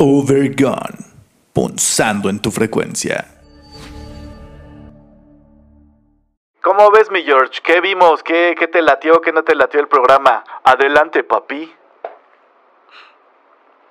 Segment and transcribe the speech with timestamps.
[0.00, 0.94] Overgone,
[1.52, 3.24] punzando en tu frecuencia.
[6.62, 7.60] ¿Cómo ves, mi George?
[7.64, 8.22] ¿Qué vimos?
[8.22, 9.20] ¿Qué, qué te latió?
[9.20, 10.44] ¿Qué no te latió el programa?
[10.62, 11.74] Adelante, papi.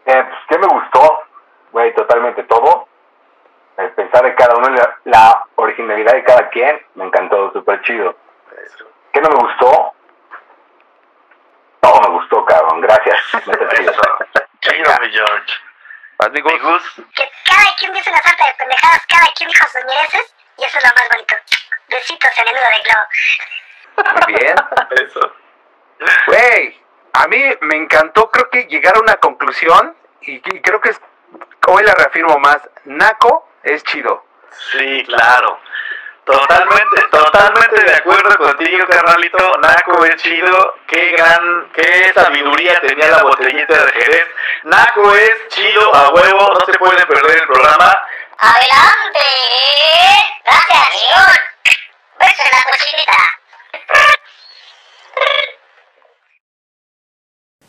[0.05, 1.23] Eh, pues, ¿qué me gustó?
[1.73, 2.87] Güey, totalmente todo.
[3.75, 8.15] El pensar de cada uno, la, la originalidad de cada quien, me encantó, súper chido.
[9.11, 9.91] ¿Qué no me gustó?
[11.81, 13.17] Todo me gustó, cabrón, gracias.
[14.61, 15.66] Chido, mi George.
[16.19, 16.81] Amigos,
[17.15, 20.77] que cada quien dice una sarta de pendejadas, cada quien dijo sus mireces, y eso
[20.79, 21.35] es lo más bonito.
[21.89, 24.25] Besitos en el nudo de globo.
[24.25, 24.55] Muy bien.
[25.07, 25.35] Eso.
[26.25, 26.81] Güey,
[27.13, 31.01] a mí me encantó, creo que llegar a una conclusión y, y creo que es,
[31.67, 34.25] hoy la reafirmo más, Naco es chido.
[34.71, 35.59] Sí, claro.
[36.27, 39.37] Totalmente, totalmente de acuerdo contigo, carnalito.
[39.61, 40.75] Naco es chido.
[40.85, 44.27] Qué gran, qué sabiduría tenía la botellita de Jerez.
[44.65, 46.53] Naco es chido a huevo.
[46.53, 47.97] No se pueden perder el programa.
[48.39, 49.19] ¡Adelante!
[50.43, 51.37] ¡Gracias, León!
[52.19, 53.19] ¡Beso en la cochinita!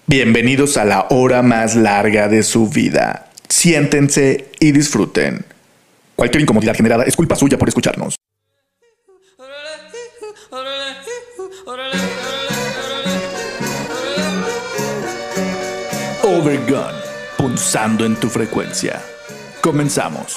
[0.07, 3.29] Bienvenidos a la hora más larga de su vida.
[3.49, 5.47] Siéntense y disfruten.
[6.17, 8.19] Cualquier incomodidad generada es culpa suya por escucharnos.
[16.39, 16.97] Overgone,
[17.37, 19.03] punzando en tu frecuencia.
[19.61, 20.37] Comenzamos.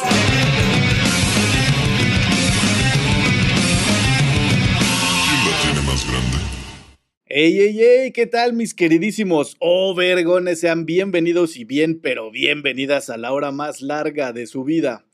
[7.28, 10.62] Ey, ey, ey, ¿qué tal mis queridísimos Overgones?
[10.62, 15.06] Sean bienvenidos y bien, pero bienvenidas a la hora más larga de su vida.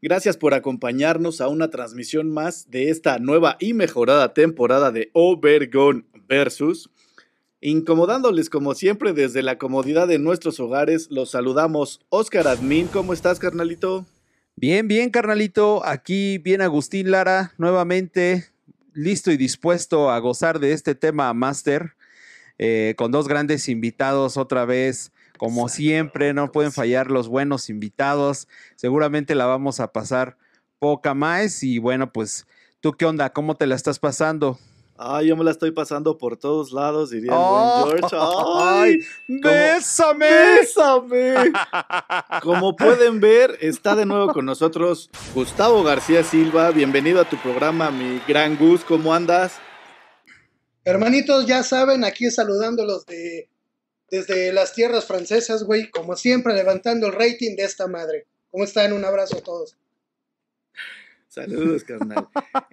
[0.00, 6.04] Gracias por acompañarnos a una transmisión más de esta nueva y mejorada temporada de Overgone
[6.28, 6.88] Versus.
[7.66, 11.98] Incomodándoles como siempre desde la comodidad de nuestros hogares, los saludamos.
[12.10, 14.06] Oscar Admin, ¿cómo estás, carnalito?
[14.54, 15.84] Bien, bien, carnalito.
[15.84, 18.44] Aquí bien Agustín Lara, nuevamente
[18.94, 21.96] listo y dispuesto a gozar de este tema Master,
[22.56, 25.10] eh, con dos grandes invitados otra vez.
[25.36, 28.46] Como siempre, no pueden fallar los buenos invitados.
[28.76, 30.38] Seguramente la vamos a pasar
[30.78, 31.64] poca más.
[31.64, 32.46] Y bueno, pues,
[32.78, 33.30] ¿tú qué onda?
[33.30, 34.56] ¿Cómo te la estás pasando?
[34.98, 38.16] Ay, yo me la estoy pasando por todos lados, diría el Oh, buen George.
[38.18, 38.98] ¡Ay!
[39.26, 40.26] ¿cómo- ¡Bésame!
[40.30, 41.34] ¡Bésame!
[42.42, 46.70] Como pueden ver, está de nuevo con nosotros Gustavo García Silva.
[46.70, 48.84] Bienvenido a tu programa, mi gran Gus.
[48.84, 49.58] ¿Cómo andas?
[50.84, 53.50] Hermanitos, ya saben, aquí saludándolos de,
[54.10, 58.26] desde las tierras francesas, güey, como siempre, levantando el rating de esta madre.
[58.50, 58.92] ¿Cómo están?
[58.94, 59.76] Un abrazo a todos.
[61.28, 62.28] Saludos, carnal.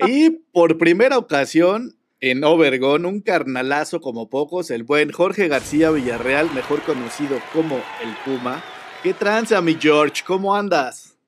[0.08, 6.50] Y por primera ocasión en Obergón, un carnalazo como pocos, el buen Jorge García Villarreal,
[6.56, 8.62] mejor conocido como el Puma.
[9.04, 10.24] ¿Qué tranza, mi George?
[10.26, 11.20] ¿Cómo andas?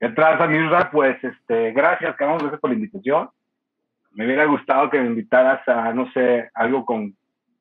[0.00, 0.90] ¿Qué traza, Mirra?
[0.90, 3.28] Pues, este, gracias, cabrón, gracias por la invitación.
[4.12, 7.14] Me hubiera gustado que me invitaras a, no sé, algo con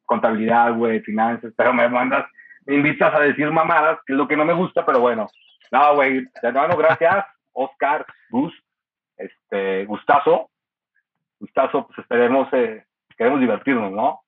[0.05, 2.25] contabilidad, güey, finanzas, pero me mandas,
[2.65, 5.27] me invitas a decir mamadas, que es lo que no me gusta, pero bueno.
[5.69, 8.53] No, güey, hermano, gracias, Oscar, Gus,
[9.17, 10.49] este, Gustazo.
[11.43, 12.85] Gustazo, pues esperemos, eh,
[13.17, 14.21] queremos divertirnos, ¿no?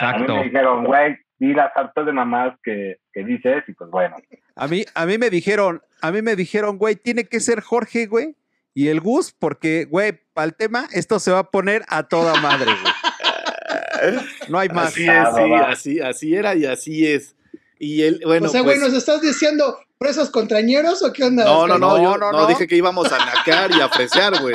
[0.00, 3.88] A mí me dijeron, güey, di las hartas de mamadas que, que dices, y pues
[3.88, 4.16] bueno.
[4.56, 8.06] A mí, a mí me dijeron, a mí me dijeron, güey, tiene que ser Jorge,
[8.06, 8.34] güey,
[8.74, 12.34] y el Gus, porque, güey, para el tema, esto se va a poner a toda
[12.40, 12.92] madre, güey.
[14.48, 14.88] No hay más.
[14.88, 17.34] Así es, sí, así, así era y así es.
[17.78, 21.44] Y él, bueno, o sea, pues, güey, ¿nos estás diciendo presos contrañeros o qué onda?
[21.44, 22.46] no, no, no, No, yo no, no, no.
[22.46, 24.54] dije que íbamos a nacar y a fresear, güey.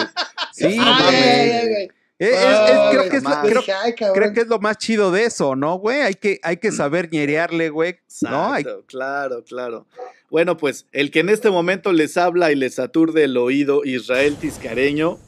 [0.52, 1.90] Sí, güey.
[2.30, 3.42] Es- es- creo, que es lo, mamá.
[3.44, 4.16] creo, Dije, ay, cabrón.
[4.18, 6.02] creo que es lo más chido de eso, ¿no, güey?
[6.02, 7.98] Hay que, hay que saber ñerearle, güey.
[8.22, 8.54] ¿no?
[8.54, 9.88] Hay- claro, claro.
[10.30, 14.38] Bueno, pues el que en este momento les habla y les aturde el oído, Israel
[14.40, 15.20] Tiscareño.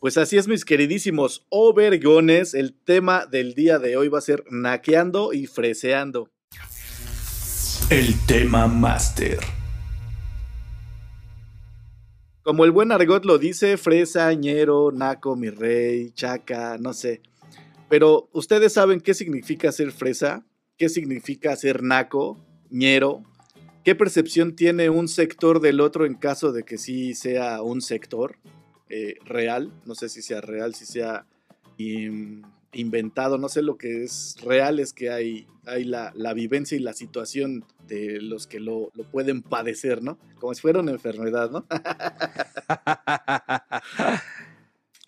[0.00, 2.52] Pues así es, mis queridísimos overgones.
[2.52, 6.28] El tema del día de hoy va a ser naqueando y freseando.
[7.90, 9.38] El tema máster.
[12.44, 17.22] Como el buen argot lo dice, fresa, ñero, naco, mi rey, chaca, no sé.
[17.88, 20.44] Pero, ¿ustedes saben qué significa ser fresa?
[20.76, 22.38] ¿Qué significa ser naco,
[22.68, 23.22] ñero?
[23.82, 28.36] ¿Qué percepción tiene un sector del otro en caso de que sí sea un sector
[28.90, 29.72] eh, real?
[29.86, 31.24] No sé si sea real, si sea
[32.74, 36.80] inventado, no sé lo que es real, es que hay, hay la, la vivencia y
[36.80, 40.18] la situación de los que lo, lo pueden padecer, ¿no?
[40.38, 41.66] Como si fuera una enfermedad, ¿no?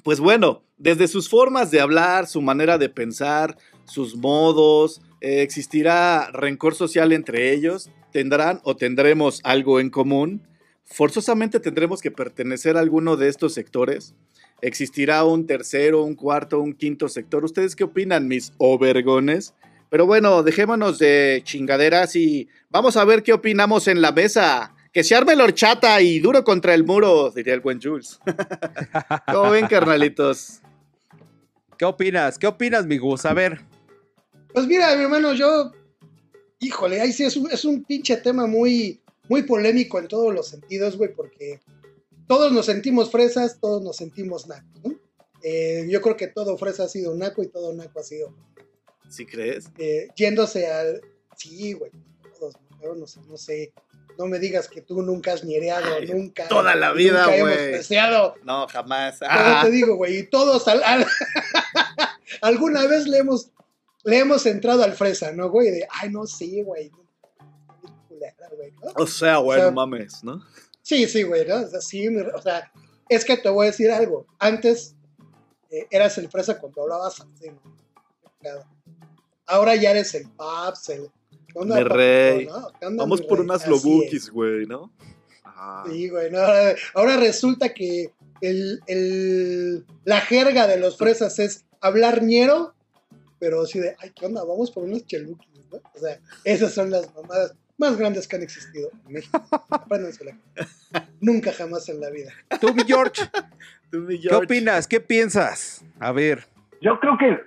[0.05, 6.31] Pues bueno, desde sus formas de hablar, su manera de pensar, sus modos, Eh, ¿Existirá
[6.31, 7.91] rencor social entre ellos?
[8.13, 10.47] ¿Tendrán o tendremos algo en común?
[10.85, 14.15] ¿Forzosamente tendremos que pertenecer a alguno de estos sectores?
[14.63, 17.45] ¿Existirá un tercero, un cuarto, un quinto sector?
[17.45, 19.55] ¿Ustedes qué opinan, mis overgones?
[19.91, 24.73] Pero bueno, dejémonos de chingaderas y vamos a ver qué opinamos en la mesa.
[24.93, 28.19] Que se arme la horchata y duro contra el muro, diría el buen Jules.
[29.33, 30.63] ¿Cómo ven, carnalitos?
[31.77, 32.39] ¿Qué opinas?
[32.39, 33.27] ¿Qué opinas, mi Gus?
[33.27, 33.61] A ver.
[34.55, 35.73] Pues mira, mi hermano, yo.
[36.61, 38.99] Híjole, ahí sí es un, es un pinche tema muy,
[39.29, 41.61] muy polémico en todos los sentidos, güey, porque
[42.27, 44.95] todos nos sentimos fresas, todos nos sentimos nacos, ¿no?
[45.43, 48.35] Eh, yo creo que todo fresa ha sido naco y todo naco ha sido.
[49.09, 49.69] ¿Sí crees?
[49.79, 51.01] eh, yéndose al.
[51.37, 51.93] Sí, güey,
[52.39, 52.95] todos, ¿no?
[52.95, 53.73] no sé, no sé.
[54.19, 56.49] No me digas que tú nunca has ñereado, Ay, nunca.
[56.49, 57.73] toda la vida, nunca hemos güey.
[57.73, 58.35] deseado.
[58.45, 59.19] No, jamás.
[59.21, 61.07] Pero Ah, te digo, güey, y todos al- al-
[62.41, 63.51] alguna vez le hemos,
[64.05, 65.71] le hemos entrado al fresa, ¿no, güey?
[65.71, 66.91] De, ay, no, sí, güey.
[68.09, 70.43] Güey, o sea, güey, O sea, no mames, ¿no?
[70.87, 71.57] Sí, sí, güey, ¿no?
[71.63, 72.71] O sea, sí, o sea,
[73.09, 74.25] es que te voy a decir algo.
[74.39, 74.95] Antes
[75.69, 77.27] eh, eras el fresa cuando hablabas.
[79.47, 81.11] Ahora ya eres el paps, el...
[81.49, 82.47] ¿qué onda, Mi papito, rey.
[82.47, 82.69] no?
[82.79, 83.45] ¿Qué onda, Vamos mi por rey?
[83.47, 84.93] unas lobukis, güey, ¿no?
[85.45, 85.85] Ah.
[85.91, 86.31] Sí, güey.
[86.31, 92.75] no, ahora, ahora resulta que el, el- la jerga de los fresas es hablar ñero,
[93.41, 94.45] pero así de, ay, ¿qué onda?
[94.45, 95.79] Vamos por unos chelukis, ¿no?
[95.95, 99.43] O sea, esas son las mamadas más grandes que han existido en México.
[99.71, 100.37] Apréndansela.
[101.21, 102.33] Nunca jamás en la vida.
[102.61, 103.23] Tú, mi George,
[103.91, 104.45] Tú, mi ¿qué George.
[104.45, 104.87] opinas?
[104.87, 105.85] ¿Qué piensas?
[106.01, 106.45] A ver.
[106.81, 107.41] Yo creo que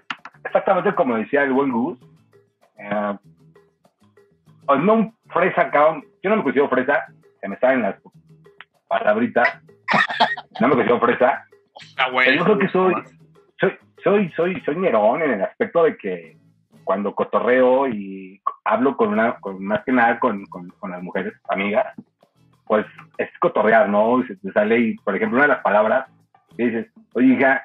[0.46, 2.00] exactamente como decía el buen Gus,
[2.78, 3.18] eh,
[4.66, 6.06] o no un fresa, cabrón.
[6.22, 7.08] Yo no me considero fresa,
[7.42, 7.96] se me salen las
[8.88, 9.48] palabritas.
[10.60, 11.46] No me considero fresa.
[11.96, 12.94] Pero yo creo que soy,
[13.60, 16.38] soy, soy, soy, soy ñerón en el aspecto de que
[16.90, 21.36] cuando cotorreo y hablo con una, con, más que nada con, con, con las mujeres
[21.48, 21.86] amigas,
[22.66, 22.84] pues
[23.20, 24.24] es cotorrear, ¿no?
[24.26, 26.08] Se te sale y, por ejemplo, una de las palabras,
[26.58, 27.64] que dices, oye, hija,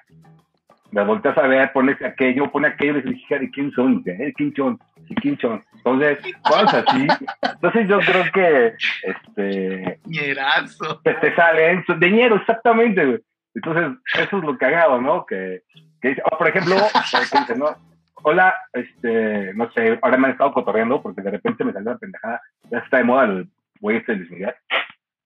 [0.91, 4.03] me volteas a ver, pones aquello, pone aquello, y dices, hija, ¿de quién son?
[4.05, 4.13] ¿Eh?
[4.13, 4.79] ¿De quién son?
[5.09, 5.65] ¿De quién son?
[5.75, 7.07] Entonces, cosas así.
[7.51, 8.75] Entonces yo creo que,
[9.05, 11.01] este, Ñerazo.
[11.03, 13.23] que te salen de ñero, exactamente.
[13.55, 15.25] Entonces, eso es lo cagado, ¿no?
[15.25, 15.63] Que,
[16.03, 17.94] que dice, o por ejemplo, eh, ¿no?
[18.27, 21.99] Hola, este, no sé, ahora me han estado cotorreando porque de repente me salió la
[21.99, 22.41] pendejada,
[22.71, 23.49] ya está de moda el
[23.81, 24.55] güey este de Luis Miguel.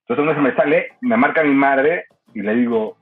[0.00, 2.96] Entonces, una vez me sale, me marca mi madre y le digo,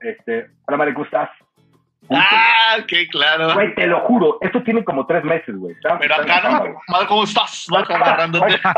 [0.00, 1.30] este, hola, madre, ¿cómo estás?
[2.10, 3.54] Ah, qué claro.
[3.54, 5.74] Güey, te lo juro, esto tiene como tres meses, güey.
[5.98, 6.80] Pero acá, ¿no?
[6.88, 7.64] Madre, ¿cómo estás?
[7.70, 8.60] Marco agarrándote.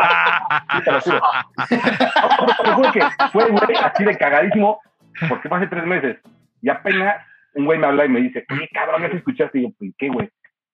[0.77, 1.21] Sí, te lo juro.
[1.69, 3.01] te lo juro que
[3.33, 4.81] fue, güey, así de cagadísimo,
[5.29, 6.19] porque fue hace tres meses.
[6.61, 7.17] Y apenas
[7.55, 9.59] un güey me habla y me dice, ¿qué cabrón, ya te escuchaste?
[9.59, 10.29] Y yo, pues, ¿qué, güey?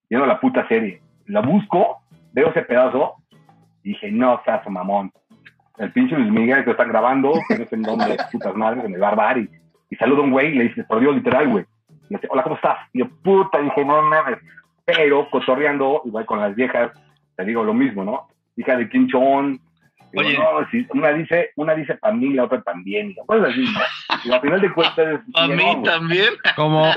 [0.09, 1.01] Viendo la puta serie.
[1.27, 1.99] La busco,
[2.33, 3.17] veo ese pedazo,
[3.83, 5.13] y dije, no, seas mamón.
[5.79, 8.85] El pinche Luis Miguel que lo están grabando, que no sé en dónde, putas madres,
[8.85, 9.49] en el barbar, y,
[9.91, 11.65] y saluda a un güey y le dice, por Dios, literal, güey.
[12.09, 12.79] Y dice, hola, ¿cómo estás?
[12.93, 14.39] Y yo, puta, dije, no mames.
[14.85, 16.93] Pero, cotorreando, igual con las viejas,
[17.37, 18.29] te digo lo mismo, ¿no?
[18.57, 19.61] Hija de Kim Chon.
[20.13, 20.39] Digo, Oye.
[20.39, 23.11] no, una dice, una dice para mí, la otra también.
[23.11, 23.81] Y cosas así, ¿no?
[24.29, 25.21] Y al final de cuentas.
[25.35, 26.35] A mí también.
[26.57, 26.93] Como,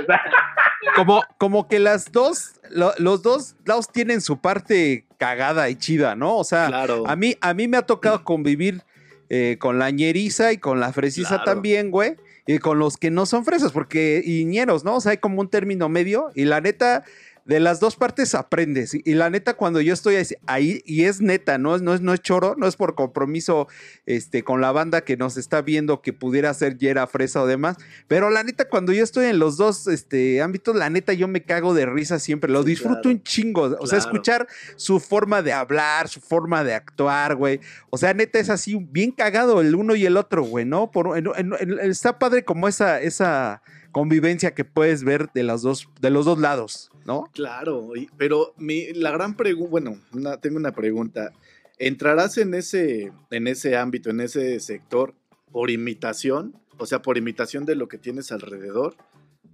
[0.95, 6.16] como, como que las dos, lo- los dos lados tienen su parte cagada y chida,
[6.16, 6.36] ¿no?
[6.38, 7.04] O sea, Claro.
[7.07, 8.81] a mí, a mí me ha tocado convivir
[9.30, 11.44] eh, con la ñeriza y con la fresiza Claro.
[11.45, 12.16] también, güey.
[12.47, 14.95] Y con los que no son fresas, porque y ñeros, ¿no?
[14.95, 16.31] O sea, hay como un término medio.
[16.35, 17.04] Y la neta,
[17.45, 18.94] de las dos partes aprendes.
[18.94, 20.16] Y, y la neta, cuando yo estoy
[20.48, 23.68] ahí- y es neta, no es, no, es, no es choro, no es por compromiso
[24.06, 27.78] este, con la banda que nos está viendo que pudiera ser Yera, Fresa o demás.
[28.07, 31.44] Pero la neta, cuando yo estoy en los dos este, ámbitos, la neta, yo me
[31.44, 32.52] cago de risa siempre.
[32.52, 33.16] Lo Sí, disfruto claro.
[33.18, 33.76] un chingo.
[33.80, 37.60] O sea, escuchar su forma de hablar, su forma de actuar, güey.
[37.90, 40.92] O sea, neta, es así bien cagado el uno y el otro, güey, ¿no?
[40.92, 45.62] Por, en- en- en- está padre como esa, esa convivencia que puedes ver de los
[45.64, 47.23] dos, de los dos lados, ¿no?
[47.33, 51.31] Claro, y- pero mi, la gran pregunta, bueno, una- tengo una pregunta.
[51.77, 55.13] ¿Entrarás en ese, en ese ámbito, en ese sector,
[55.51, 56.55] por imitación?
[56.77, 58.95] O sea, por imitación de lo que tienes alrededor.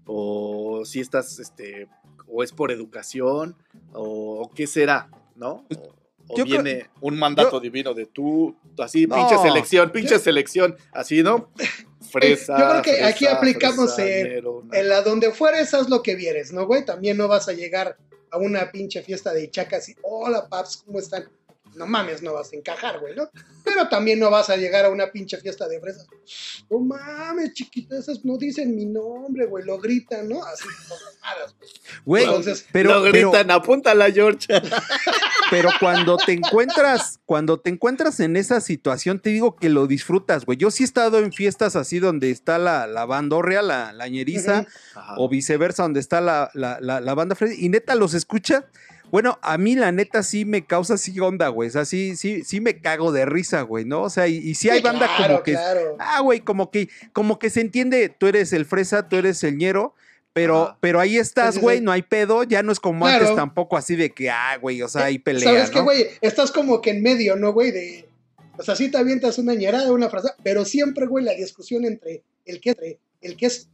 [0.06, 1.88] O si estás, este,
[2.28, 3.56] o es por educación,
[3.94, 5.66] o, qué será, ¿no?
[5.76, 5.94] O,
[6.30, 10.20] o Pues, creo- viene un mandato yo- divino de tú, así, No, pinche selección, pinche
[10.20, 11.50] selección, así, ¿no?
[12.12, 12.58] Fresa.
[12.58, 16.52] Yo creo que aquí aplicamos fresa, el- En la donde fueres, haz lo que vieres,
[16.54, 16.86] ¿no, güey?
[16.86, 17.98] También no vas a llegar
[18.32, 21.30] a una pinche fiesta de chacas y, hola, paps, ¿cómo están?
[21.76, 23.30] No mames, no vas a encajar, güey, ¿no?
[23.78, 26.08] Pero también no vas a llegar a una pinche fiesta de fresas.
[26.68, 30.44] No mames, chiquitas, esas no dicen mi nombre, güey, lo gritan, ¿no?
[30.44, 31.54] Así, no, nada,
[32.04, 34.48] Güey, Entonces, pero, Lo pero, gritan, apúntala, George.
[35.52, 40.46] pero cuando te encuentras, cuando te encuentras en esa situación, te digo que lo disfrutas,
[40.46, 40.58] güey.
[40.58, 44.66] Yo sí he estado en fiestas así donde está la, la bandorria, la, la ñeriza,
[45.18, 48.66] o viceversa, donde está la, la, la, la banda Freddy, y neta los escucha.
[49.12, 51.70] Bueno, a mí la neta sí me causa así onda, güey.
[51.70, 54.04] O sea, sí, sí, sí me cago de risa, güey, ¿no?
[54.04, 55.54] O sea, y, y sí hay banda claro, como que.
[55.54, 55.96] claro.
[56.00, 59.58] Ah, güey, como que, como que se entiende, tú eres el fresa, tú eres el
[59.58, 59.94] ñero,
[60.34, 63.22] pero, pero ahí estás, güey, no hay pedo, ya no es como Claro.
[63.22, 65.86] antes tampoco así de que, ah, güey, o sea, hay pelea, ¿Sabes qué, ¿no?
[65.86, 66.06] güey?
[66.22, 67.72] Estás como que en medio, ¿no, güey?
[67.72, 68.08] De.
[68.60, 72.24] O sea, sí te avientas una ñerada, una frase, pero siempre, güey, la discusión entre
[72.46, 73.70] el que, entre el que es.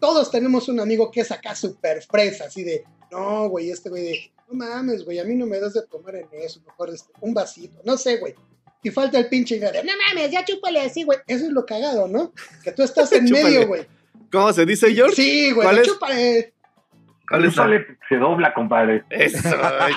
[0.00, 2.84] Todos tenemos un amigo que es acá súper fresa, así de.
[3.10, 4.31] No, güey, este güey de.
[4.52, 7.32] No mames, güey, a mí no me das de tomar en eso, mejor este, un
[7.34, 8.34] vasito, no sé, güey.
[8.82, 11.18] Y falta el pinche de, no mames, ya chúpale así, güey.
[11.26, 12.32] Eso es lo cagado, ¿no?
[12.62, 13.86] Que tú estás en medio, güey.
[14.30, 15.14] ¿Cómo se dice, George?
[15.16, 16.52] Sí, güey, ¿Cuál chúpale.
[17.28, 19.04] ¿Cuál es la- Chúpale, se dobla, compadre.
[19.08, 19.38] Eso,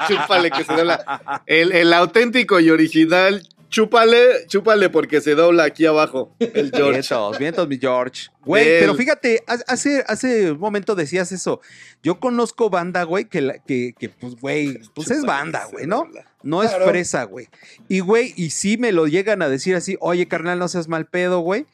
[0.08, 1.42] chúpale que se dobla.
[1.46, 6.36] El, el auténtico y original, chúpale, chúpale porque se dobla aquí abajo.
[6.40, 6.92] El George.
[7.00, 8.28] Vientos, vientos, mi George.
[8.44, 11.62] Güey, Del- pero fíjate, ha- hace, hace un momento decías eso.
[12.04, 16.06] Yo conozco banda, güey, que, que, que, pues, güey, pues es banda, güey, ¿no?
[16.06, 16.26] dobla.
[16.44, 17.48] No es fresa, güey.
[17.90, 21.08] Y, güey, y sí me lo llegan a decir así, oye, carnal, no seas mal
[21.08, 21.66] pedo, güey.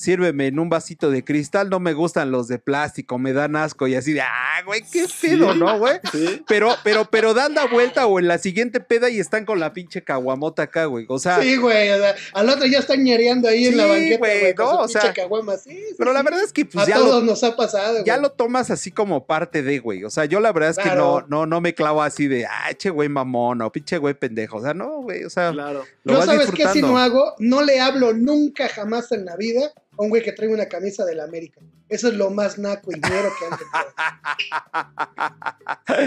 [0.00, 3.86] Sírveme en un vasito de cristal, no me gustan los de plástico, me dan asco
[3.86, 5.98] y así de, ah, güey, qué pedo, ¿no, güey?
[6.12, 6.42] Sí.
[6.48, 9.74] Pero, pero, pero dan la vuelta o en la siguiente peda y están con la
[9.74, 11.04] pinche caguamota acá, güey.
[11.10, 14.18] O sea, Sí, güey, o sea, al otro ya están ñereando ahí en la banqueta,
[14.18, 16.64] güey, güey, con no, o sea, pinche caguama, sí, sí, pero la verdad es que
[16.64, 18.22] pues a ya todos lo, nos ha pasado, ya güey.
[18.22, 20.04] lo tomas así como parte de, güey.
[20.04, 22.72] O sea, yo la verdad es que no, no, no me clavo así de, ah,
[22.74, 24.56] che, güey, mamón, o pinche güey pendejo.
[24.56, 25.84] O sea, no, güey, o sea, Claro.
[26.04, 29.70] lo vas sabes qué si no hago, no le hablo nunca jamás en la vida
[30.00, 31.60] a un güey que trae una camisa de la América.
[31.88, 33.70] Eso es lo más naco y ñero que han tenido.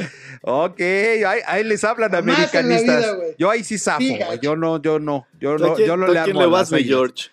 [0.42, 3.16] Ok, ahí, ahí les hablan Jamás en la americanistas.
[3.16, 4.20] vida, yo ahí sí zafo, Sí.
[4.42, 6.46] Yo no, yo no, yo ¿Tú a no, quién, yo no le a quién amo
[6.46, 6.84] le a vas, mi.
[6.84, 7.30] George?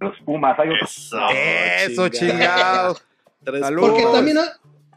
[0.00, 1.12] Los Pumas, hay otros.
[1.12, 2.96] Eso, Eso, chingado.
[3.44, 4.44] Porque también no,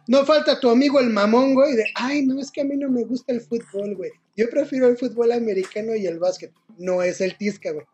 [0.08, 2.90] no falta tu amigo el mamón, güey, de, ay, no, es que a mí no
[2.90, 4.12] me gusta el fútbol, güey.
[4.38, 6.52] Yo prefiero el fútbol americano y el básquet.
[6.78, 7.86] No es el tisca, güey.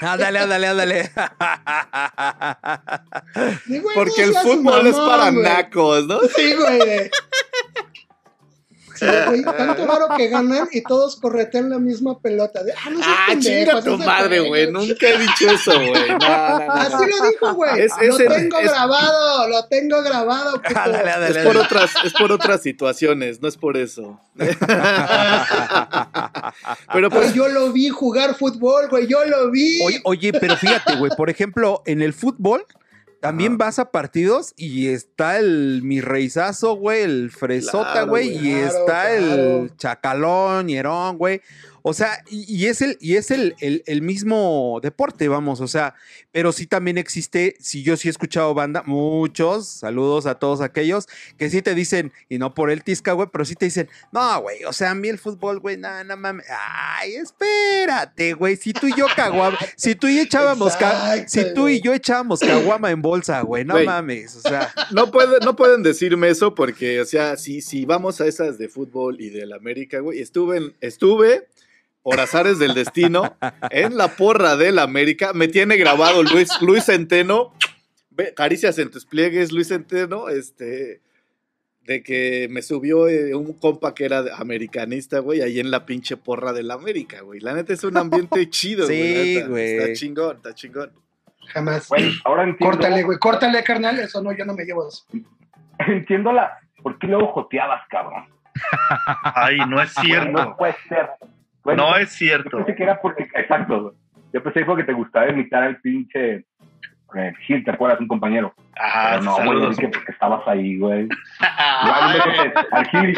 [0.00, 1.10] Ándale, ándale, ándale.
[3.94, 5.42] Porque el fútbol es para güey.
[5.42, 6.20] nacos, ¿no?
[6.28, 7.10] Sí, güey.
[9.26, 12.62] Güey, tanto varo que ganan y todos corretean la misma pelota.
[12.62, 14.48] De, ah, no Ah, chinga tu madre, juega".
[14.48, 14.72] güey.
[14.72, 16.08] Nunca he dicho eso, güey.
[16.08, 16.72] No, no, no, no.
[16.72, 17.80] Así lo dijo, güey.
[17.80, 20.52] Es- es lo el- tengo es- grabado, lo tengo grabado.
[20.62, 20.80] puto.
[20.80, 24.20] Ándale, ándale, Es por, otras, es por otras situaciones, no es por eso.
[26.92, 29.80] Pero pues, yo lo vi jugar fútbol, güey, yo lo vi.
[29.82, 32.64] Oye, oye, pero fíjate, güey, por ejemplo, en el fútbol
[33.26, 38.52] también vas a partidos y está el mi reizazo, güey, el fresota, Claro, güey, y
[38.54, 39.62] está claro.
[39.62, 41.40] el chacalón, hierón, güey.
[41.88, 45.68] O sea, y, y es el, y es el, el- el mismo deporte, vamos, o
[45.68, 45.94] sea,
[46.32, 51.06] pero sí también existe, si yo sí he escuchado banda, muchos, saludos a todos aquellos,
[51.38, 54.40] que sí te dicen, y no por el tisca, güey, pero sí te dicen, no,
[54.42, 56.44] güey, o sea, a mí el fútbol, güey, nada, no mames,
[56.98, 61.54] ay, espérate, güey, si tú y yo caguama, si tú y yo echábamos, Exacto, si
[61.54, 65.54] tú y yo echábamos caguama en bolsa, güey, no mames, o sea, no, puede, no
[65.54, 69.52] pueden decirme eso porque, o sea, si, si vamos a esas de fútbol y del
[69.52, 71.46] América, güey, estuve, en- estuve
[72.08, 73.36] por azares del destino
[73.70, 75.32] en la porra del América.
[75.32, 77.52] Me tiene grabado Luis, Luis Centeno.
[78.36, 81.00] Caricias en tus pliegues, Luis Centeno, este...
[81.80, 85.84] De que me subió eh, un compa que era de- americanista, güey, ahí en la
[85.84, 87.40] pinche porra del América, güey.
[87.40, 89.14] La neta es un ambiente chido, güey.
[89.14, 89.76] la Sí, güey.
[89.76, 90.92] Está chingón, está chingón.
[91.48, 91.88] Jamás.
[91.88, 92.76] Güey, ahora entiendo.
[92.76, 93.98] Córtale, güey, córtale, carnal.
[94.00, 95.04] Eso no, yo no me llevo eso.
[95.86, 96.58] Entiendo la.
[96.82, 98.24] ¿Por qué luego joteabas, cabrón?
[99.34, 100.56] Ay, no es No cierto.
[100.56, 101.08] puede ser.
[101.66, 102.56] Bueno, No es Yo cierto.
[102.58, 103.24] pensé que era porque.
[103.34, 103.94] Exacto.
[104.32, 106.44] Yo pensé que fue que te gustaba imitar al pinche.
[107.16, 107.98] eh, Gil, ¿te acuerdas?
[108.00, 108.54] Un compañero.
[108.78, 111.08] Ah, Pero no, güey, yo porque estabas ahí, güey.
[112.72, 113.14] Al Gil,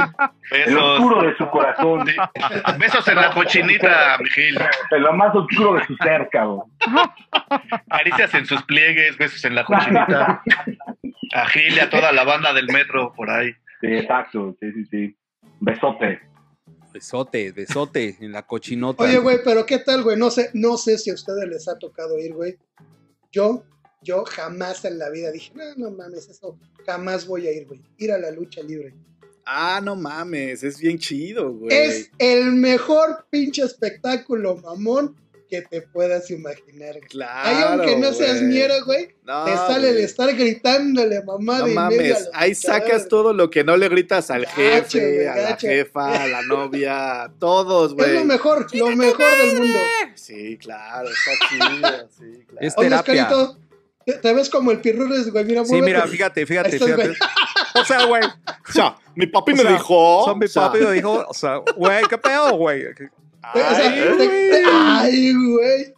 [0.53, 2.07] el oscuro de su corazón.
[2.07, 2.15] Sí.
[2.79, 4.59] Besos en la cochinita, Miguel.
[4.93, 6.63] En lo más oscuro de su ser, cabrón.
[7.89, 10.43] Caricias en sus pliegues, besos en la cochinita.
[11.35, 13.53] A Gil y a toda la banda del metro por ahí.
[13.81, 15.17] Sí, exacto, sí, sí, sí.
[15.61, 16.21] Besote.
[16.99, 19.05] Besote, besote en la cochinota.
[19.05, 20.17] Oye, güey, pero ¿qué tal, güey?
[20.17, 22.59] No sé, no sé si a ustedes les ha tocado ir, güey.
[23.31, 23.63] Yo,
[24.03, 27.81] yo jamás en la vida dije, no, no mames, eso jamás voy a ir, güey.
[27.99, 28.95] Ir a la lucha libre.
[29.47, 31.71] Ah, no mames, es bien chido, güey.
[31.73, 35.15] Es el mejor pinche espectáculo, mamón,
[35.49, 36.99] que te puedas imaginar.
[37.09, 37.49] Claro.
[37.49, 41.71] Ahí, aunque no seas ñero, güey, No, te sale el estar gritándole mamá No de
[41.75, 44.55] medio a mames, los ahí sacas todo lo que no le gritas al Gacho,
[44.99, 48.15] jefe, a la jefa, a la novia, a todos, Es güey.
[48.15, 49.79] lo mejor, lo mejor del mundo.
[50.15, 52.67] Sí, claro, está chido, sí, claro.
[52.67, 53.23] Es Oye, terapia.
[53.25, 53.59] Oscarito,
[54.05, 55.45] te, te ves como el pirrules, güey.
[55.45, 55.87] Mira, Sí, muévete.
[55.93, 57.13] mira, fíjate, fíjate, estás, fíjate.
[57.75, 58.23] O sea, güey.
[58.25, 60.35] O sea, mi papi o me sea, dijo.
[60.37, 62.83] Mi o sea, papi me dijo, o sea, güey, ¿qué pedo, güey?
[63.55, 64.29] O sea, Ay, te- güey.
[64.51, 65.95] te- ay, güey.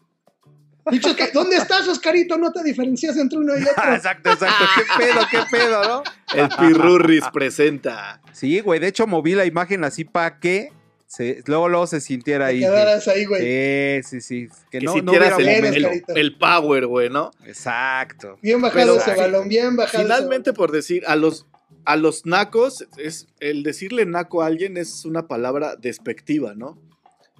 [0.90, 2.36] Dicho que, ¿dónde estás, Oscarito?
[2.38, 3.94] No te diferencias entre uno y otro.
[3.94, 4.64] Exacto, exacto.
[4.74, 6.02] ¿Qué pedo, qué pedo, no?
[6.34, 8.20] El Pirurris presenta.
[8.32, 8.80] Sí, güey.
[8.80, 10.72] De hecho, moví la imagen así para que
[11.06, 12.60] se, luego, luego se sintiera ahí.
[12.60, 14.02] quedaras ahí, güey.
[14.02, 14.48] Sí, sí, sí.
[14.70, 17.30] Que, Que no, no sintieras hubiera el, power, güey, ¿no?
[17.44, 18.38] Exacto.
[18.42, 20.02] Bien bajado Pero- ese balón, bien bajado.
[20.04, 21.46] ese Finalmente, por decir, a los,
[21.84, 26.78] a los nacos, es, el decirle naco a alguien es una palabra despectiva, ¿no?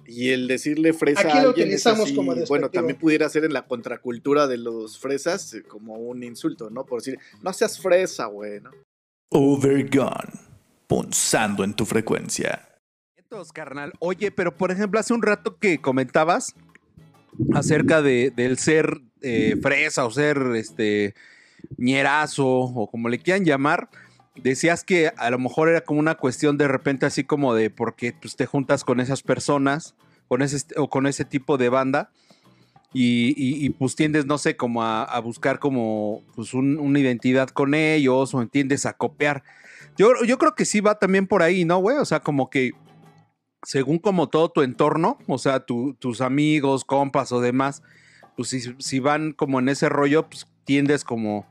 [0.05, 3.29] Y el decirle fresa Aquí a lo alguien es utilizamos así, como bueno, también pudiera
[3.29, 6.85] ser en la contracultura de los fresas eh, como un insulto, ¿no?
[6.85, 8.71] Por decir, no seas fresa, güey, ¿no?
[9.29, 10.31] Overgone.
[10.87, 12.67] Punzando en tu frecuencia.
[13.15, 13.93] Entonces, carnal.
[13.99, 16.53] Oye, pero por ejemplo, hace un rato que comentabas
[17.53, 21.15] acerca de, del ser eh, fresa o ser este
[21.77, 23.89] ñerazo o como le quieran llamar,
[24.35, 28.13] decías que a lo mejor era como una cuestión de repente así como de porque
[28.13, 29.95] pues, te juntas con esas personas
[30.27, 32.11] con ese, o con ese tipo de banda
[32.93, 38.33] y, pues tiendes, no sé, como a, buscar como pues un- una identidad con ellos
[38.33, 39.43] o entiendes a copiar.
[39.97, 41.97] Yo, yo creo que sí va también por ahí, ¿no, güey?
[41.97, 42.71] O sea, como que
[43.63, 47.81] según como todo tu entorno, o sea, tu- tus amigos, compas o demás,
[48.35, 51.45] pues si, si van como en ese rollo, pues tiendes como,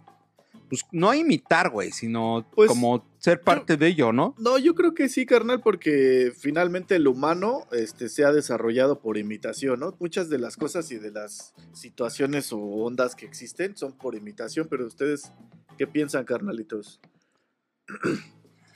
[0.70, 4.36] pues no imitar, güey, sino Pues, como ser parte de ello, ¿no?
[4.38, 9.18] No, yo creo que sí, carnal, porque finalmente el humano este, se ha desarrollado por
[9.18, 9.96] imitación, ¿no?
[9.98, 14.68] Muchas de las cosas y de las situaciones o ondas que existen son por imitación,
[14.70, 15.32] pero ustedes,
[15.76, 17.00] ¿qué piensan, carnalitos?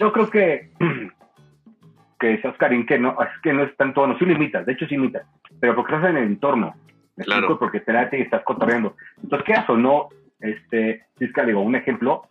[0.01, 0.73] Yo creo que
[2.19, 4.73] que decía Oscarín que no, es que no es tanto, no, sí lo imitas, de
[4.73, 5.25] hecho sí imitas,
[5.61, 6.75] pero porque estás en el entorno,
[7.15, 7.57] ¿me Claro.
[7.57, 8.97] Porque te late y estás cotorreando.
[9.23, 10.09] Entonces, ¿qué o no?
[10.40, 12.28] Este, que digo, un ejemplo,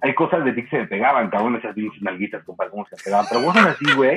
[0.00, 2.96] hay cosas de ti que se me pegaban, cabrón, esas pinches nalguitas, compadre, cómo se
[2.96, 4.16] me pegaban, pero vos así, güey,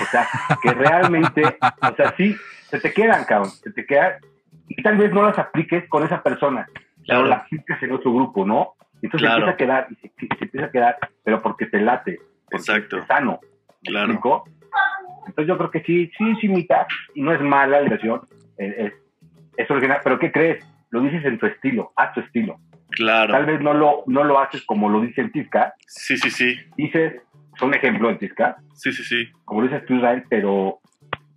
[0.00, 0.28] o sea,
[0.62, 2.36] que realmente, o sea, sí,
[2.70, 4.14] se te quedan, cabrón, se te quedan,
[4.68, 7.26] y tal vez no las apliques con esa persona, pero Claro.
[7.26, 8.74] las aplicas en otro grupo, ¿no?
[9.02, 9.46] Entonces Claro.
[9.46, 12.18] empieza a quedar, y se, se empieza a quedar, pero porque te late,
[12.50, 12.98] porque Exacto.
[12.98, 13.40] es sano.
[13.82, 14.12] ¿Me Claro.
[14.12, 14.44] explico?
[15.26, 18.22] Entonces yo creo que sí, sí, sí imita, y no es mala la versión,
[18.56, 18.92] es, es,
[19.56, 20.64] es original, pero ¿qué crees?
[20.92, 22.60] Lo dices en tu estilo, a tu estilo.
[22.70, 23.46] Tal Claro.
[23.46, 26.56] vez no lo, no lo haces como lo dice en Tisca, Sí, sí, sí.
[26.76, 27.14] dices,
[27.56, 29.28] es un ejemplo en Tisca, Sí, sí, sí.
[29.44, 30.78] como lo dices tú, Israel, pero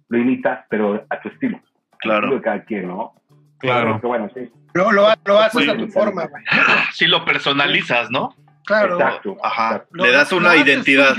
[0.09, 1.57] lo imitas, pero a tu estilo.
[1.57, 2.35] Al estilo Claro.
[2.35, 3.13] de cada quien, ¿no?
[3.59, 3.85] Claro.
[3.87, 4.51] Pero que bueno, sí.
[4.73, 5.69] Lo, lo, lo haces Sí.
[5.69, 6.43] a tu forma, güey.
[6.91, 8.35] Sí lo personalizas, ¿no?
[8.65, 8.95] Claro.
[8.99, 9.37] Exacto.
[9.41, 9.67] Ajá.
[9.75, 9.95] exacto.
[10.03, 11.15] Le das una identidad.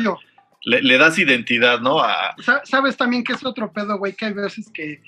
[0.62, 2.00] Le, le das identidad, ¿no?
[2.00, 4.12] A, Sa- ¿Sabes también que es otro pedo, güey?
[4.14, 5.00] Que hay veces que,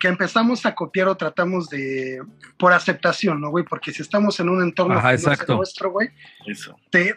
[0.00, 2.20] que empezamos a copiar o tratamos de.
[2.58, 3.64] por aceptación, ¿no, güey?
[3.64, 5.56] Porque si estamos en un entorno Ajá, que no es el exacto.
[5.56, 6.08] nuestro, güey,
[6.46, 6.74] eso.
[6.90, 7.14] te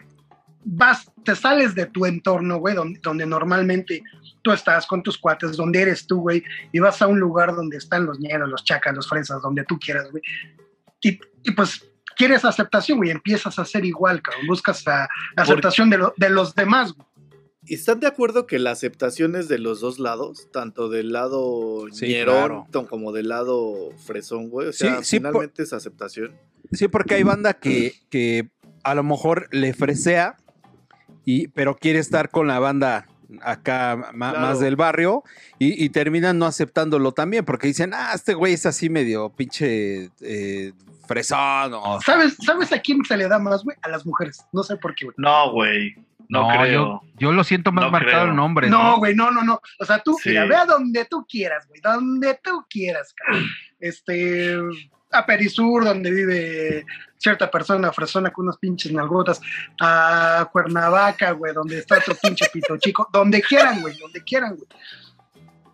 [0.64, 4.02] vas, te sales de tu entorno, güey, donde, donde normalmente
[4.42, 7.76] tú estás con tus cuates, donde eres tú, güey, y vas a un lugar donde
[7.78, 10.22] están los ñeros, los chacas, los fresas, donde tú quieras, güey.
[11.02, 11.84] Y, y pues
[12.16, 16.30] quieres aceptación, güey, empiezas a ser igual, cabrón, buscas la, la aceptación de, lo- de
[16.30, 17.08] los demás, güey.
[17.66, 20.48] ¿Y ¿Están de acuerdo que la aceptación es de los dos lados?
[20.52, 22.88] Tanto del lado Sí, ñerón claro.
[22.88, 24.68] como del lado fresón, güey.
[24.68, 26.32] O sea, sí, finalmente es aceptación.
[26.72, 28.50] Sí, porque hay banda que, que
[28.82, 30.36] a lo mejor le fresea,
[31.24, 33.06] y, pero quiere estar con la banda
[33.40, 34.40] acá Claro.
[34.40, 35.24] más del barrio
[35.58, 40.10] y, y terminan no aceptándolo también porque dicen, ah, este güey es así medio pinche
[40.20, 40.72] eh,
[41.08, 41.72] fresón.
[42.04, 43.76] ¿Sabes, ¿Sabes a quién se le da más, güey?
[43.82, 44.44] A las mujeres.
[44.52, 45.14] No sé por qué, güey.
[45.18, 45.94] No, güey.
[46.34, 46.72] No, No, creo.
[46.72, 48.32] yo, yo lo siento más No marcado creo.
[48.34, 48.70] en hombres.
[48.70, 49.60] No, güey, no, no, no.
[49.78, 50.30] O sea, tú, Sí.
[50.30, 51.80] mira, ve a donde tú quieras, güey.
[51.80, 53.44] Donde tú quieras, cabrón.
[53.80, 54.56] Este,
[55.12, 56.84] a Perisur, donde vive
[57.18, 59.40] cierta persona fresona con unos pinches nalgotas.
[59.80, 63.08] A Cuernavaca, güey, donde está otro pinche pito chico.
[63.12, 64.68] Donde quieran, güey, donde quieran, güey.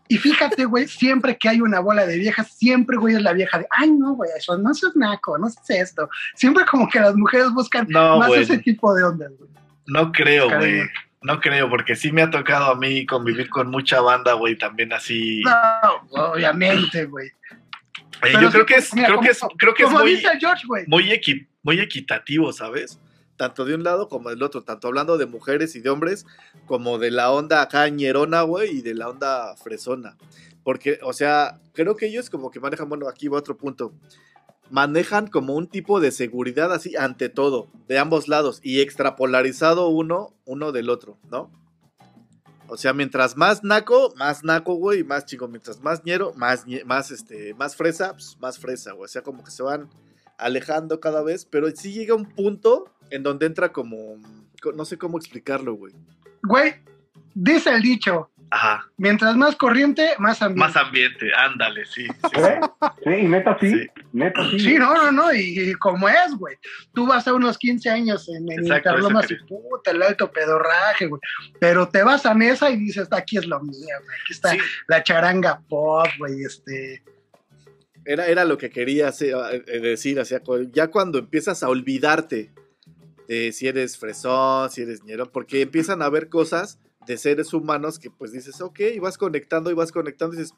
[0.08, 3.60] Y fíjate, güey, siempre que hay una bola de viejas, siempre, güey, es la vieja
[3.60, 6.10] de, ay, no, güey, eso no seas naco, no seas esto.
[6.34, 9.48] Siempre como que las mujeres buscan No, más ese tipo de ondas, güey.
[9.90, 10.82] No creo, güey.
[11.22, 14.92] No creo, porque sí me ha tocado a mí convivir con mucha banda, güey, también
[14.92, 15.42] así.
[15.42, 17.28] No, obviamente, güey.
[18.22, 20.62] Eh, yo creo que es, mira, creo como- que es, creo que es muy, George,
[20.86, 22.98] muy, equi- muy equitativo, ¿sabes?
[23.36, 26.26] tanto de un lado como del otro, tanto hablando de mujeres y de hombres,
[26.66, 30.14] como de la onda acá ñerona, güey, y de la onda fresona.
[30.62, 33.94] Porque, o sea, creo que ellos como que manejan, bueno, aquí va otro punto.
[34.70, 40.34] Manejan como un tipo de seguridad así ante todo, de ambos lados, y extrapolarizado uno,
[40.44, 41.50] uno del otro, ¿no?
[42.68, 45.48] O sea, mientras más naco, más naco, güey, y más chico.
[45.48, 49.06] Mientras más ñero, más, más, este, más fresa, pues, más fresa, güey.
[49.06, 49.90] O sea, como que se van
[50.38, 54.18] alejando cada vez, pero sí llega un punto en donde entra como,
[54.74, 55.94] no sé cómo explicarlo, güey.
[56.44, 56.74] Güey,
[57.34, 58.88] dice el dicho, Ajá.
[58.96, 60.72] mientras más corriente, más ambiente.
[60.72, 62.06] Más ambiente, ándale, sí.
[62.06, 62.40] sí, sí.
[62.40, 62.60] ¿Eh?
[63.04, 63.86] Sí, y neta sí, Sí.
[64.12, 64.58] Neta sí.
[64.60, 66.56] Sí, no, no, no, y, y como es, güey.
[66.94, 71.20] Tú vas a unos 15 años en, en Interlomas y puta, el alto pedorraje, güey.
[71.58, 73.72] Pero te vas a mesa y dices, aquí es lo mío,
[74.04, 74.18] güey.
[74.22, 74.58] Aquí está Sí.
[74.88, 77.02] la charanga pop, güey, este.
[78.04, 81.68] Era, era lo que quería hacer- eh, decir, o sea, cu- ya cuando empiezas a
[81.68, 82.50] olvidarte
[83.28, 87.98] de si eres fresón, si eres ñero, porque empiezan a ver cosas de seres humanos
[87.98, 90.54] que pues dices, ok, y vas conectando y vas conectando y dices,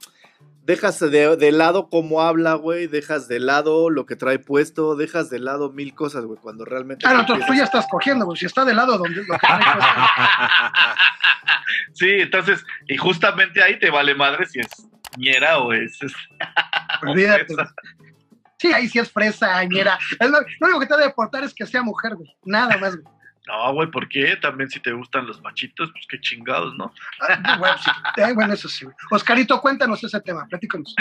[0.65, 5.29] dejas de, de lado cómo habla, güey, dejas de lado lo que trae puesto, dejas
[5.31, 7.07] de lado mil cosas, güey, cuando realmente...
[7.07, 8.39] Ah, no, te tú, ya estás cogiendo, güey.
[8.39, 9.47] Si está del lado donde lo que
[11.95, 14.69] Sí, entonces, y justamente ahí te vale madre si es
[15.17, 15.99] ñera o es.
[17.03, 17.55] Olvídate.
[18.59, 19.99] Sí, ahí sí es fresa, añera.
[20.19, 22.35] Es lo, único que te debe aportar es que sea mujer, güey.
[22.45, 23.15] Nada más, güey.
[23.47, 24.37] No, güey, ¿por qué?
[24.37, 26.93] También si te gustan los machitos, pues qué chingados, ¿no?
[27.29, 27.91] Ah, bueno, sí.
[28.19, 28.97] Eh, bueno, eso sí, güey.
[29.11, 30.95] Oscarito, cuéntanos ese tema, platícanos.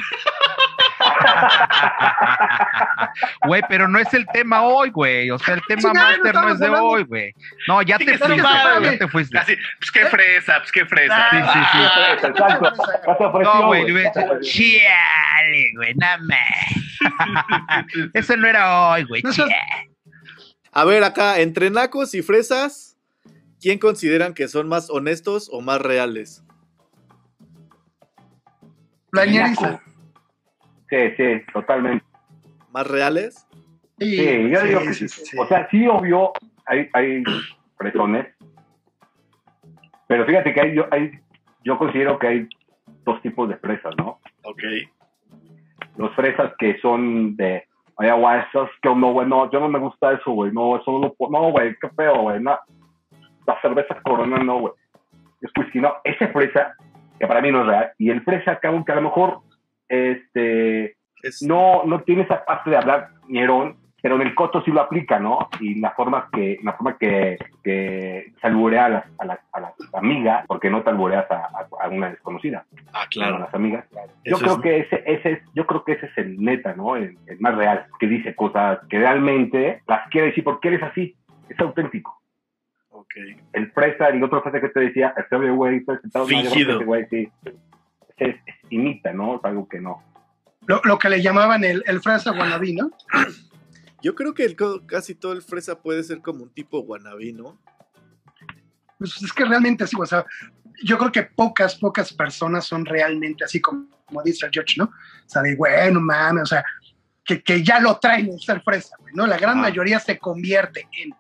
[3.46, 5.30] Güey, pero no es el tema hoy, güey.
[5.32, 6.88] O sea, el tema Sí, no, no máster no es de hablando.
[6.88, 7.34] hoy, güey.
[7.68, 8.98] No, ya Sí, te fuiste, mal, ya güey.
[9.00, 9.38] te fuiste.
[9.38, 11.30] Así, pues qué fresa, pues qué fresa.
[11.30, 11.80] Sí, sí, sí.
[12.22, 12.28] Te
[13.26, 13.86] ofreció, No, güey, güey.
[13.86, 17.86] le hubiera dicho, chiale, güey, nada más.
[18.14, 19.22] Eso no era hoy, güey.
[19.22, 19.50] No seas-.
[20.72, 22.98] A ver, acá, entre nacos y fresas,
[23.60, 26.44] ¿quién consideran que son más honestos o más reales?
[29.12, 29.82] La ñeriza.
[30.90, 32.06] Sí, sí, totalmente.
[32.72, 33.46] ¿Más reales?
[34.00, 35.38] Sí, yo digo que sí.
[35.38, 36.32] O sea, sí, obvio,
[36.66, 37.24] hay, hay
[37.78, 38.28] fresones.
[40.08, 41.12] Pero fíjate que hay, yo, hay,
[41.66, 42.50] yo considero que hay
[43.04, 44.20] dos tipos de fresas, ¿no?
[44.44, 44.64] Ok.
[45.98, 49.80] Los fresas que son de, oye, güey, esos que no, güey, no, yo no me
[49.80, 52.58] gusta eso, güey, no, eso no, lo puedo- no, güey, qué feo, güey, no.
[53.48, 54.74] La cerveza corona, no, güey.
[55.42, 55.94] Es whisky, no.
[56.04, 56.76] Ese fresa,
[57.20, 59.40] que para mí no es real, y el fresa, cabrón, que a lo mejor,
[59.90, 64.72] este, Es- no, no tiene esa parte de hablar ñerón, pero en el coto sí
[64.72, 65.48] lo aplica, ¿no?
[65.60, 69.60] Y la forma que, la forma que, que se alburea a las, a las, a
[69.60, 73.40] las amigas, porque no te albureas a, a- a una desconocida, Ah, a claro.
[73.40, 73.86] las amigas.
[74.26, 76.74] Yo Eso creo es- que ese, ese es, yo creo que ese es el neta,
[76.74, 76.96] ¿no?
[76.96, 80.84] El, el más real, que dice cosas que realmente las quiere decir porque él es
[80.84, 81.16] así,
[81.50, 82.20] es auténtico.
[82.90, 83.14] Ok.
[83.54, 86.26] El fresa, el otro fresa que te decía, este güey, estoy sentado,
[86.86, 87.32] güey, sí.
[88.18, 89.36] Es, es- imita, ¿no?
[89.36, 90.02] Es algo que no.
[90.68, 92.90] Lo, lo que le llamaban el, el fresa wannabe, ¿no?
[94.02, 97.60] Yo creo que el casi todo el fresa puede ser como un tipo guanabí, ¿no?
[98.98, 100.26] Pues es que realmente sí, o sea,
[100.84, 104.86] yo creo que pocas, pocas personas son realmente así como, como dice el George, ¿no?
[104.86, 106.64] O sea, de, bueno, mames, o sea,
[107.24, 109.26] que, que ya lo traen el ser fresa, güey, ¿no?
[109.28, 109.62] La gran Ah.
[109.62, 111.12] mayoría se convierte en,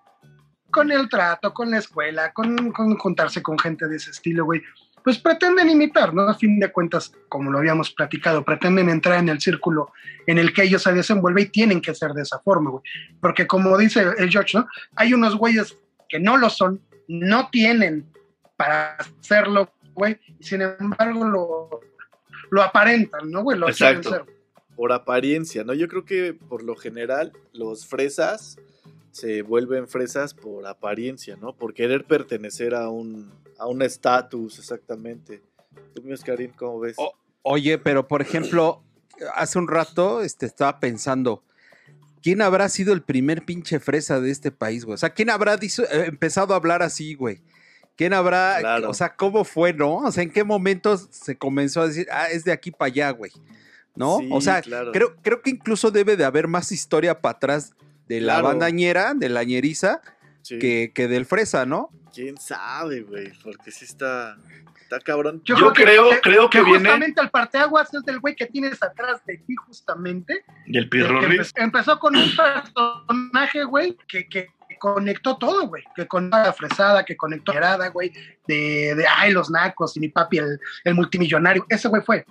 [0.71, 4.61] con el trato, con la escuela, con, con juntarse con gente de ese estilo, güey,
[5.03, 6.23] pues pretenden imitar, ¿no?
[6.23, 9.91] A fin de cuentas, como lo habíamos platicado, pretenden entrar en el círculo
[10.27, 12.83] en el que ellos se desenvuelven y tienen que ser de esa forma, güey.
[13.19, 14.67] Porque como dice el George, ¿no?
[14.95, 18.05] Hay unos güeyes que no lo son, no tienen
[18.55, 21.81] para hacerlo, güey, y sin embargo lo,
[22.51, 23.57] lo aparentan, ¿no, güey?
[23.57, 24.09] Lo Exacto.
[24.09, 24.25] ser.
[24.75, 25.73] Por apariencia, ¿no?
[25.73, 28.57] Yo creo que por lo general los fresas
[29.11, 31.53] se vuelven fresas por apariencia, ¿no?
[31.53, 35.43] Por querer pertenecer a un a un estatus, exactamente.
[35.93, 36.97] Tú, mi Oscarín, ¿cómo ves?
[37.43, 38.83] Oye, pero por ejemplo,
[39.35, 41.43] hace un rato este, estaba pensando,
[42.23, 44.95] ¿quién habrá sido el primer pinche fresa de este país, güey?
[44.95, 45.69] O sea, ¿quién habrá eh,
[46.07, 47.41] empezado a hablar así, güey?
[47.95, 48.89] ¿Quién habrá, Claro.
[48.89, 49.97] o sea, cómo fue, no?
[49.97, 53.11] O sea, ¿en qué momentos se comenzó a decir, ah, es de aquí para allá,
[53.11, 53.31] güey?
[53.93, 54.19] ¿No?
[54.19, 54.91] Sí, o sea, claro.
[54.91, 57.73] creo, creo que incluso debe de haber más historia para atrás
[58.11, 58.47] de la Claro.
[58.49, 60.01] bandañera, de la ñeriza,
[60.41, 60.59] Sí.
[60.59, 61.89] que, que del fresa, ¿no?
[62.13, 63.31] ¿Quién sabe, güey?
[63.41, 64.35] Porque sí está,
[64.81, 65.41] está cabrón.
[65.45, 69.37] Yo creo- creo que viene- justamente el parteaguas es del güey que tienes atrás de
[69.37, 70.43] ti, justamente.
[70.65, 71.37] Y el que pirurri.
[71.37, 74.47] empe- empezó con un personaje, güey, que, que
[74.79, 75.83] conectó todo, güey.
[75.95, 78.11] Que conectó a la fresada, que conectó a la herada, güey.
[78.47, 81.65] De, de, ay, los nacos y mi papi, el, el multimillonario.
[81.69, 82.25] Ese güey fue.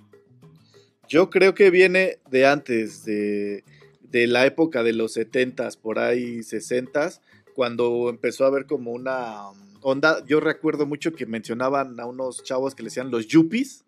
[1.09, 3.65] Yo creo que viene de antes, de,
[4.11, 7.21] de la época de los 70s, por ahí 60s,
[7.55, 12.43] cuando empezó a haber como una um, onda, yo recuerdo mucho que mencionaban a unos
[12.43, 13.85] chavos que le decían los yuppies,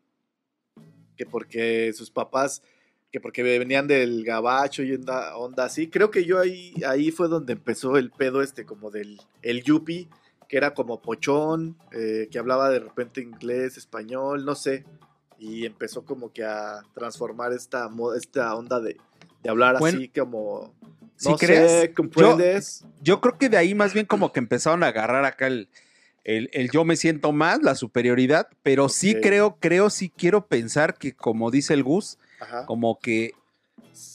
[1.17, 2.63] que porque sus papás,
[3.11, 5.89] que porque venían del gabacho y onda, onda así.
[5.89, 10.09] Creo que yo ahí, ahí fue donde empezó el pedo este como del el yuppie,
[10.49, 14.85] que era como pochón, eh, que hablaba de repente inglés, español, no sé.
[15.39, 18.97] Y empezó como que a transformar esta, esta onda de,
[19.43, 20.75] de hablar Bueno, así como...
[21.17, 21.71] ¿sí No crees?
[21.71, 22.85] sé, ¿comprendes?
[23.01, 25.69] Yo creo que de ahí más bien como que empezaron a agarrar acá el,
[26.25, 30.95] el, el yo me siento más, la superioridad, pero sí creo, creo, sí quiero pensar
[30.95, 32.67] que como dice el Gus, Ajá.
[32.67, 33.33] como que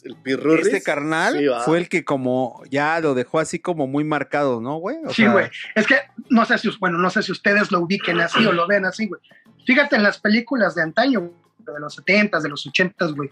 [0.04, 0.68] El pirurris.
[0.68, 4.78] este carnal Sí, fue el que como ya lo dejó así como muy marcado, ¿no,
[4.78, 4.98] güey?
[5.06, 5.48] O Sí, sea, güey.
[5.76, 5.96] Es que
[6.30, 9.08] no sé si, bueno, no sé si ustedes lo ubiquen así o lo ven así,
[9.08, 9.22] güey.
[9.66, 13.30] Fíjate en las películas de antaño, de los 70s, de los 80s, güey.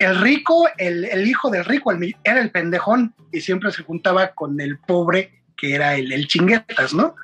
[0.00, 4.32] El rico, el, el hijo del rico, el era el pendejón y siempre se juntaba
[4.34, 7.14] con el pobre, que era el, el chinguetas, ¿no?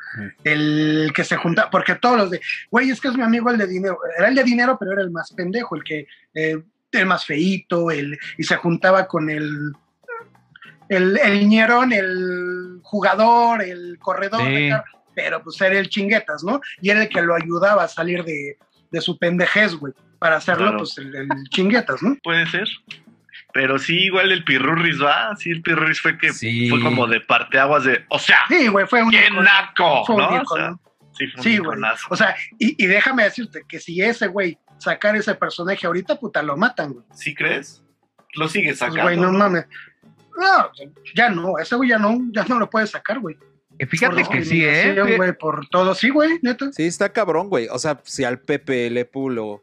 [0.45, 3.57] El que se juntaba, porque todos los de, güey, es que es mi amigo el
[3.57, 3.99] de dinero.
[4.19, 6.63] Era el de dinero, pero era el más pendejo, el que, eh,
[6.93, 9.73] el más feíto, el, y se juntaba con el,
[10.91, 14.69] el, el ñerón, el jugador, el corredor, Sí.
[15.15, 16.61] pero pues era el chinguetas, ¿no?
[16.83, 18.59] Y era el que lo ayudaba a salir de,
[18.91, 20.79] de su pendejez, güey, para hacerlo, Claro.
[20.79, 22.17] pues el, el chinguetas, ¿no?
[22.23, 22.69] Puede ser.
[23.53, 25.35] Pero sí, igual el Pirurris va.
[25.37, 26.69] Sí, el Pirurris fue que Sí.
[26.69, 28.05] fue como de parteaguas de.
[28.09, 30.05] O sea, Sí, güey, fue un ¡qué naco!
[30.05, 30.43] Fue un ¿no?
[30.43, 30.75] O sea,
[31.17, 31.79] sí, fue un Sí, güey.
[32.11, 36.43] O sea, y, y déjame decirte que si ese güey sacar ese personaje ahorita, puta,
[36.43, 37.05] lo matan, güey.
[37.15, 37.83] ¿Sí crees?
[38.35, 39.03] Lo sigue Pues, sacando.
[39.05, 39.39] güey, no ¿no?
[39.39, 39.65] mames.
[40.39, 40.71] No,
[41.15, 43.37] ya no, ese güey ya no, ya no lo puede sacar, güey.
[43.89, 44.95] Fíjate Por que sí, ¿eh?
[45.17, 46.71] güey, por todo, sí, güey, neta.
[46.73, 47.69] Sí, está cabrón, güey.
[47.71, 49.63] O sea, si al Pepe Lepu lo,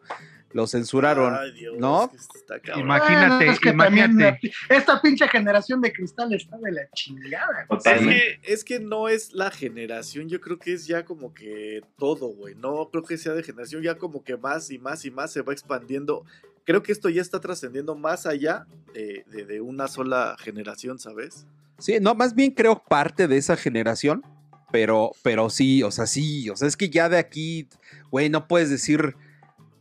[0.53, 2.09] lo censuraron, Ay, Dios, ¿no?
[2.11, 2.85] que está cabrón.
[2.85, 4.51] Imagínate, Bueno, es que también imagínate.
[4.69, 7.65] la- esta pinche generación de cristal está de la chingada.
[7.67, 7.79] güey.
[7.83, 11.81] Es que, es que no es la generación, yo creo que es ya como que
[11.97, 12.55] todo, güey.
[12.55, 15.41] No creo que sea de generación, ya como que más y más y más se
[15.41, 16.25] va expandiendo.
[16.65, 21.45] Creo que esto ya está trascendiendo más allá de, de- de una sola generación, ¿sabes?
[21.79, 24.23] Sí, no, más bien creo parte de esa generación,
[24.71, 27.67] pero, pero sí, o sea, sí, o sea, es que ya de aquí,
[28.11, 29.15] güey, no puedes decir,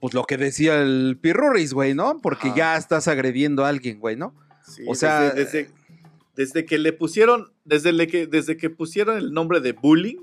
[0.02, 2.18] pues lo que decía el Pirruris, güey, ¿no?
[2.20, 2.56] Porque Ajá.
[2.56, 4.34] ya estás agrediendo a alguien, güey, ¿no?
[4.66, 5.70] Sí, O sea, desde, desde,
[6.34, 10.16] desde que le pusieron, desde, le que, desde que pusieron el nombre de bullying.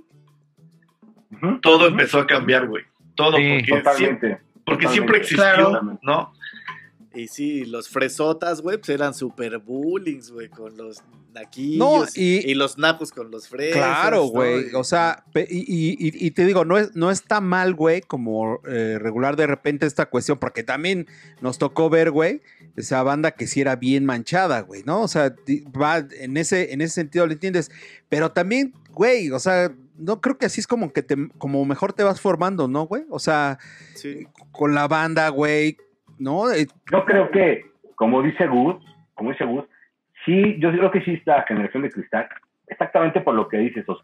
[1.62, 2.84] Todo empezó a cambiar, güey.
[3.15, 3.44] Todo, Sí.
[3.44, 4.28] porque, siempre, Totalmente.
[4.65, 4.89] porque Totalmente.
[4.92, 6.00] siempre existió, Claro.
[6.02, 6.34] ¿no?
[7.22, 11.02] Y sí, los fresotas, güey, pues eran super bullings, güey, con los
[11.34, 13.78] naquillos No, y, y- los napos con los fresas.
[13.78, 14.74] Claro, güey.
[14.74, 18.60] O sea, y, y- y- y te digo, no, es, no está mal, güey, como
[18.68, 21.08] eh, regular de repente esta cuestión, porque también
[21.42, 22.42] nos tocó ver, güey,
[22.76, 25.02] esa banda que sí era bien manchada, güey, ¿no?
[25.02, 25.36] O sea,
[25.80, 27.70] va en ese, en ese sentido, ¿lo entiendes?
[28.10, 31.92] Pero también, güey, o sea, no creo que así es como que te, como mejor
[31.94, 33.04] te vas formando, ¿no, güey?
[33.10, 33.60] O sea,
[33.96, 34.28] sí.
[34.52, 35.78] con la banda, güey,
[36.20, 36.52] ¿no?
[36.52, 38.76] Eh, Yo creo que, como dice Gus,
[39.16, 39.66] como dice Gus,
[40.26, 42.30] sí, yo creo que sí esta generación de cristal,
[42.68, 44.04] exactamente por lo que dices, Oso.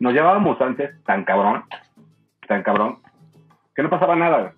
[0.00, 1.64] Nos llevábamos antes tan cabrón,
[2.48, 2.98] tan cabrón,
[3.74, 4.54] que no pasaba nada.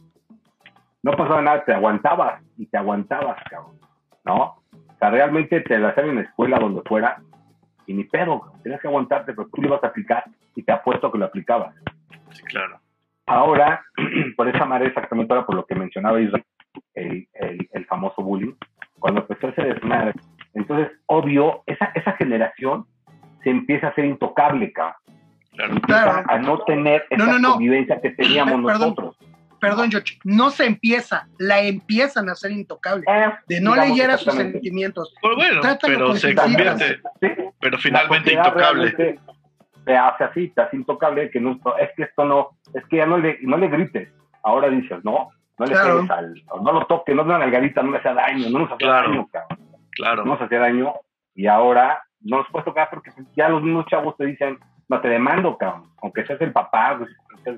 [1.03, 3.79] No pasaba nada, te aguantabas y te aguantabas, cabrón,
[4.25, 4.43] ¿no?
[4.73, 7.21] O sea, realmente te la hacían en la escuela, donde fuera,
[7.87, 11.13] y ni pedo, tenías que aguantarte, pero tú lo ibas a aplicar y te apuesto
[11.13, 11.75] que lo aplicabas.
[12.31, 12.81] Sí, claro.
[13.27, 13.85] Ahora,
[14.37, 16.45] por esa manera exactamente ahora por lo que mencionaba Israel,
[16.95, 18.55] el, el, el famoso bullying,
[18.99, 20.13] cuando empezó ese desmadre,
[20.55, 22.87] entonces, obvio, esa, esa generación
[23.43, 25.81] se empieza a hacer intocable, cabrón.
[25.83, 26.25] Claro.
[26.29, 27.51] A no tener esa No, no, no.
[27.53, 28.81] convivencia que teníamos Perdón.
[28.81, 29.17] nosotros.
[29.59, 33.05] Perdón, George, no se empieza, la empiezan a hacer intocable.
[33.09, 35.15] Eh, De no leer a sus sentimientos.
[35.23, 38.91] Pues bueno, Trátalo pero se convierte, Sí, pero finalmente intocable.
[38.93, 39.21] realmente
[39.87, 43.07] te hace así, te hace intocable, que no, es que esto no, es que ya
[43.07, 44.13] no le, no le grites.
[44.43, 45.95] Ahora dices, no, no le Claro.
[45.97, 48.85] pegues al, no lo toques, no una nalgadita, no le hace daño, no nos hace
[48.85, 49.09] Claro.
[49.09, 49.59] daño, cabrón.
[49.93, 50.25] Claro.
[50.27, 50.93] no nos hacía daño
[51.35, 55.09] y ahora no nos puedes tocar porque ya los mismos chavos te dicen, no te
[55.09, 57.09] demando, cabrón, aunque seas el papá, güey,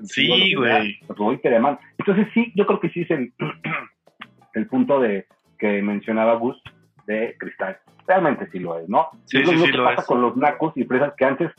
[0.03, 0.99] Sí, güey.
[1.07, 1.79] pues te demando.
[1.97, 3.33] Entonces sí, yo creo que sí es el,
[4.53, 5.25] el punto de
[5.57, 6.61] que mencionaba Gus
[7.07, 7.77] de cristal.
[8.07, 9.09] Realmente sí lo es, ¿no?
[9.25, 10.07] Sí, es lo sí, mismo sí que lo pasa es.
[10.07, 11.51] con los nacos y fresas que antes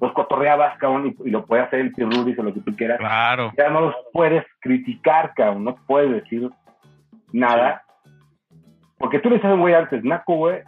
[0.00, 2.98] los cotorreabas, cabrón, y, y lo puede hacer el pirruris o lo que tú quieras.
[2.98, 3.52] Claro.
[3.58, 6.48] Ya no los puedes criticar, cabrón, no puedes decir
[7.32, 7.82] nada.
[8.98, 10.60] Porque tú le dices güey antes, naco, güey.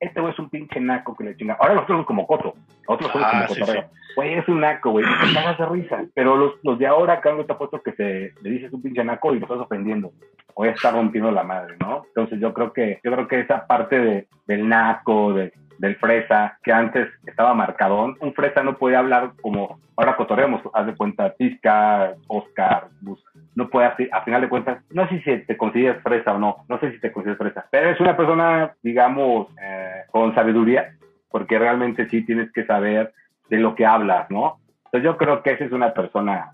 [0.00, 1.56] Este güey es un pinche naco que le chinga.
[1.60, 2.54] Ahora nosotros somos como coto.
[2.88, 3.84] Nosotros somos Ah, como sí, cotorreo.
[4.16, 5.04] Güey, es un naco, güey.
[5.04, 6.04] Te cagas de risa.
[6.14, 9.34] Pero los, los de ahora, cabrón, te apuesto que se le dices un pinche naco
[9.34, 10.10] y lo estás ofendiendo.
[10.54, 12.04] O ya está rompiendo la madre, ¿no?
[12.08, 16.58] Entonces yo creo que, yo creo que esa parte de, del naco, de, del fresa,
[16.62, 18.16] que antes estaba marcadón.
[18.20, 23.24] Un fresa no puede hablar como ahora cotorreamos, haz de cuenta, Pizca, Oscar, Bus.
[23.54, 26.78] No puede, a final de cuentas, no sé si te consideras fresa o no, no
[26.80, 30.94] sé si te consideras fresa, pero es una persona, digamos, eh, con sabiduría,
[31.30, 33.12] porque realmente sí tienes que saber
[33.48, 34.58] de lo que hablas, ¿no?
[34.84, 36.52] Entonces yo creo que esa es una persona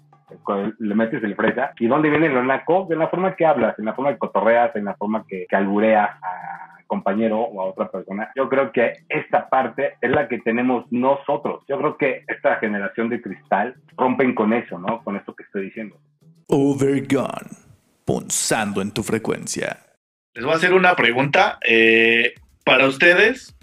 [0.80, 1.72] le metes el fresa.
[1.78, 2.86] ¿Y dónde viene lo naco?
[2.88, 5.56] De la forma que hablas, en la forma que cotorreas, en la forma que, que
[5.56, 8.30] albureas a compañero o a otra persona.
[8.36, 11.64] Yo creo que esta parte es la que tenemos nosotros.
[11.68, 15.02] Yo creo que esta generación de cristal rompen con eso, ¿no?
[15.02, 15.96] Con esto que estoy diciendo.
[16.48, 17.50] Overgone.
[18.04, 19.78] Punzando en tu frecuencia.
[20.34, 21.58] Les voy a hacer una pregunta.
[21.66, 23.56] eh, para ustedes,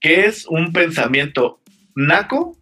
[0.00, 1.60] ¿qué es un pensamiento
[1.96, 2.56] naco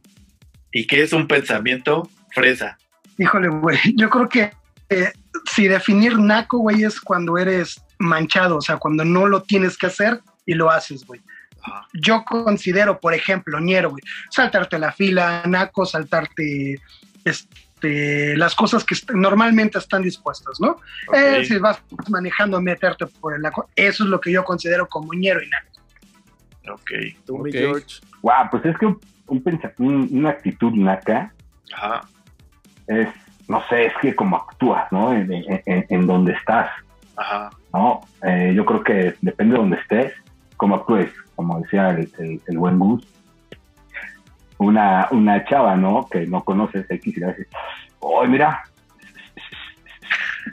[0.73, 2.79] y qué es un pensamiento fresa?
[3.19, 4.51] Híjole, güey, yo creo que
[4.89, 5.13] eh,
[5.51, 9.87] si definir naco, güey, es cuando eres manchado, o sea, cuando no lo tienes que
[9.87, 11.21] hacer y lo haces, güey.
[11.95, 16.79] Yo considero, por ejemplo, ñero, güey, saltarte la fila, naco, saltarte
[17.25, 20.77] este, las cosas que est- normalmente están dispuestas, ¿no?
[21.15, 25.15] Eh, si vas manejando, meterte por el naco, eso es lo que yo considero como
[25.15, 25.71] ñero y naco.
[26.73, 26.91] Ok.
[27.27, 27.57] Tú, mi Ok.
[27.57, 27.87] George.
[28.23, 31.33] Wow, pues es que un, un una actitud naca
[31.75, 32.03] Ajá.
[32.87, 33.09] es,
[33.49, 35.13] no sé, es que como actúas, ¿no?
[35.15, 36.71] En, en- en- en donde estás,
[37.17, 37.51] Ajá.
[37.73, 38.01] ¿no?
[38.23, 40.13] Eh, yo creo que depende de donde estés,
[40.57, 43.07] como actúes, como decía el, el- el buen Gus.
[44.59, 46.07] Una, una chava, ¿no?
[46.09, 47.49] Que no conoces X y le dices,
[48.23, 48.63] ¡ay, mira!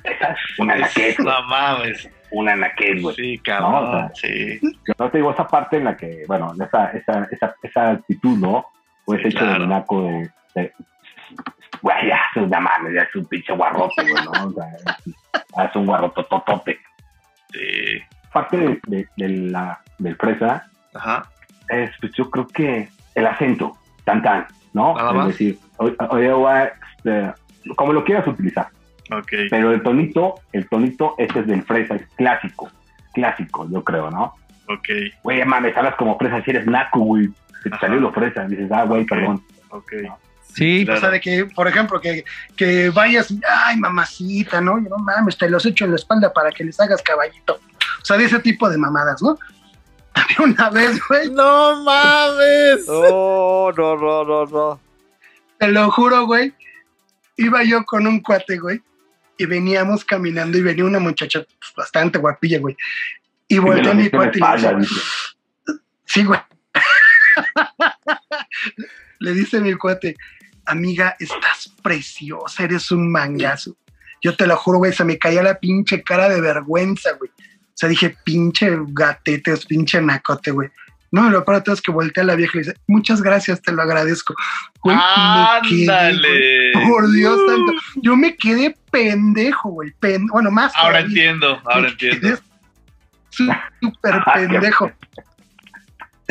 [0.57, 2.09] Una naquez, güey, No mames.
[2.31, 3.15] una naquez, güey.
[3.15, 3.85] Sí, No, cabrón.
[3.85, 4.59] o sea, sí.
[4.61, 8.37] Yo no te digo esa parte en la que, bueno, esa, esa, esa, esa actitud,
[8.37, 8.65] ¿no?
[9.07, 9.61] Ese Sí, hecho claro.
[9.63, 10.73] de naco de, de
[11.81, 14.31] güey, ya es una mano, ya es un pinche guarrote, güey, ¿no?
[14.47, 16.79] O sea, es un guarrotototote.
[17.51, 17.99] Sí.
[18.31, 21.25] Parte de, de- de la, del fresa Ajá.
[21.69, 24.95] es, pues yo creo que el acento, tan tan, ¿no?
[24.95, 25.27] Nada es más.
[25.27, 27.33] decir, oye, este,
[27.75, 28.69] como lo quieras utilizar,
[29.11, 29.31] Ok.
[29.49, 32.69] pero el tonito, el tonito, ese es del fresa, es clásico,
[33.13, 34.33] clásico, yo creo, ¿no?
[34.69, 34.87] Ok.
[35.23, 37.27] Güey, mames, hablas como fresa, si eres naco, güey.
[37.63, 38.45] Se te salió lo fresa.
[38.47, 39.09] Dices, ah, güey, Ok.
[39.09, 39.43] perdón.
[39.69, 39.91] Ok.
[40.53, 40.97] Sí, Claro.
[40.97, 43.33] O sea, de que, por ejemplo, que, que vayas,
[43.65, 44.77] ay, mamacita, ¿no?
[44.79, 47.59] Y no mames, te los echo en la espalda para que les hagas caballito.
[48.01, 49.37] O sea, de ese tipo de mamadas, ¿no?
[50.13, 52.85] Había una vez, güey, ¡No mames!
[52.87, 54.79] Oh, no, no, no, no.
[55.57, 56.53] te lo juro, güey,
[57.37, 58.81] iba yo con un cuate, güey,
[59.37, 62.75] y veníamos caminando y venía una muchacha pues, bastante guapilla, güey.
[63.47, 65.81] Y volteé a mi cuate y le espalda, dice, dice.
[66.05, 66.39] Sí, güey.
[69.19, 70.15] Le dice mi cuate,
[70.65, 73.75] amiga, estás preciosa, eres un mangazo.
[74.21, 77.31] Yo te lo juro, güey, se me caía la pinche cara de vergüenza, güey.
[77.31, 80.69] O sea, dije, pinche gatete, pinche nacote, güey.
[81.13, 83.71] No, lo peor es que volteé a la vieja y le dice, muchas gracias, te
[83.73, 84.33] lo agradezco.
[84.81, 85.01] Güey, me
[85.69, 86.71] quedé, güey, ¡Ándale!
[86.87, 87.73] por Dios santo.
[88.01, 89.91] Yo me quedé pendejo, güey.
[89.99, 90.71] pen- bueno, más.
[90.75, 91.07] Ahora todavía.
[91.31, 92.39] entiendo, ahora Me entiendo.
[93.29, 94.91] Súper pendejo.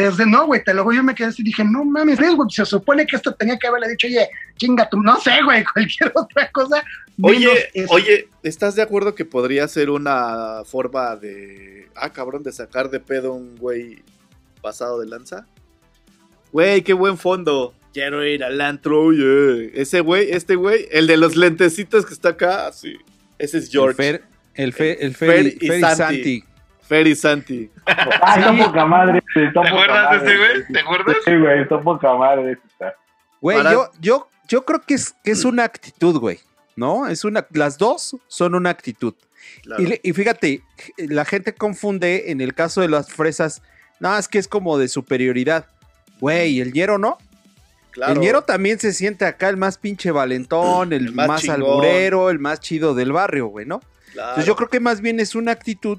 [0.01, 2.49] Desde no, güey, te lo yo me quedé así y dije, no mames, ¿ves, güey?
[2.51, 6.11] Se supone que esto tenía que haberle dicho, oye, chinga tú, no sé, güey, cualquier
[6.15, 6.83] otra cosa.
[7.21, 11.89] Oye, oye, ¿estás de acuerdo que podría ser una forma de.
[11.95, 14.03] Ah, cabrón, de sacar de pedo un güey
[14.63, 15.47] pasado de lanza?
[16.51, 17.75] Güey, qué buen fondo.
[17.93, 19.79] Quiero ir al antro, oye.
[19.79, 22.97] Ese güey, este güey, el de los lentecitos que está acá, sí.
[23.39, 23.91] Ese es George.
[23.91, 25.97] El Fer, el Fer, el Fer Fer, y Fer y Santi.
[25.97, 26.45] Santi.
[26.91, 27.71] Fer y Santi.
[27.87, 29.23] Ah, está poca madre.
[29.33, 30.67] sí, está ¿Te poca acuerdas de ese güey?
[30.73, 31.17] ¿Te acuerdas?
[31.25, 32.59] Sí, güey, está poca madre.
[33.41, 36.41] Güey, Para- yo, yo, yo creo que es, que es una actitud, güey.
[36.75, 37.07] ¿No?
[37.07, 39.15] Es una, las dos son una actitud.
[39.63, 39.85] Claro.
[40.03, 40.63] Y, fíjate,
[40.97, 43.63] la gente confunde en el caso de las fresas,
[44.01, 45.67] no, es que es como de superioridad.
[46.21, 47.19] Güey, el ñero no.
[47.93, 48.15] Claro.
[48.15, 52.41] El ñero también se siente acá el más pinche valentón, el, El más alburero, el
[52.41, 53.81] más chido del barrio, güey, ¿no?
[54.13, 54.31] Claro.
[54.31, 55.99] Entonces yo creo que más bien es una actitud,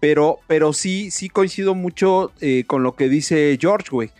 [0.00, 4.10] pero, pero sí, sí coincido mucho eh, con lo que dice George, güey.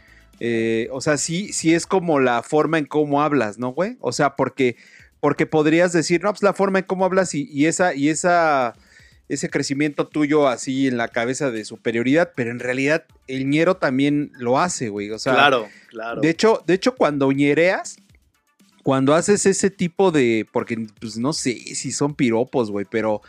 [0.40, 3.96] Eh, o sea, sí, sí es como la forma en cómo hablas, ¿no, güey?
[4.00, 4.76] O sea, porque,
[5.20, 8.74] porque podrías decir, no, pues la forma en cómo hablas y, y esa, y esa,
[9.28, 14.30] ese crecimiento tuyo así en la cabeza de superioridad, pero en realidad el ñero también
[14.38, 15.10] lo hace, güey.
[15.10, 16.20] O sea, claro, claro.
[16.20, 17.96] de hecho, de hecho, cuando ñereas,
[18.82, 20.46] cuando haces ese tipo de.
[20.52, 23.20] Porque, pues no sé si son piropos, güey, pero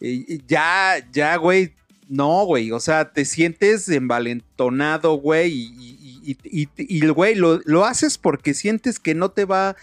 [0.00, 1.72] eh, ya, ya, güey.
[2.08, 2.72] No, güey.
[2.72, 5.52] O sea, te sientes envalentonado, güey.
[5.52, 9.76] Y, y, y, güey, lo, lo haces porque sientes que no te va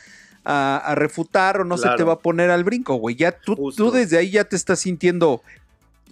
[0.43, 3.15] a, a refutar o no se te va a poner al brinco, güey.
[3.15, 3.86] Ya tú, Justo.
[3.86, 5.41] tú desde ahí ya te estás sintiendo.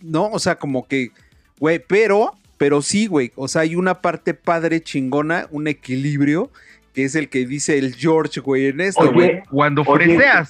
[0.02, 1.12] No, o sea, como que.
[1.60, 6.50] Güey, pero, pero sí, güey, o sea, hay una parte padre chingona, un equilibrio,
[6.94, 9.44] que es el que dice el George, güey, en esto, güey.
[9.50, 10.50] Cuando freseas.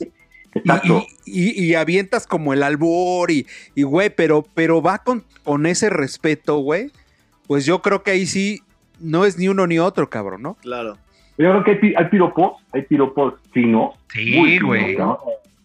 [0.54, 1.06] Exacto.
[1.26, 3.46] y- y- y avientas como el albor y,
[3.76, 6.92] y, güey, pero, pero va con, con ese respeto, güey.
[7.48, 8.62] Pues yo creo que ahí sí
[9.00, 10.56] no es ni uno ni otro, cabrón, ¿no?
[10.56, 10.98] Claro.
[11.38, 13.96] Yo creo que hay, hay piropos, hay piropos finos.
[14.14, 14.96] Sí, muy finos, güey.
[14.98, 15.20] ¿no?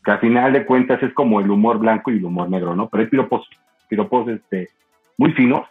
[0.05, 2.89] Que al final de cuentas es como el humor blanco y el humor negro, ¿no?
[2.89, 3.47] Pero hay piropos,
[3.89, 4.69] piropos este,
[5.19, 5.67] muy finos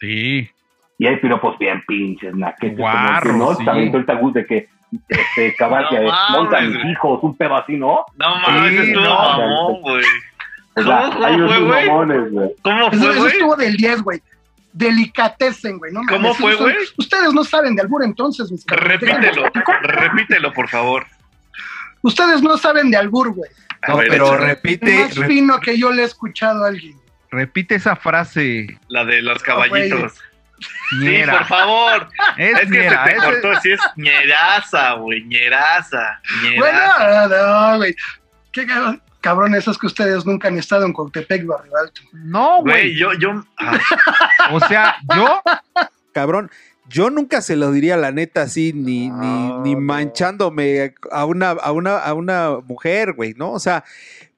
[0.00, 0.48] Sí.
[0.98, 3.38] y hay piropos bien pinches, como que, sí.
[3.38, 3.56] ¿no?
[3.58, 4.68] También todo el tabú de que
[5.08, 8.04] este, cabal, No que mames, montan mis hijos, un pedo así, ¿no?
[8.16, 9.14] No mames, Sí, estuvo no.
[9.14, 10.04] mamón, güey.
[10.76, 11.86] O sea, ¿Cómo hay fue, unos güey?
[11.86, 12.50] mamones, güey.
[12.62, 13.32] ¿Cómo Eso, fue, eso güey?
[13.32, 14.22] estuvo del 10, güey.
[14.72, 15.92] Delicatecen, güey.
[15.92, 16.76] No mames, ¿Cómo fue, eso- güey?
[16.98, 18.64] Ustedes no saben de albur entonces, mis.
[18.66, 19.44] Repítelo,
[19.82, 21.06] repítelo, por favor.
[22.02, 23.50] Ustedes no saben de albur, güey.
[23.88, 24.42] No, ver, pero échale.
[24.42, 26.96] Es repite, más fino que yo le he escuchado a alguien.
[27.30, 28.66] repite esa frase.
[28.88, 30.12] La de los caballitos.
[30.12, 30.18] Sí,
[31.00, 31.38] Ñera.
[31.38, 32.08] por favor.
[32.36, 36.20] Es, Es que ñera, se te ese- cortó, sí es ñeraza, güey, ñeraza,
[36.56, 36.78] Bueno,
[37.28, 37.94] no, güey.
[38.52, 42.00] Qué cabrón- cabrones, es que ustedes nunca han estado en Contepec, Barrio Alto.
[42.12, 42.94] No, Güey, güey.
[42.96, 43.78] yo, yo, ah,
[44.52, 45.42] O sea, yo,
[46.12, 46.50] Cabrón,
[46.88, 51.50] yo nunca se lo diría la neta así, ni, No, ni, ni manchándome a una,
[51.50, 53.50] a una, a una mujer, güey, ¿no?
[53.52, 53.82] O sea,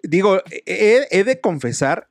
[0.03, 2.07] digo, he, he de confesar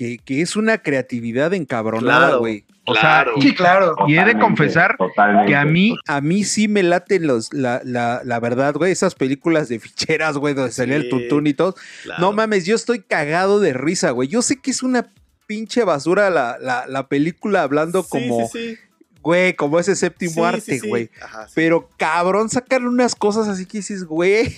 [0.00, 2.38] que, que es una creatividad encabronada, Claro.
[2.38, 2.64] güey.
[2.86, 3.34] o Claro.
[3.34, 3.94] sea, Sí, claro.
[4.08, 5.48] Y he de confesar totalmente.
[5.50, 9.14] que a mí, A mí sí me laten los, la, la, la verdad, güey, esas
[9.14, 11.10] películas de ficheras, güey, donde salía el Sí.
[11.10, 11.74] tuntún y todo.
[12.02, 12.18] claro.
[12.22, 14.26] No mames, yo estoy cagado de risa, güey.
[14.28, 15.06] Yo sé que es una
[15.46, 18.78] pinche basura la, la, la película hablando Sí, como, sí, sí.
[19.20, 20.88] güey, como ese séptimo Sí, arte, sí, sí.
[20.88, 21.10] güey.
[21.20, 21.52] Ajá, sí.
[21.56, 24.48] Pero cabrón, sacarle unas cosas así que dices, güey.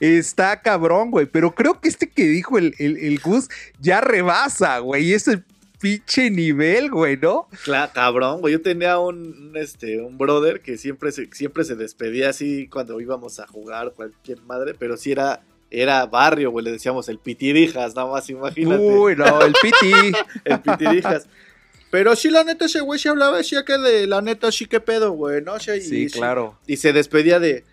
[0.00, 1.26] Está cabrón, güey.
[1.26, 3.48] Pero creo que este que dijo el, el, el Gus
[3.80, 5.12] ya rebasa, güey.
[5.12, 5.42] Ese
[5.80, 7.48] pinche nivel, güey, ¿no?
[7.64, 8.52] Cla- cabrón, güey.
[8.54, 9.16] Yo tenía un,
[9.50, 13.92] un, este, un brother que siempre se, siempre se despedía así cuando íbamos a jugar
[13.94, 16.64] cualquier madre, pero sí era, era barrio, güey.
[16.64, 18.82] Le decíamos el pitirijas, nada más, imagínate.
[18.82, 20.12] Uy, no, el piti.
[20.44, 21.28] el pitirijas.
[21.90, 24.78] Pero sí, la neta, ese güey sí hablaba, sí, que de la neta, sí, qué
[24.80, 25.56] pedo, güey, ¿no?
[25.56, 26.58] Y- Sí, claro.
[26.66, 27.64] Y se despedía de.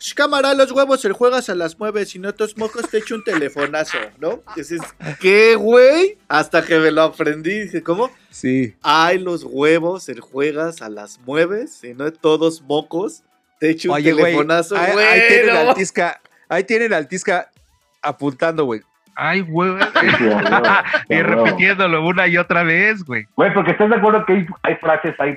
[0.00, 3.14] "Sh, Cámara, los huevos, el juegas a las nueve, si no tus mocos te echo
[3.14, 4.42] un telefonazo, ¿no?
[4.56, 4.80] Y dices,
[5.20, 6.16] ¿qué, güey?
[6.28, 8.10] Hasta que me lo aprendí, dije, ¿cómo?
[8.30, 8.74] Sí.
[8.82, 13.22] Ay, los huevos, el juegas a las mueves, si no todos mocos,
[13.58, 14.24] te echo un Oye, güey.
[14.24, 15.06] telefonazo, Ahí, güey.
[15.06, 15.60] ahí tienen no.
[15.70, 16.20] al Tisca.
[16.48, 17.50] Ahí tienen al Tisca
[18.00, 18.80] apuntando, güey.
[19.16, 19.72] ay, güey.
[21.10, 23.26] Y repitiéndolo una y otra vez, güey.
[23.36, 25.36] Güey, porque estás de acuerdo que hay, hay frases, hay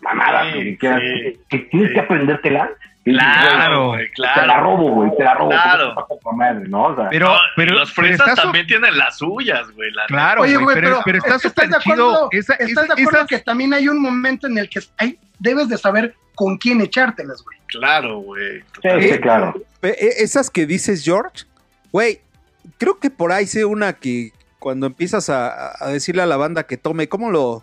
[0.00, 1.94] mamadas Sí, que, quieras- sí, que, que tienes sí.
[1.94, 2.70] que aprendértelas.
[3.12, 4.62] Claro, güey, güey, Te la claro.
[4.62, 5.50] robo, güey, te la robo.
[5.50, 5.94] Claro.
[5.94, 6.84] porque te pasa con madre, ¿no?
[6.84, 9.90] O sea, Pero, pero, los fresas también tienen las suyas, güey.
[9.92, 12.92] la Claro, Oye, güey, pero, pero, pero está ¿estás de acuerdo, Esa, ¿estás esa- de
[13.02, 16.56] acuerdo esas- que también hay un momento en el que hay, debes de saber con
[16.58, 17.58] quién echártelas, güey?
[17.68, 18.60] Claro, güey.
[18.82, 19.54] sí, sí, claro.
[19.80, 21.44] Pe- e- Esas que dices, George,
[21.92, 22.20] güey,
[22.78, 26.64] creo que por ahí sé una que cuando empiezas a, a decirle a la banda
[26.64, 27.62] que tome, ¿cómo lo.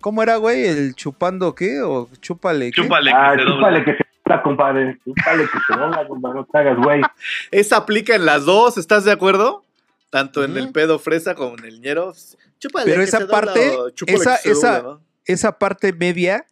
[0.00, 0.66] ¿Cómo era, güey?
[0.66, 1.80] ¿El chupando qué?
[1.80, 2.82] ¿O chúpale qué?
[2.82, 3.56] Chúpale Ah, que se dobla.
[3.56, 4.98] chúpale que se dobla, compadre.
[5.04, 6.36] Chúpale que se dobla, compadre.
[6.40, 7.02] No te hagas, güey.
[7.50, 9.64] Esa aplica en las dos, ¿estás de acuerdo?
[10.10, 12.12] Tanto en el pedo fresa como en el ñero.
[12.58, 13.74] Chúpale Pero esa parte,
[14.06, 15.00] esa- esa- dobla, ¿no?
[15.26, 16.44] Esa parte media,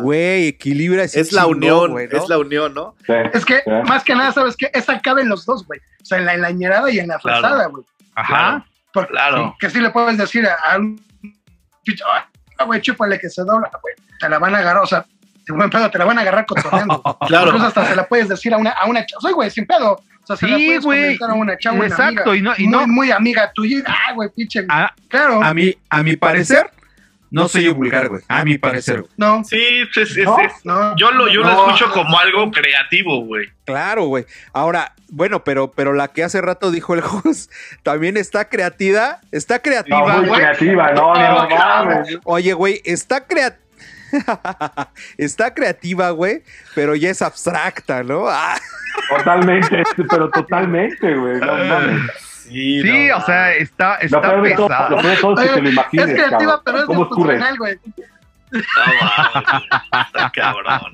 [0.00, 2.18] güey, equilibra ese Es la unión, güey, ¿no?
[2.18, 2.94] es la unión, ¿no?
[3.06, 3.70] Sí, Es que, sí.
[3.86, 4.70] más que nada, ¿sabes qué?
[4.74, 5.78] Esa cabe en los dos, güey.
[6.02, 7.40] O sea, en la, en la ñerada y en la Claro.
[7.40, 7.84] fresada, güey.
[8.14, 8.66] Ajá.
[8.92, 9.56] Porque Claro.
[9.60, 11.00] que sí le puedes decir a, un
[11.84, 12.04] chicho,
[12.58, 13.94] "Ah, güey, chúpale que se dobla, güey.
[14.18, 15.06] Te la van a agarrar, o sea,
[15.52, 17.02] de buen pedo, te la van a agarrar cotorreando.
[17.26, 17.46] Claro.
[17.46, 19.92] Incluso hasta se la puedes decir a una, a una chava, soy güey, sin pedo.
[19.92, 21.00] O sea, se la Sí, puedes güey.
[21.18, 23.82] comentar a una chava, una Exacto, amiga, y no, y muy, no, muy amiga tuya.
[23.86, 24.64] Ah, güey, pinche.
[24.68, 26.70] a, claro, a mi, a mi parecer,
[27.30, 28.22] no soy vulgar, güey.
[28.28, 29.00] A mi parecer.
[29.02, 29.12] güey.
[29.16, 29.58] no, Sí,
[29.96, 30.38] es, es- ¿No?
[30.38, 30.96] es- no.
[30.96, 31.66] yo lo, yo lo No.
[31.66, 33.48] escucho como algo creativo, güey.
[33.64, 34.24] Claro, güey.
[34.52, 37.48] Ahora, bueno, pero, pero la que hace rato dijo el Jus,
[37.82, 41.48] también está creativa, está No, creativa, muy creativa, no, no,
[41.88, 42.04] no.
[42.24, 43.62] Oye, güey, está creativa.
[45.18, 46.42] está creativa, güey,
[46.74, 48.28] pero ya es abstracta, ¿no?
[48.28, 48.56] Ah,
[49.16, 51.38] Totalmente, pero totalmente, güey.
[51.40, 52.10] No, mames.
[52.48, 55.02] Sí, Sí, no, o sea, está, Lo está peor de todo, lo pesado.
[55.02, 56.60] peor todo es que Oye, te lo imagines, es creativa, cabrón.
[56.64, 57.32] pero es ¿Cómo ocurre?
[57.34, 57.78] funcional, güey.
[58.52, 60.92] Está cabrón.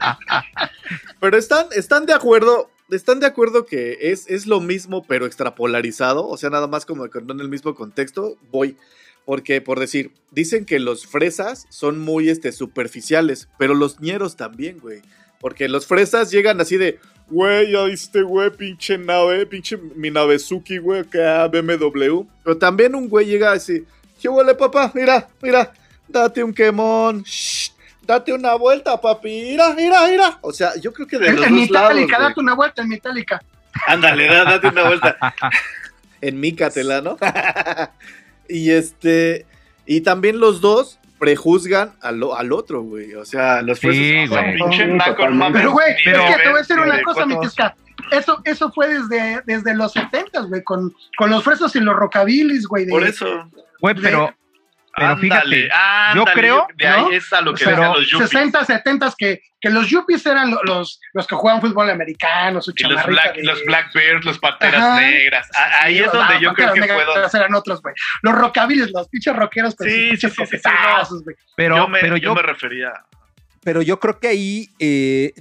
[1.20, 6.26] Pero están, están de acuerdo, están de acuerdo que es, es lo mismo, pero extrapolarizado.
[6.26, 8.36] O sea, nada más como que no en el mismo contexto.
[8.50, 8.76] Voy.
[9.24, 14.78] Porque, por decir, dicen que los fresas son muy este, superficiales, pero los ñeros también,
[14.80, 15.00] güey.
[15.40, 16.98] Porque los fresas llegan así de,
[17.28, 22.22] güey, ya viste, güey, pinche nave, pinche mi navezuki, güey, acá BMW.
[22.42, 23.84] Pero también un güey llega así,
[24.20, 24.90] ¿qué huele, papá?
[24.94, 25.72] Mira, mira,
[26.08, 27.22] date un quemón.
[27.24, 27.70] shh,
[28.06, 29.28] date una vuelta, papi.
[29.28, 30.38] Mira, mira, mira.
[30.42, 32.08] O sea, yo creo que de En, los en dos lados.
[32.10, 33.42] Date una vuelta en Metallica.
[33.86, 35.16] Ándale, da- date una vuelta.
[36.20, 37.16] en Mícatela, ¿no?
[38.48, 39.46] y este.
[39.86, 43.14] Y también los dos prejuzgan al, al otro, güey.
[43.14, 43.88] O sea, los Sí,
[44.28, 44.58] güey.
[45.52, 47.76] Pero, güey, es que te voy a decir una cosa, mi Tisca.
[48.10, 52.66] Eso, eso fue desde, desde los 70, güey, con, con los fresos y los rockabilis,
[52.66, 52.84] güey.
[52.84, 53.26] de- Por eso.
[53.80, 54.34] Güey, pero,
[54.96, 57.10] pero Ándale, fíjate, ándale, yo creo, De ahí ¿no?
[57.10, 58.30] es a lo que decían los yuppies.
[58.30, 62.72] 60, 70 que, que los yuppies eran lo- los, los que jugaban fútbol americano, su
[62.76, 65.00] Y los Black, de- los Blackbirds, los Panteras Ajá.
[65.00, 65.48] Negras.
[65.56, 67.28] A- Ahí Sí, es donde ah, yo creo que donde.
[67.38, 67.94] eran otros, güey.
[68.22, 70.68] Los rockabilis, los pinches rockeros con Sí, sí, sí, sí, sí,
[71.24, 71.36] güey.
[71.56, 72.92] pero, yo, me, pero yo yo, me refería.
[73.64, 75.32] Pero yo creo que ahí, eh,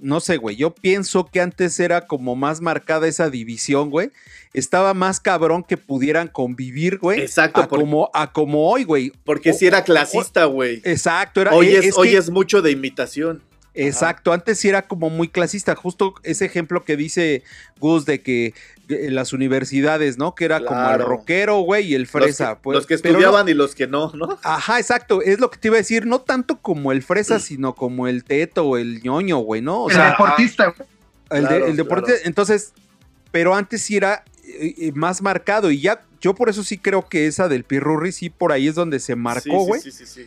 [0.00, 4.10] no sé, güey, yo pienso que antes era como más marcada esa división, güey.
[4.52, 7.20] Estaba más cabrón que pudieran convivir, güey.
[7.20, 9.12] Exacto, a como, a como hoy, güey.
[9.24, 10.80] Porque si era clasista, güey.
[10.84, 13.42] Exacto, era, Hoy eh, es, es hoy que- es mucho de imitación.
[13.86, 17.42] Exacto, antes sí era como muy clasista, justo ese ejemplo que dice
[17.78, 18.54] Gus de que
[18.88, 20.34] eh, las universidades, ¿no?
[20.34, 22.48] Que era como el rockero, güey, y el fresa.
[22.50, 24.38] los que, pues, los que no- estudiaban y los que no, ¿no?
[24.42, 27.74] Ajá, exacto, es lo que te iba a decir, no tanto como el fresa, sino
[27.74, 29.84] como el teto o el ñoño, güey, ¿no?
[29.84, 30.88] O el sea, deportista, güey.
[31.30, 32.20] el, de- Claro, el deporte, claro.
[32.24, 32.72] entonces,
[33.30, 37.06] pero antes sí era eh, eh, más marcado y ya, yo por eso sí creo
[37.08, 39.80] que esa del Pirurri sí por ahí es donde se marcó, sí, güey.
[39.80, 40.26] Sí, sí, sí.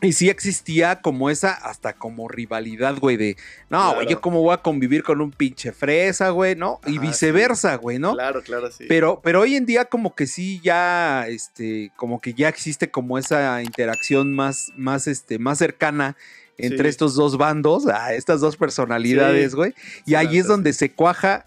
[0.00, 3.36] Y sí existía como esa, hasta como rivalidad, güey, de,
[3.70, 4.10] no, güey, Claro.
[4.10, 6.78] yo cómo voy a convivir con un pinche fresa, güey, ¿no?
[6.86, 8.12] y viceversa, güey, ¿no?
[8.12, 8.84] Claro, claro, sí.
[8.88, 13.16] Pero, pero hoy en día como que sí ya, este, como que ya existe como
[13.16, 16.16] esa interacción más, más, este, más cercana
[16.58, 16.88] entre Sí.
[16.90, 19.56] estos dos bandos, a estas dos personalidades, Sí.
[19.56, 19.74] güey.
[20.04, 21.46] Y Sí, ahí es donde se cuaja,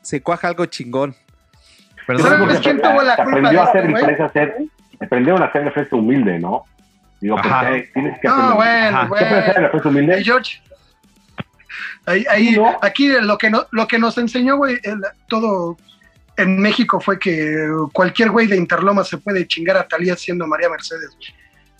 [0.00, 1.14] se cuaja algo chingón.
[2.06, 4.04] perdón, ¿Sabes quién tuvo la culpa aprendió de a hacer güey?
[4.14, 4.56] hacer,
[5.00, 6.64] aprendieron a hacer la fresa humilde, ¿no?
[7.20, 7.60] Digo, Ajá.
[7.68, 9.00] porque tienes que No, bueno.
[9.18, 9.24] ¿Qué
[9.82, 10.12] bueno.
[10.14, 10.62] Hey, George.
[12.06, 12.78] Ahí, ahí, ¿No?
[12.82, 15.76] aquí lo que, no, lo que nos enseñó, güey, el- todo
[16.36, 20.70] en México fue que cualquier güey de Interloma se puede chingar a Talía siendo María
[20.70, 21.28] Mercedes, güey.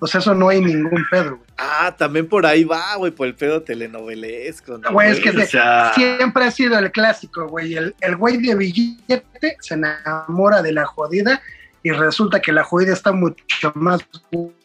[0.03, 1.49] O sea, eso no hay ningún pedo, güey.
[1.59, 4.79] Ah, también por ahí va, güey, por el pedo telenovelesco.
[4.79, 7.75] ¿no, Güey, es que o de- sea- siempre ha sido el clásico, güey.
[7.75, 11.43] El, el güey de billete se enamora de la jodida
[11.83, 14.01] y resulta que la jodida está mucho más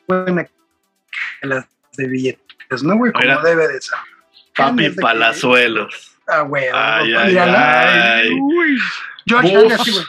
[0.08, 0.52] buena que
[1.42, 1.66] las
[1.98, 3.12] de billetes, ¿no, güey?
[3.12, 3.98] Como debe de ser.
[4.56, 6.12] Papi que- Palazuelos.
[6.28, 6.66] Ah, güey.
[6.74, 8.16] Ay, no, ay, mírala.
[8.18, 8.30] ay.
[8.32, 8.78] Uy,
[9.28, 9.64] George, Uf.
[9.64, 10.06] hazle así, güey.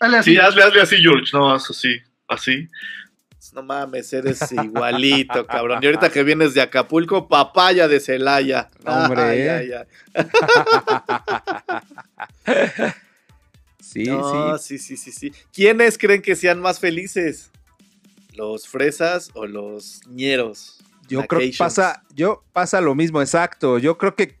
[0.00, 0.30] Hazle así.
[0.30, 1.30] Sí, hazle, hazle así, George.
[1.32, 2.00] No, eso sí.
[2.28, 2.68] Así.
[3.54, 5.80] No mames, eres igualito, cabrón.
[5.82, 8.68] Y ahorita que vienes de Acapulco, papaya de Celaya.
[8.84, 9.22] Hombre.
[9.22, 9.86] Ay, ay, ay.
[13.80, 14.78] Sí, No, sí.
[14.78, 15.38] sí, sí, sí, sí.
[15.52, 17.50] ¿Quiénes creen que sean más felices?
[18.38, 20.78] ¿Los fresas o los ñeros?
[21.08, 23.78] Yo creo que pasa, yo pasa lo mismo, exacto.
[23.78, 24.36] Yo creo que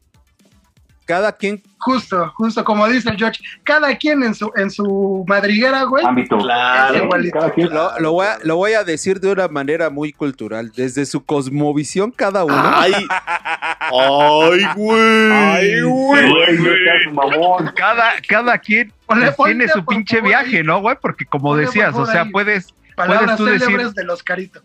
[1.04, 3.40] cada quien, Justo, justo como dice el George.
[3.64, 6.04] Cada quien en su, en su madriguera, güey.
[6.04, 6.36] Ámbito.
[6.38, 7.04] Claro.
[7.04, 7.38] Igualito.
[7.38, 10.70] Cada quien- lo, lo voy a, lo voy a decir de una manera muy cultural,
[10.76, 12.54] desde su cosmovisión cada uno.
[12.62, 12.92] Ay,
[13.90, 15.32] ay, güey.
[15.32, 16.30] Ay, güey.
[17.74, 20.62] Cada, cada quien Ponle- pues, tiene su pinche viaje, ahí.
[20.62, 20.96] ¿no, güey?
[21.00, 22.30] Porque como decías, o sea, ahí.
[22.30, 22.74] puedes,
[23.06, 24.62] Palabras tú decir- célebres de los caritos.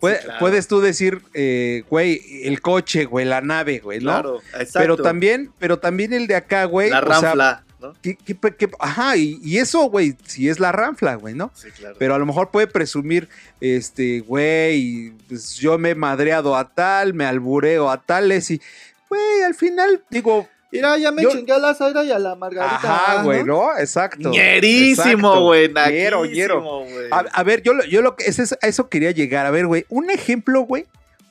[0.00, 0.38] Puede- Sí, claro.
[0.38, 4.10] Puedes tú decir, eh, güey, el coche, güey, la nave, güey, ¿no?
[4.12, 4.78] Claro, exacto.
[4.78, 6.90] Pero también, pero también el de acá, güey.
[6.90, 7.94] La o sea, ranfla, ¿no?
[8.00, 11.50] ¿qué- qué- qué- ajá, y, y eso, güey, sí es la ranfla, güey, ¿no?
[11.54, 11.96] Sí, claro.
[11.98, 13.28] Pero a lo mejor puede presumir,
[13.60, 18.60] este, güey, pues yo me he madreado a tal, me albureo a tales y,
[19.08, 22.34] güey, al final, digo, Mira, ya me Yo- chingué a la Zaira y a la
[22.34, 22.74] Margarita.
[22.76, 23.76] ajá, güey, ¿no?
[23.78, 24.30] Exacto.
[24.30, 25.40] Ñerísimo, Exacto.
[25.40, 25.72] güey.
[25.90, 26.60] Ñero, ñero.
[26.60, 27.08] güey.
[27.10, 29.46] A, a ver, yo, lo- yo lo que, ese es- a eso quería llegar.
[29.46, 30.84] A ver, güey, un ejemplo, güey,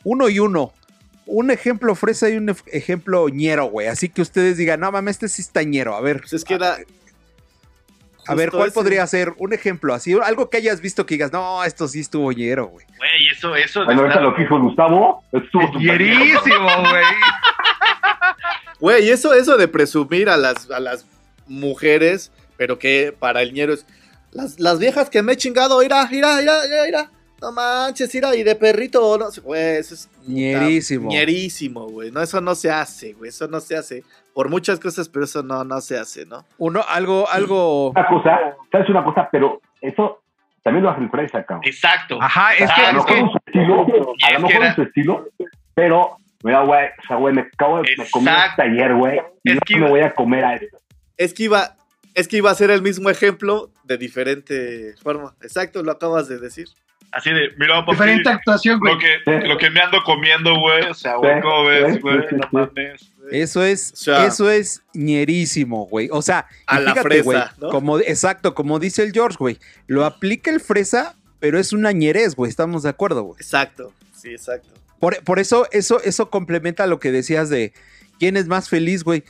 [0.03, 0.73] uno y uno.
[1.27, 3.87] Un ejemplo fresa y un ejemplo ñero, güey.
[3.87, 5.95] Así que ustedes digan, no mames, este sí está ñero.
[5.95, 6.77] A ver, Pues es que era.
[8.25, 8.73] a ver, ¿cuál ese.
[8.73, 10.13] podría ser un ejemplo así?
[10.23, 12.85] Algo que hayas visto que digas, no, esto sí estuvo ñero, güey.
[12.97, 13.85] Güey, eso, eso.
[13.85, 15.23] Bueno, ahorita lo que hizo Gustavo.
[15.33, 15.69] Estuvo.
[15.79, 17.03] Hierísimo, güey.
[18.79, 21.05] Güey, eso, eso de presumir a las, a las
[21.47, 23.85] mujeres, pero que para el ñero es.
[24.31, 27.11] Las, las viejas que me he chingado, ira, ira, ira, ira, ira.
[27.41, 30.09] No manches, ira, y de perrito, no sé, güey, eso es.
[30.25, 31.09] Ñerísimo.
[31.09, 32.11] ñerísimo, güey.
[32.11, 33.29] No, eso no se hace, güey.
[33.29, 34.03] Eso no se hace.
[34.33, 36.45] Por muchas cosas, pero eso no, no se hace, ¿no?
[36.57, 37.91] Uno, algo, algo.
[37.91, 38.39] Una cosa,
[38.71, 39.29] ¿sabes una cosa?
[39.31, 40.21] Pero eso
[40.63, 41.61] también lo hace el fresa, cabrón.
[41.65, 42.17] Exacto.
[42.21, 44.59] Ajá, es a que, lo es mejor que, en su estilo, a es lo que
[44.59, 45.27] mejor su estilo,
[45.73, 48.27] pero, mira, güey, o sea, güey, me acabo de me comí
[48.57, 50.77] ayer, güey, y Es no que me iba- voy a comer a esto.
[51.17, 51.73] Es que iba.
[52.13, 55.35] Es que iba a ser el mismo ejemplo de diferente forma.
[55.43, 56.67] Exacto, lo acabas de decir.
[57.11, 58.93] Así de, mira, papi, Diferente actuación, güey.
[58.93, 60.81] lo que, lo que me ando comiendo, güey.
[60.89, 62.19] O sea, güey, Sí, ¿cómo ves, sí, güey?
[62.27, 63.11] sí, No mames.
[63.31, 66.09] Eso es, O sea- eso es ñerísimo, güey.
[66.11, 67.69] O sea, A la fíjate, fresa, güey, ¿no?
[67.69, 69.57] como, exacto, como dice el George, güey.
[69.85, 72.49] Lo aplica el fresa, pero es una ñerez, güey.
[72.49, 73.37] Estamos de acuerdo, güey.
[73.39, 74.69] Exacto, sí, exacto.
[74.99, 77.73] Por, por eso, eso, eso complementa lo que decías de
[78.19, 79.23] quién es más feliz, güey.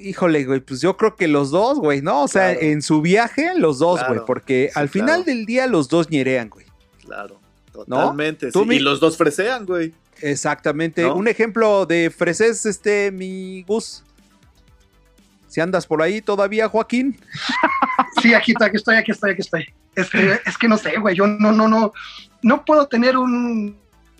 [0.00, 2.22] Híjole, güey, pues yo creo que los dos, güey, ¿no?
[2.22, 2.66] O sea, Claro.
[2.66, 4.14] en su viaje, los dos, Claro.
[4.14, 5.24] güey, porque Sí, al final claro.
[5.24, 6.66] del día los dos ñerean, güey.
[7.04, 7.38] Claro,
[7.72, 8.50] totalmente.
[8.50, 8.68] Tú sí.
[8.68, 9.94] mi- Y los dos fresean, güey.
[10.20, 11.02] Exactamente.
[11.02, 11.14] ¿No?
[11.14, 14.02] Un ejemplo de freses, este, mi Gus.
[15.48, 17.16] Si andas por ahí todavía, Joaquín.
[18.22, 19.66] Sí, aquí estoy, aquí estoy, aquí estoy, aquí estoy.
[19.96, 21.14] Es que, es que no sé, güey.
[21.16, 21.92] Yo no, no, no.
[22.42, 23.76] No puedo tener un.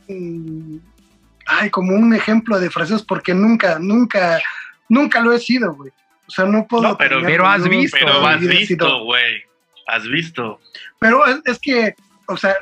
[0.08, 4.40] Ay, como un ejemplo de frases porque nunca, nunca,
[4.88, 5.92] nunca lo he sido, güey.
[6.26, 6.82] O sea, no puedo.
[6.84, 7.96] No, pero- pero has visto.
[8.00, 9.42] Pero has visto, güey.
[9.86, 10.58] Has visto.
[10.98, 11.94] Pero es, es que,
[12.26, 12.56] o sea,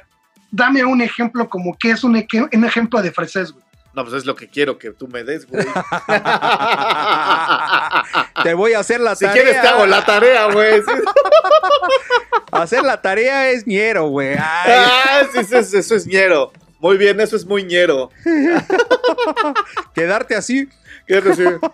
[0.50, 3.64] dame un ejemplo como que es un, ejemplo de frases, güey.
[3.94, 5.64] No, pues es lo que quiero que tú me des, güey.
[8.42, 9.42] Te voy a hacer la si tarea.
[9.42, 10.82] quieres te hago la tarea, güey.
[12.52, 14.36] Hacer la tarea es ñero, güey.
[14.38, 16.52] Ah, sí, sí, sí, eso es ñero.
[16.82, 18.10] Muy bien, eso es muy ñero.
[19.94, 20.68] quedarte así.
[21.06, 21.58] ¿Qué recibir?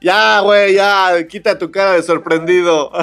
[0.00, 1.26] ya, güey, ya.
[1.26, 2.90] Quita tu cara de sorprendido.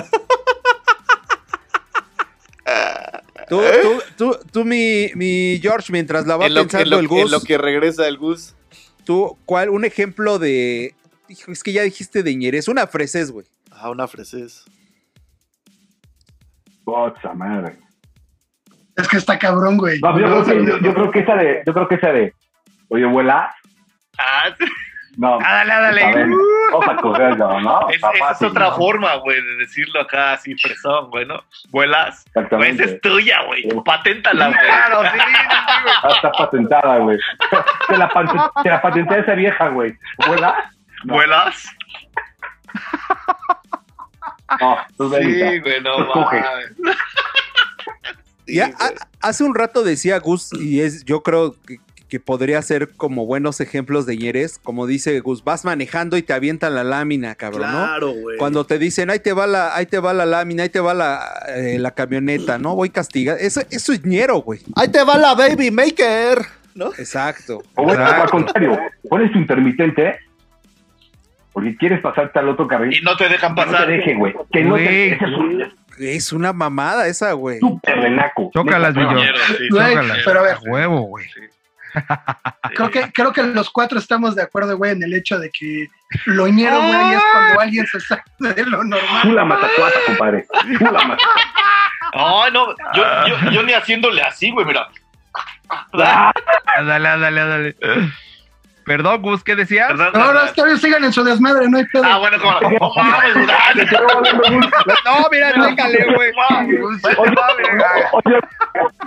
[3.47, 6.99] Tú, tú, tú, tú, mi, mi George, mientras la va en, lo, en pensando lo-
[6.99, 8.55] el Gus, en lo que regresa el Gus.
[9.03, 9.69] tú, ¿cuál?
[9.69, 10.95] Un ejemplo de.
[11.29, 12.67] Hijo, es que ya dijiste de ñeres.
[12.67, 13.45] Una freses, güey.
[13.69, 14.65] Ah, una freses.
[16.83, 17.77] Pocha madre.
[18.95, 19.99] Es que está cabrón, güey.
[19.99, 22.33] No, yo, creo que, yo, yo creo que esa de, yo creo que esa de,
[22.89, 23.53] oye, vuela,
[24.17, 24.65] Ah, sí.
[25.17, 25.37] no.
[25.43, 26.13] Ah, dale, dale.
[26.15, 26.31] bien.
[26.71, 27.89] Vamos a cogerlo, ¿no?
[27.89, 28.75] Es, esa es otra ¿no?
[28.77, 31.43] forma, güey, de decirlo acá así fresón, güey, ¿no?
[31.71, 32.23] Vuelas.
[32.33, 32.83] Güey, Exactamente.
[32.85, 33.63] esa es tuya, güey.
[33.63, 33.69] Sí.
[33.83, 34.59] Paténtala, güey.
[34.59, 35.17] Claro, sí, sí,
[35.83, 35.95] güey.
[36.03, 37.17] Ah, está patentada, güey.
[37.87, 39.93] Se la, se la patenté a esa vieja, güey.
[40.25, 40.71] ¿Vuela?
[41.03, 41.13] No.
[41.15, 41.65] ¿Vuelas?
[44.61, 46.43] No, tú Sí, güey, no Tú coge.
[48.47, 48.93] Ya, a-
[49.27, 53.59] hace un rato decía Gus, y es, yo creo que, que podría ser como buenos
[53.59, 57.83] ejemplos de ñeres, como dice Gus, vas manejando y te avientan la lámina, cabrón, ¿no?
[57.83, 58.37] Claro, güey.
[58.37, 60.93] Cuando te dicen, ahí te va la, ahí te va la lámina, ahí te va
[60.93, 62.75] la, eh, la camioneta, ¿no?
[62.75, 63.39] Voy castigado.
[63.39, 64.59] Eso, eso es ñero, güey.
[64.75, 66.91] Ahí te va la baby maker, ¿no?
[66.99, 67.63] Exacto.
[67.73, 68.77] O bueno, al contrario,
[69.09, 70.19] pones tu intermitente
[71.55, 72.93] porque quieres pasarte al otro carril.
[72.95, 73.87] Y no te dejan Que no te pasar.
[73.87, 74.35] deje, güey.
[74.51, 77.59] Que no te es un Es una mamada esa, güey.
[77.59, 78.51] súper renaco.
[78.53, 79.67] Chócalas, Neta, mi Ñero, sí,
[80.25, 80.55] pero a ver.
[80.55, 81.25] A huevo, güey.
[82.75, 85.87] Creo que, creo que los cuatro estamos de acuerdo, güey, en el hecho de que
[86.25, 89.33] lo ñero, güey, es cuando alguien se sale de lo Tú normal.
[89.35, 90.45] la matacuata, compadre.
[90.77, 91.41] Tú la matacuata.
[92.13, 94.89] No, no, yo, yo, yo ni haciéndole así, güey, mira.
[95.69, 96.33] Ah,
[96.65, 97.75] Ah, Dale, dale, dale.
[98.85, 99.87] Perdón, Gus, ¿qué decías?
[99.87, 102.03] Perdón, No, no, está bien, sigan en su desmadre, no hay pedo.
[102.05, 102.59] Ah, bueno, como.
[102.79, 104.67] No mames, Gus.
[105.05, 106.31] No, mira, déjale, güey.
[107.17, 107.39] Oye,
[108.13, 108.39] oye,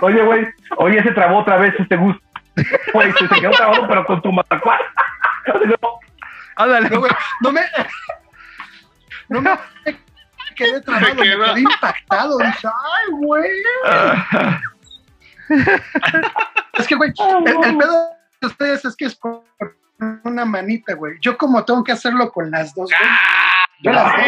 [0.01, 0.47] oye, güey.
[0.77, 2.21] Oye, se trabó otra vez este gusto.
[2.93, 4.31] Güey, se te quedó trabado, pero con tu.
[4.33, 4.43] No,
[6.57, 7.61] Ándale, No, güey, no me.
[9.29, 9.57] No me
[10.55, 12.37] quedé trabado, me quedé impactado.
[12.37, 13.49] Dije, ay, güey.
[16.73, 19.43] Es que, güey, el, el pedo ustedes es que es por
[20.23, 21.17] una manita, güey.
[21.21, 23.65] Yo como tengo que hacerlo con las dos, ¡Ah!
[23.81, 24.21] Yo las sí,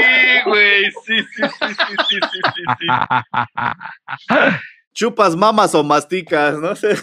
[0.45, 0.91] güey.
[1.05, 1.75] Sí, sí, sí, sí,
[2.09, 2.41] sí, sí,
[2.79, 2.87] sí.
[4.93, 6.95] Chupas mamas o masticas, no sé.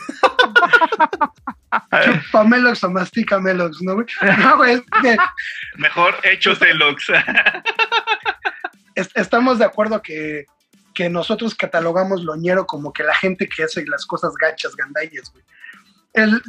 [2.05, 3.95] Chupa Melox o mastica Melox, ¿no.
[3.95, 4.83] No, güey.
[5.77, 7.11] Mejor hechos de Lox.
[9.15, 10.45] Estamos de acuerdo que
[10.99, 15.45] que nosotros catalogamos loñero como que la gente que hace las cosas gachas, gandallas, güey.
[16.13, 16.43] El,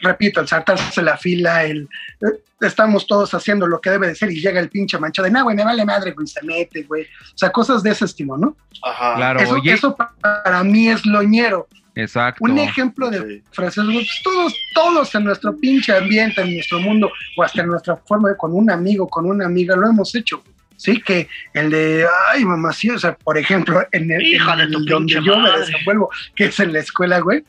[0.00, 1.88] repito, el saltarse la fila, el
[2.20, 5.32] eh, estamos todos haciendo lo que debe de ser y llega el pinche manchado de,
[5.32, 7.02] no, güey, me vale madre, güey, se mete, güey.
[7.04, 8.56] O sea, cosas de ese estilo, ¿no?
[8.82, 9.14] Ajá.
[9.16, 9.72] Claro, eso, oye.
[9.72, 11.68] eso pa- para mí es loñero.
[11.94, 12.44] Exacto.
[12.44, 13.42] Un ejemplo de Sí.
[13.52, 17.68] frases, güey, pues todos, todos en nuestro pinche ambiente, en nuestro mundo, o hasta en
[17.68, 20.38] nuestra forma de con un amigo, con una amiga, lo hemos hecho.
[20.42, 20.54] güey.
[20.78, 24.58] Sí, que el de, ay, mamá, sí, o sea, por ejemplo, en el, Hija en
[24.58, 27.42] de el tu donde pinche yo me desenvuelvo, que es en la escuela, güey,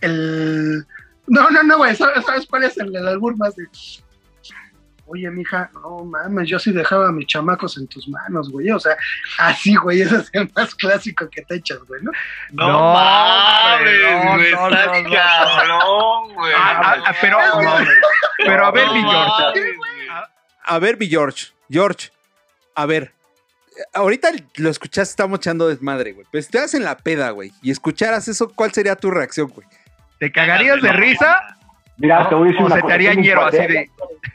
[0.00, 0.84] el...
[1.26, 3.64] No, no, no, güey, ¿sabes, sabes cuál es el, el albur más de...
[5.06, 8.70] Oye, mija, no mames, yo sí dejaba a mis chamacos en tus manos, güey.
[8.70, 8.96] O sea,
[9.38, 12.10] así, güey, ese es el más clásico que te echas, güey, ¿no?
[12.52, 15.14] No, No, mames, no, güey, no, estás no, no.
[15.14, 16.52] cabrón, güey.
[16.56, 17.38] Ah, ah, ah, pero,
[18.38, 19.76] pero a ver, mi George.
[20.64, 21.46] A ver, mi George.
[21.68, 22.10] George,
[22.74, 23.12] a ver.
[23.92, 26.26] ahorita lo escuchaste, estamos echando desmadre, güey.
[26.30, 29.66] Pero si estás en la peda, güey, y escucharas eso, ¿cuál sería tu reacción, güey?
[30.24, 31.42] ¿Te cagarías de risa?
[31.98, 32.94] Mira, te voy a decir O una se te cosa.
[32.94, 33.90] haría tengo un ñero cuate- así de-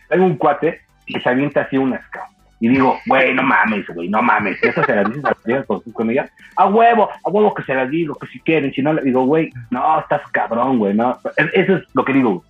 [0.08, 2.32] Tengo un cuate que se avienta así unas, cabrón.
[2.60, 4.62] Y digo, güey, no mames, güey, no mames.
[4.62, 6.30] Eso se las dices a las viejas con, con ella.
[6.58, 8.72] A huevo, a huevo que se las digo, que si quieren.
[8.74, 11.18] Si no, le digo, güey, no, estás cabrón, güey, no.
[11.38, 12.44] Es- Eso es lo que digo.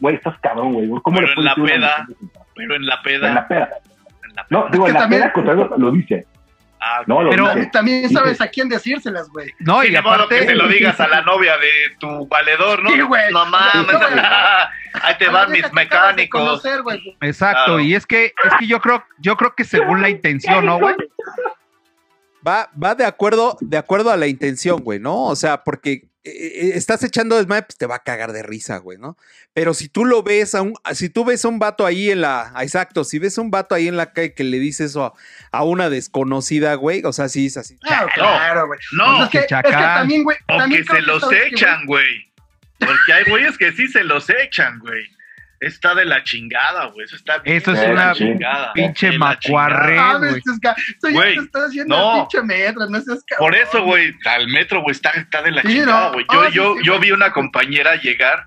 [0.00, 0.88] Güey, estás cabrón, güey.
[1.02, 2.06] ¿Cómo Pero le en la peda,
[2.56, 3.48] pero en la En la peda.
[3.48, 3.68] peda.
[4.28, 4.70] en la No, peda.
[4.72, 6.26] digo, Es en que la también- peda contrario lo dice.
[6.80, 7.52] Ah, No, Pero-.
[7.70, 9.52] También sabes a quién decírselas, güey.
[9.58, 10.40] No, y aparte.
[10.40, 12.90] que se lo digas a la novia de tu valedor, ¿no?
[12.90, 13.30] Sí, güey.
[13.32, 13.86] No mames.
[15.02, 16.40] Ahí te van mis mecánicos.
[16.40, 16.80] conocer.
[17.20, 17.80] Exacto, Claro.
[17.80, 20.94] y es que, es que yo creo, yo creo que según la intención, ¿no, güey?
[22.46, 25.24] Va, va de acuerdo, de acuerdo a la intención, güey, ¿no?
[25.26, 29.16] O sea, porque estás echando desmadre, pues te va a cagar de risa, güey, ¿no?
[29.54, 32.20] Pero si tú lo ves a un, si tú ves a un vato ahí en
[32.20, 34.84] la, ah, exacto, si ves a un vato ahí en la calle que le dice
[34.84, 35.14] eso a,
[35.50, 37.78] a una desconocida, güey, o sea, sí es así.
[37.88, 38.78] Ah, claro, güey.
[38.92, 40.36] No, Pues es, que, es que también, güey.
[40.48, 42.30] O también que se los echan, güey.
[42.78, 45.04] Porque hay güeyes que sí se los echan, güey.
[45.60, 47.04] Está de la chingada, güey.
[47.04, 48.72] Eso está bien Eso es de la una chingada.
[48.72, 49.98] pinche macuarre.
[51.12, 51.36] güey.
[51.86, 52.14] no.
[52.28, 53.50] pinche metro, no seas cabrón.
[53.50, 56.12] Por eso, güey, al metro, güey, está, está de la Sí, chingada, no.
[56.14, 56.26] güey.
[56.32, 57.04] Yo, Ah, sí, yo, sí, yo güey.
[57.08, 58.46] vi una compañera llegar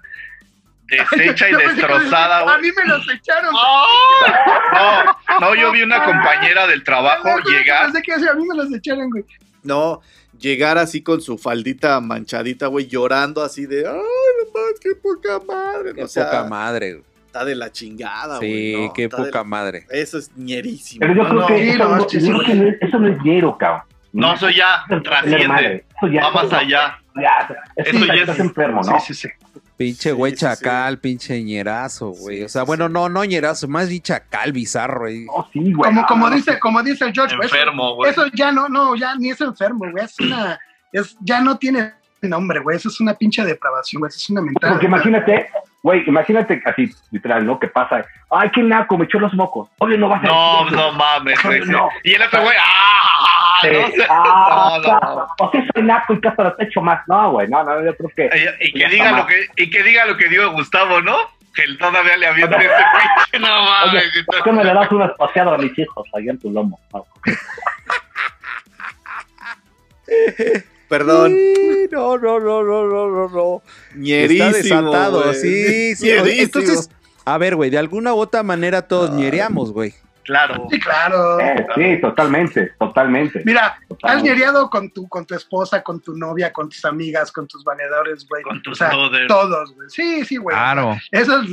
[0.88, 2.62] deshecha y Yo destrozada, A güey.
[2.62, 3.54] mí me los echaron.
[3.54, 7.86] No, no, yo vi una compañera del trabajo llegar.
[7.92, 9.24] Pensé que a mí me los echaron, güey.
[9.64, 10.02] No,
[10.44, 15.40] llegar así con su faldita manchadita, güey, llorando así de, ay, no más, qué poca
[15.48, 15.94] madre.
[15.96, 17.06] Qué o sea, poca madre, güey.
[17.28, 18.52] Está de la chingada, güey.
[18.76, 18.94] Sí, ¿no?
[18.94, 19.88] qué poca la- madre.
[19.90, 21.00] Eso es ñerísimo.
[21.00, 22.28] Pero yo No, creo no, que eso no, no, sí, yo sí.
[22.32, 23.82] creo que no es- eso no es hiero, cabrón.
[24.12, 25.48] No, eso ya Eso trasciende.
[25.48, 25.86] madre.
[25.98, 27.00] Eso ya Va más eso- allá.
[27.16, 29.00] Ya, es Eso ya estás es- enfermo, ¿no?
[29.00, 29.30] Sí, sí, sí.
[29.76, 30.42] Pinche Sí, güey sí, sí.
[30.46, 32.38] chacal, pinche ñerazo, güey.
[32.38, 35.26] Sí, o sea, sí, bueno, no, no ñerazo, más bien chacal, bizarro, güey.
[35.26, 35.90] No, sí, güey.
[35.92, 38.12] Como, como no, dice, como dice el George, güey, eso- Enfermo, güey.
[38.12, 40.06] Eso ya no, no, ya ni es enfermo, güey.
[40.06, 40.60] Es una,
[40.92, 42.78] es, ya no tiene nombre, güey.
[42.78, 44.10] Eso es una pinche depravación, güey.
[44.10, 44.72] Eso es una mental.
[44.72, 45.48] Porque imagínate,
[45.84, 47.60] güey, imagínate así, literal, ¿no?
[47.60, 49.70] Que pasa, ay, qué naco, me echó los mocos.
[49.78, 51.60] Obvio no vas a No, no mames, güey.
[51.66, 51.90] No.
[52.04, 53.60] Y el otro güey, ¡ah!
[53.64, 54.08] eh, No sé.
[54.10, 55.28] ah, No, no.
[55.38, 57.06] ¿Por qué soy naco y lo te echo más?
[57.08, 58.30] No, güey, no, no, yo creo que.
[58.62, 61.16] Y, y que diga lo que, y que diga lo que dijo Gustavo, ¿no?
[61.54, 64.26] Que él todavía le avienta ese pinche, no Oye, mames.
[64.26, 66.80] ¿por qué me le das unas paseadas a mis hijos allá en tu lomo?
[70.90, 71.32] Perdón.
[71.32, 73.62] Sí, No, no, no, no, no, no, no.
[74.06, 76.06] Está desatado, sí, sí.
[76.08, 76.42] Ñerísimo.
[76.44, 76.90] Entonces,
[77.26, 79.94] a ver, güey, de alguna u otra manera todos ñereamos, güey.
[80.24, 80.68] Claro.
[80.72, 81.40] Sí, claro.
[81.40, 83.42] Eh, sí, totalmente, totalmente.
[83.46, 87.46] Mira, has ñereado con tu, con tu esposa, con tu novia, con tus amigas, con
[87.48, 88.42] tus valedores, güey.
[88.44, 88.92] Con tus o sea,
[89.28, 89.90] todos, güey.
[89.90, 90.56] Sí, sí, güey.
[90.56, 90.98] Claro.
[91.12, 91.50] Eso es.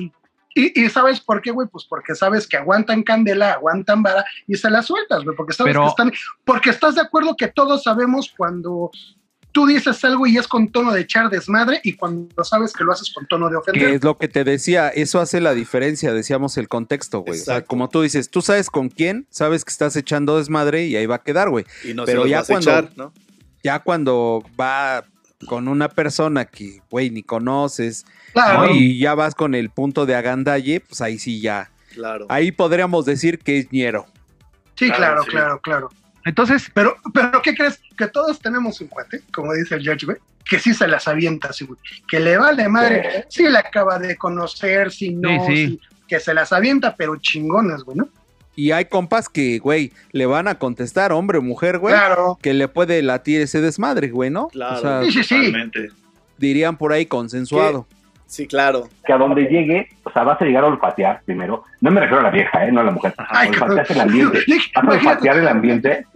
[0.55, 1.69] Y, y ¿sabes por qué, güey?
[1.69, 5.37] Pues porque sabes que aguantan candela, aguantan vara y se las sueltas, güey.
[5.37, 6.13] Porque sabes Pero- que están.
[6.45, 8.91] Porque estás de acuerdo que todos sabemos cuando
[9.53, 12.93] tú dices algo y es con tono de echar desmadre y cuando sabes que lo
[12.93, 13.89] haces con tono de Que ofender.
[13.91, 17.41] es lo que te decía, eso hace la diferencia, decíamos el contexto, güey.
[17.41, 20.97] O sea, como tú dices, tú sabes con quién, sabes que estás echando desmadre y
[20.97, 21.65] ahí va a quedar, güey.
[21.85, 23.13] Y no Pero se ya cuando- echar, ¿no?
[23.63, 25.05] Ya cuando va
[25.47, 28.67] con una persona que, güey, ni conoces, Claro.
[28.67, 28.75] ¿no?
[28.75, 31.71] y ya vas con el punto de agandalle, pues ahí sí ya.
[31.95, 32.27] Claro.
[32.29, 34.07] Ahí podríamos decir que es ñero.
[34.77, 35.31] Sí, Claro, claro, sí.
[35.31, 35.89] claro, claro.
[36.25, 37.81] Entonces, Pero, pero ¿qué crees?
[37.97, 40.19] Que todos tenemos un cuate, como dice el George, güey,
[40.49, 41.79] que sí se las avienta, así, güey.
[42.09, 45.67] Que le vale madre, sí le acaba de conocer, si no, Sí, sí.
[45.69, 48.09] sí, que se las avienta, pero chingonas, güey, ¿no?
[48.57, 52.39] Y hay compas que, güey, le van a contestar, hombre o mujer, güey, Claro.
[52.43, 54.49] que le puede latir ese desmadre, güey, ¿no?
[54.49, 54.77] Claro.
[54.77, 55.35] O sea, Sí, sí, sí.
[55.37, 55.89] Totalmente.
[56.37, 57.87] dirían por ahí consensuado.
[58.31, 58.85] Sí, claro.
[59.05, 61.65] Que a donde llegue, o sea, vas a llegar a olfatear primero.
[61.81, 62.71] No me refiero a la vieja, ¿eh?
[62.71, 63.13] No a la mujer.
[63.29, 64.39] Ay, Olfateas el ambiente.
[64.77, 66.07] Vas a olfatear el ambiente.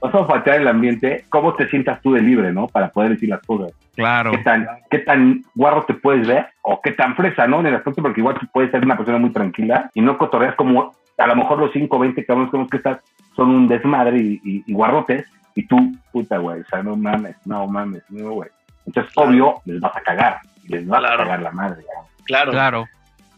[0.00, 1.24] Vas a olfatear el ambiente.
[1.28, 2.68] ¿Cómo te sientas tú de libre, no?
[2.68, 3.72] Para poder decir las cosas.
[3.96, 4.30] claro.
[4.30, 7.58] qué tan, qué tan guarro te puedes ver o qué tan fresa, ¿no?
[7.58, 10.54] En el aspecto, porque igual tú puedes ser una persona muy tranquila y no cotorreas
[10.54, 13.00] como a lo mejor los 5 o 20 cabrones con los que estás
[13.34, 17.34] son un desmadre y, y- y guarrotes y tú, puta, güey, o sea, no mames,
[17.44, 18.48] no mames, no, güey.
[18.86, 20.38] Entonces, obvio, les vas a cagar,
[20.68, 21.30] les Claro.
[21.30, 21.84] a la madre.
[22.24, 22.52] Claro.
[22.52, 22.88] Claro.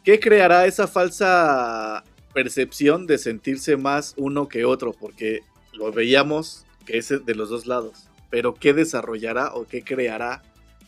[0.05, 2.03] ¿Qué creará esa falsa
[2.33, 4.93] percepción de sentirse más uno que otro?
[4.93, 5.41] Porque
[5.73, 8.09] lo veíamos que es de los dos lados.
[8.31, 10.43] Pero ¿qué desarrollará o qué creará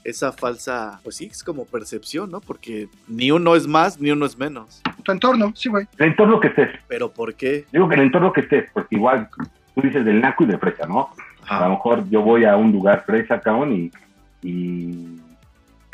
[0.05, 2.41] esa falsa, pues sí, es como percepción, ¿no?
[2.41, 4.83] Porque ni uno es más ni uno es menos.
[5.05, 5.87] Tu entorno, sí, güey.
[5.99, 7.67] El entorno que estés, Pero ¿por qué?
[7.73, 9.29] digo que el entorno que estés, porque igual
[9.75, 11.11] tú dices del naco y de fresa, ¿no?
[11.47, 13.93] A lo mejor yo voy a un lugar fresa, cabrón, y,
[14.49, 15.21] y,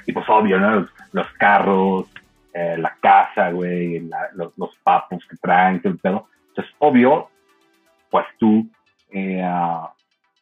[0.08, 0.70] y pues obvio, ¿no?
[0.80, 2.06] Los, los carros,
[2.54, 6.26] eh, la casa, güey, la- los, los papos que traen, todo el pedo.
[6.48, 7.28] Entonces, obvio,
[8.10, 8.66] pues tú,
[9.12, 9.92] eh, ah,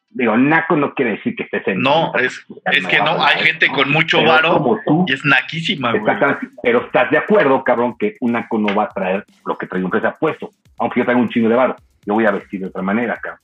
[0.09, 1.81] digo, naco no quiere decir que estés en.
[1.81, 6.15] No, es, es que no, hay gente con mucho varo y es naquísima, güey.
[6.63, 9.83] pero estás de acuerdo, cabrón, que un naco no va a traer lo que trae
[9.83, 10.49] un presa puesto.
[10.79, 11.75] Aunque yo traiga un chingo de varo.
[12.05, 13.41] Yo voy a vestir de otra manera, cabrón.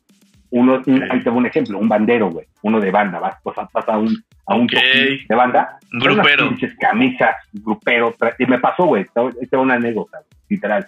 [0.52, 2.46] Uno, un- ahí te un ejemplo, un bandero, güey.
[2.62, 4.72] Uno de banda, vas, vas, a- vas a un, a un Ok.
[4.74, 5.78] toquín de banda.
[5.92, 6.50] Unas grupero.
[6.50, 8.14] pinches camisas, grupero.
[8.40, 9.04] y me pasó, güey.
[9.04, 10.20] Esta es una anécdota,
[10.50, 10.86] literal.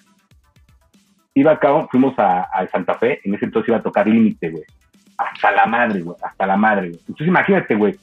[1.34, 4.64] Iba acá, fuimos a, a Santa Fe, en ese entonces iba a tocar límite, güey.
[5.18, 6.18] Hasta la madre, güey.
[6.22, 7.00] Hasta la madre, güey.
[7.02, 7.96] Entonces imagínate, güey.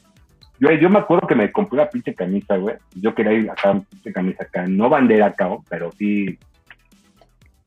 [0.59, 2.75] Yo, yo me acuerdo que me compré una pinche camisa, güey.
[2.95, 4.65] Yo quería ir acá, una pinche camisa acá.
[4.67, 6.37] No bandera acá, pero sí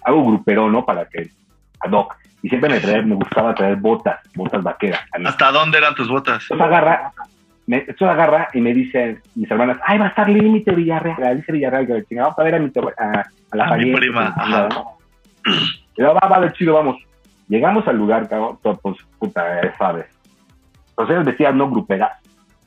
[0.05, 0.85] algo grupero, ¿no?
[0.85, 1.31] Para que
[1.81, 2.15] ad hoc.
[2.43, 5.01] Y siempre me, traía- me gustaba traer botas, botas vaqueras.
[5.25, 6.43] ¿Hasta dónde eran tus botas?
[6.45, 7.13] Entonces agarra,
[7.67, 11.53] me, entonces agarra y me dicen mis hermanas, ay, va a estar límite Villarreal, dice
[11.53, 14.35] Villarreal, que chingada, vamos a ver a mi, a, a la A mi prima,
[15.99, 16.97] va, va, chido, vamos.
[17.49, 20.07] Llegamos al lugar, cabrón, todo, pues, puta, ya sabes.
[20.91, 22.13] Entonces ellos vestían no gruperas,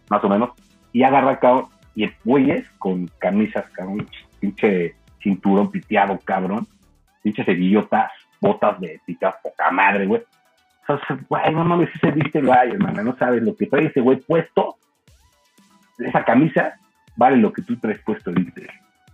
[0.10, 0.52] más o menos,
[0.93, 4.08] y agarra, cabrón, y el güeyes con camisas, cabrón,
[4.39, 6.68] pinche cinturón piteado, cabrón,
[7.22, 10.22] pinche cerillotas, botas de pica poca madre, güey.
[10.88, 14.02] Sea, güey, no mames, si se viste güey, hermana, no sabes lo que trae ese
[14.02, 14.78] güey puesto.
[16.00, 16.74] Esa camisa
[17.16, 18.68] vale lo que tú traes puesto, ¿viste?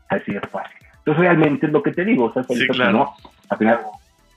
[0.09, 0.77] Así es fácil.
[0.99, 2.91] Entonces, realmente es lo que te digo, o sea, ahorita, pues, claro.
[2.93, 3.13] no,
[3.49, 3.79] al final,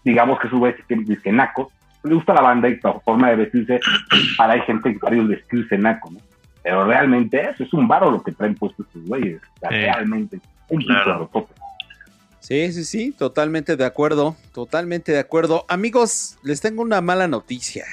[0.04, 1.70] digamos que su vez que dice naco,
[2.04, 3.80] le gusta la banda y la forma de vestirse,
[4.36, 6.20] para hay gente que varios vestirse naco, ¿no?
[6.62, 9.76] Pero realmente eso es un varo lo que traen puestos estos güeyes, o sea, Sí.
[9.76, 11.30] realmente, un Claro.
[12.40, 15.66] Sí, sí, sí, totalmente de acuerdo, totalmente de acuerdo.
[15.68, 17.84] Amigos, les tengo una mala noticia.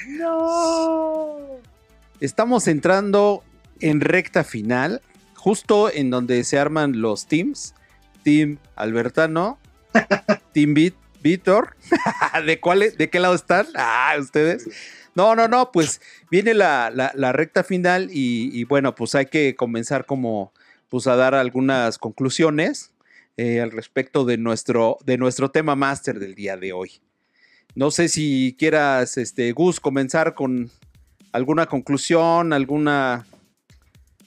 [2.20, 3.42] Estamos entrando
[3.80, 5.00] en recta final,
[5.34, 7.74] justo en donde se arman los teams.
[8.22, 9.58] Team Albertano,
[10.52, 11.76] Team Vit- Víctor.
[12.46, 13.66] ¿De, cuál, es- ¿De qué lado están?
[13.76, 14.68] Ah, ustedes.
[15.14, 16.00] No, no, no, pues
[16.30, 20.52] viene la, la- la recta final y, y bueno, pues hay que comenzar como
[20.88, 22.92] pues a dar algunas conclusiones
[23.36, 27.00] eh, al respecto de nuestro, de nuestro tema máster del día de hoy.
[27.74, 30.70] No sé si quieras, este, Gus, comenzar con
[31.32, 33.26] alguna conclusión, alguna,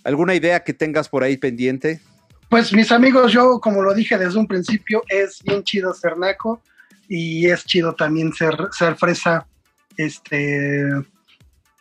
[0.03, 2.01] alguna idea que tengas por ahí pendiente.
[2.49, 6.61] Pues mis amigos, yo como lo dije desde un principio, es bien chido ser naco
[7.07, 9.47] y es chido también ser, ser fresa.
[9.97, 10.89] Este,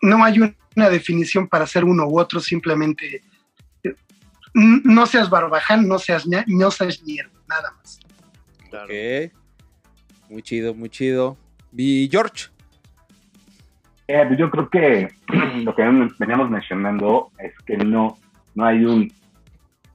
[0.02, 0.40] no hay
[0.76, 3.22] una definición para ser uno u otro, simplemente
[3.82, 3.94] eh,
[4.54, 7.02] no seas barbaján, no seas, no seas
[7.48, 8.00] nada más.
[8.66, 9.32] Ok.
[10.28, 11.38] Muy chido, muy chido.
[11.74, 12.48] Y George.
[14.08, 15.08] Eh, pues yo creo que
[15.64, 15.82] lo que
[16.18, 18.16] veníamos mencionando es que no,
[18.54, 19.12] no hay un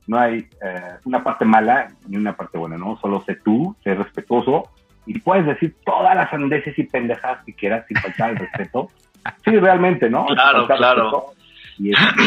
[0.05, 2.97] no hay eh, una parte mala ni una parte buena, ¿no?
[2.97, 4.69] Solo sé tú, sé respetuoso
[5.05, 8.89] y puedes decir todas las andeses y pendejadas que quieras sin faltar el respeto.
[9.43, 10.25] Sí, realmente, ¿no?
[10.27, 11.25] Claro, claro.
[11.79, 12.23] Y este,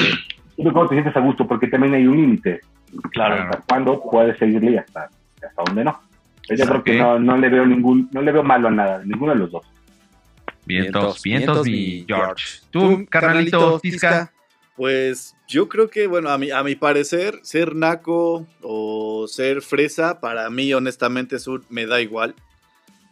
[0.54, 2.60] siempre cuando te sientes a gusto, porque también hay un límite.
[3.12, 3.44] Claro.
[3.44, 5.10] Hasta cuándo puedes seguirle y hasta,
[5.46, 6.00] hasta dónde no.
[6.48, 9.02] Pero yo creo que no, no le veo ningún, no le veo malo a nada,
[9.04, 9.66] ninguno de los dos.
[10.66, 12.58] Vientos, vientos, mi George.
[12.70, 14.32] Tú, carnalito, Tisca.
[14.76, 20.20] Pues yo creo que, bueno, a mi, a mi parecer, ser naco o ser fresa,
[20.20, 21.36] para mí honestamente
[21.70, 22.34] me da igual.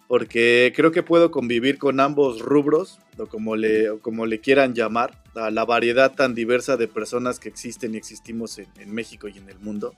[0.07, 4.75] Porque creo que puedo convivir con ambos rubros, o como le, o como le quieran
[4.75, 9.29] llamar, a la variedad tan diversa de personas que existen y existimos en, en México
[9.29, 9.95] y en el mundo.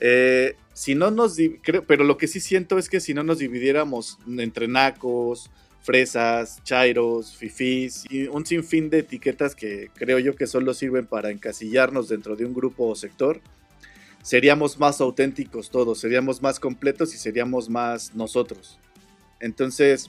[0.00, 3.38] Eh, si no nos creo- pero lo que sí siento es que si no nos
[3.38, 5.50] dividiéramos entre nacos,
[5.84, 11.30] fresas, chairos, fifís y un sinfín de etiquetas que creo yo que solo sirven para
[11.30, 13.40] encasillarnos dentro de un grupo o sector,
[14.22, 18.78] seríamos más auténticos todos, seríamos más completos y seríamos más nosotros.
[19.40, 20.08] Entonces,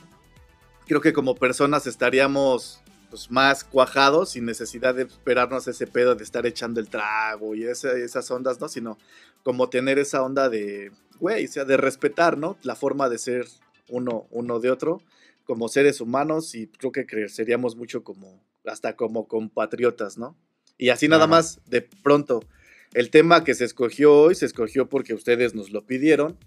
[0.88, 6.23] creo que como personas estaríamos pues, más cuajados sin necesidad de esperarnos ese pedo de
[6.23, 8.69] estar echando el trago y esa- esas ondas, ¿no?
[8.69, 8.97] Sino
[9.43, 12.57] como tener esa onda de, güey, o sea, de respetar, ¿no?
[12.63, 13.45] La forma de ser
[13.89, 15.01] uno, uno de otro
[15.45, 20.35] como seres humanos y creo que creceríamos mucho como, hasta como compatriotas, ¿no?
[20.77, 22.43] Y así nada más, de pronto,
[22.93, 26.37] el tema que se escogió hoy se escogió porque ustedes nos lo pidieron.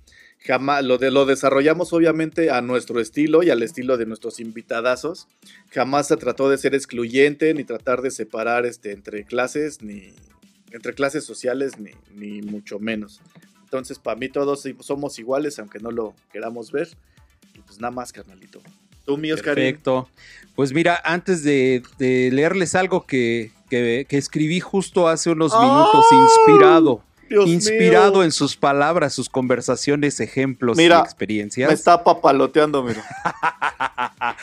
[0.40, 5.28] Jamás lo, de, lo desarrollamos obviamente a nuestro estilo y al estilo de nuestros invitadazos.
[5.70, 10.12] Jamás se trató de ser excluyente ni tratar de separar este, entre clases ni
[10.70, 13.20] entre clases sociales ni, ni mucho menos.
[13.64, 16.88] Entonces, para mí todos somos iguales, aunque no lo queramos ver.
[17.55, 18.62] Y pues nada más, carnalito.
[19.17, 19.65] Tú, Oscarín.
[19.65, 20.09] Perfecto.
[20.55, 26.05] Pues mira, antes de, de leerles algo que, que- que escribí justo hace unos minutos,
[26.13, 27.03] inspirado.
[27.29, 28.25] Dios inspirado mío.
[28.25, 31.69] en sus palabras, sus conversaciones, ejemplos Mira, y experiencias.
[31.69, 33.05] Me está papaloteando, mira.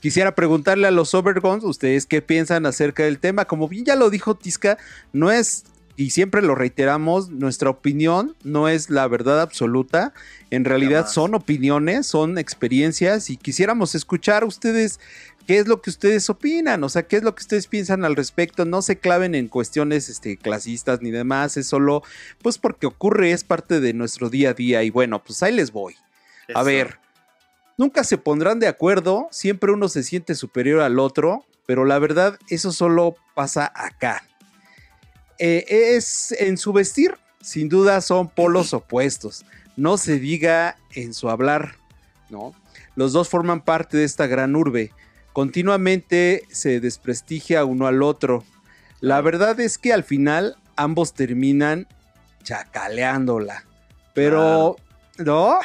[0.00, 3.44] quisiera preguntarle a los Overguns, ustedes qué piensan acerca del tema.
[3.44, 4.76] Como bien ya lo dijo Tisca,
[5.12, 5.64] no es,
[5.96, 10.12] y siempre lo reiteramos, nuestra opinión no es la verdad absoluta.
[10.50, 15.00] En realidad son opiniones, son experiencias y quisiéramos escuchar a ustedes
[15.46, 18.14] qué es lo que ustedes opinan, o sea, qué es lo que ustedes piensan al
[18.14, 18.66] respecto.
[18.66, 22.02] No se claven en cuestiones este, clasistas ni demás, es solo
[22.42, 25.72] pues porque ocurre, es parte de nuestro día a día y bueno, pues ahí les
[25.72, 25.94] voy.
[26.54, 26.98] A ver,
[27.78, 32.38] nunca se pondrán de acuerdo, siempre uno se siente superior al otro, pero la verdad
[32.48, 34.22] eso solo pasa acá.
[35.38, 39.44] Eh, es en su vestir, sin duda son polos opuestos,
[39.76, 41.76] no se diga en su hablar,
[42.30, 42.54] ¿no?
[42.94, 44.92] Los dos forman parte de esta gran urbe,
[45.32, 48.44] continuamente se desprestigia uno al otro.
[49.00, 51.86] La verdad es que al final ambos terminan
[52.42, 53.64] chacaleándola,
[54.14, 54.76] pero...
[55.18, 55.58] ¿No?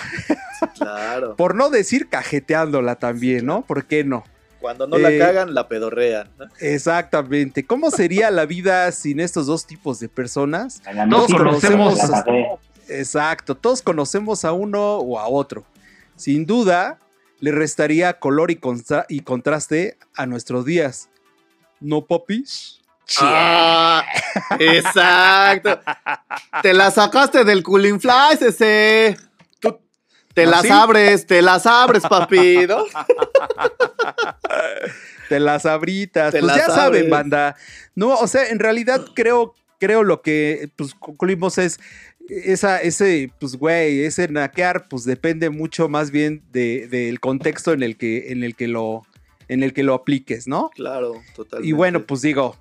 [0.75, 1.35] Claro.
[1.37, 3.63] Por no decir cajeteándola también, ¿no?
[3.63, 4.23] ¿Por qué no?
[4.61, 6.29] Cuando no la Eh, cagan, la pedorrean.
[6.37, 6.45] ¿no?
[6.59, 7.65] Exactamente.
[7.65, 10.81] ¿Cómo sería la vida sin estos dos tipos de personas?
[11.09, 11.99] Todos conocemos-.
[12.87, 15.65] Exacto, todos conocemos a uno o a otro.
[16.15, 16.99] Sin duda,
[17.39, 21.09] le restaría color y, contra- y contraste a nuestros días.
[21.79, 22.77] ¿No, papis?
[23.19, 24.05] Ah,
[24.59, 25.79] exacto.
[26.61, 29.17] Te la sacaste del cooling flies ese.
[30.33, 32.83] Te ¿Ah, las abres, te las abres, papi, ¿no?
[35.29, 36.31] Te las abritas.
[36.33, 37.55] Te pues las ya saben, banda.
[37.95, 41.79] No, o sea, en realidad creo, creo lo que pues concluimos es
[42.29, 47.83] esa, ese, pues güey, ese naquear, pues depende mucho más bien de- del contexto en
[47.83, 49.03] el que, en el que lo,
[49.47, 50.69] en el que lo apliques, ¿no?
[50.75, 51.69] Claro, totalmente.
[51.69, 52.57] Y bueno, pues digo,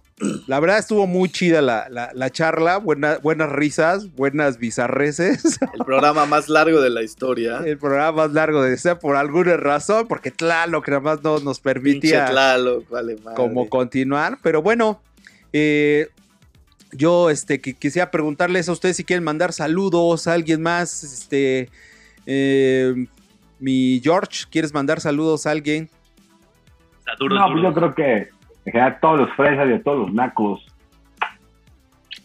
[0.46, 5.58] la verdad estuvo muy chida la, la- la charla, buena- buenas risas, buenas bizarreces.
[5.74, 7.58] El programa más largo de la historia.
[7.64, 11.60] El programa más largo de ser por alguna razón, porque Tlaloc nada más no nos
[11.60, 13.36] permitía Tlaloc, vale madre.
[13.36, 14.38] como continuar.
[14.42, 15.00] Pero bueno,
[15.52, 16.08] eh,
[16.92, 21.02] yo este, que quisiera preguntarles a ustedes si quieren mandar saludos a alguien más.
[21.02, 21.70] Este,
[22.26, 23.06] eh,
[23.58, 25.88] mi George, ¿quieres mandar saludos a alguien?
[27.20, 28.28] No, pues yo creo que
[28.64, 30.64] en general todos los fresas y a todos los nacos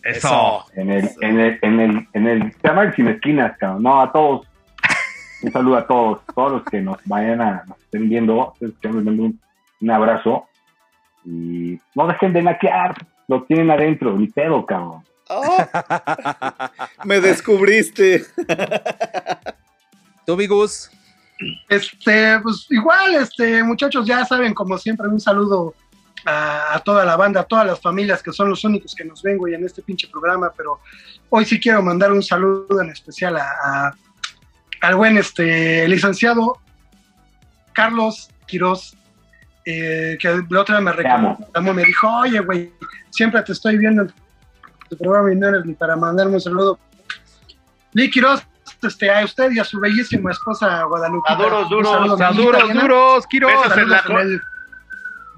[0.03, 0.65] Eso.
[0.75, 3.83] en el, en el, en el, en el, se llama el sin esquinas, cabrón.
[3.83, 4.47] No, a todos.
[5.43, 9.39] Un saludo a todos, todos los que nos vayan a, nos estén viendo, un,
[9.81, 10.47] un abrazo
[11.25, 12.95] y no dejen de naquear,
[13.27, 15.03] lo tienen adentro, ni pedo, cabrón.
[17.03, 18.23] Me descubriste.
[20.25, 20.91] ¿Tú, Vigus?
[21.67, 25.73] Este, pues igual, este, muchachos, ya saben, como siempre, un saludo
[26.25, 29.21] a, a toda la banda, a todas las familias que son los únicos que nos
[29.21, 30.79] ven, güey, en este pinche programa, pero
[31.29, 33.93] hoy sí quiero mandar un saludo en especial a, a-
[34.81, 36.59] al buen este licenciado
[37.73, 38.95] Carlos Quiroz,
[39.65, 41.37] eh, que la otra vez me reclamó,
[41.73, 42.71] me dijo, oye, güey,
[43.09, 44.13] siempre te estoy viendo en
[44.89, 46.79] tu programa y no eres ni para mandarme un saludo.
[47.93, 48.43] Lee Quiroz,
[48.83, 51.27] este, a usted y a su bellísima esposa Guadalupe.
[51.31, 53.51] A duros, duros, A duros, duros, Quiroz.
[53.63, 54.03] Besos en la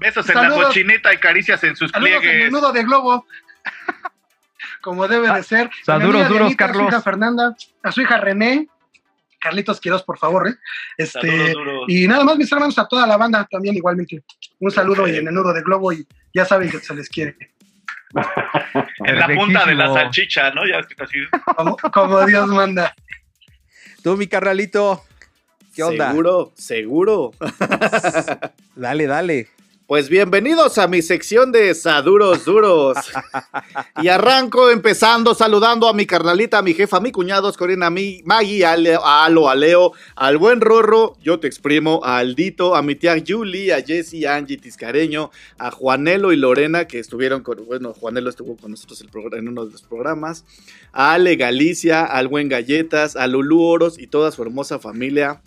[0.00, 0.66] Besos en la Saludos.
[0.66, 2.52] cochinita y caricias en sus Saludos en el pliegues.
[2.52, 3.26] nudo de globo.
[4.80, 5.70] Como debe de ser.
[5.84, 6.88] sa- A mi duros, Dianita, A su Carlos.
[6.88, 8.68] hija Fernanda, a su hija René.
[9.40, 10.48] Carlitos Quiroz, por favor.
[10.48, 10.54] ¿eh?
[10.96, 11.84] Este, Saludos, duros.
[11.88, 14.22] y nada más, mis hermanos, a toda la banda también igualmente.
[14.58, 17.36] Un saludo y en el nudo de globo y ya saben que se les quiere.
[19.04, 20.66] En la punta de la salchicha, ¿no?
[20.66, 21.18] Ya así.
[21.56, 22.94] Como, como Dios manda.
[24.02, 25.04] Tú, mi carnalito.
[25.74, 26.08] ¿Qué onda?
[26.08, 27.30] Seguro, seguro.
[28.74, 29.48] Dale, dale.
[29.88, 32.98] Pues bienvenidos a mi sección de Saduros Duros.
[34.02, 37.90] y arranco empezando saludando a mi carnalita, a mi jefa, a mi cuñados, Corina, a
[37.90, 42.18] mi Maggie, a, Leo- a Alo, a Leo, al buen Rorro, yo te exprimo, a
[42.18, 46.98] Aldito, a mi tía Julie, a Jessy, a Angie Tiscareño, a Juanelo y Lorena, que
[46.98, 50.44] estuvieron con, bueno, Juanelo estuvo con nosotros el en uno de los programas,
[50.92, 55.40] a Ale Galicia, al buen Galletas, a Lulú Oros y toda su hermosa familia.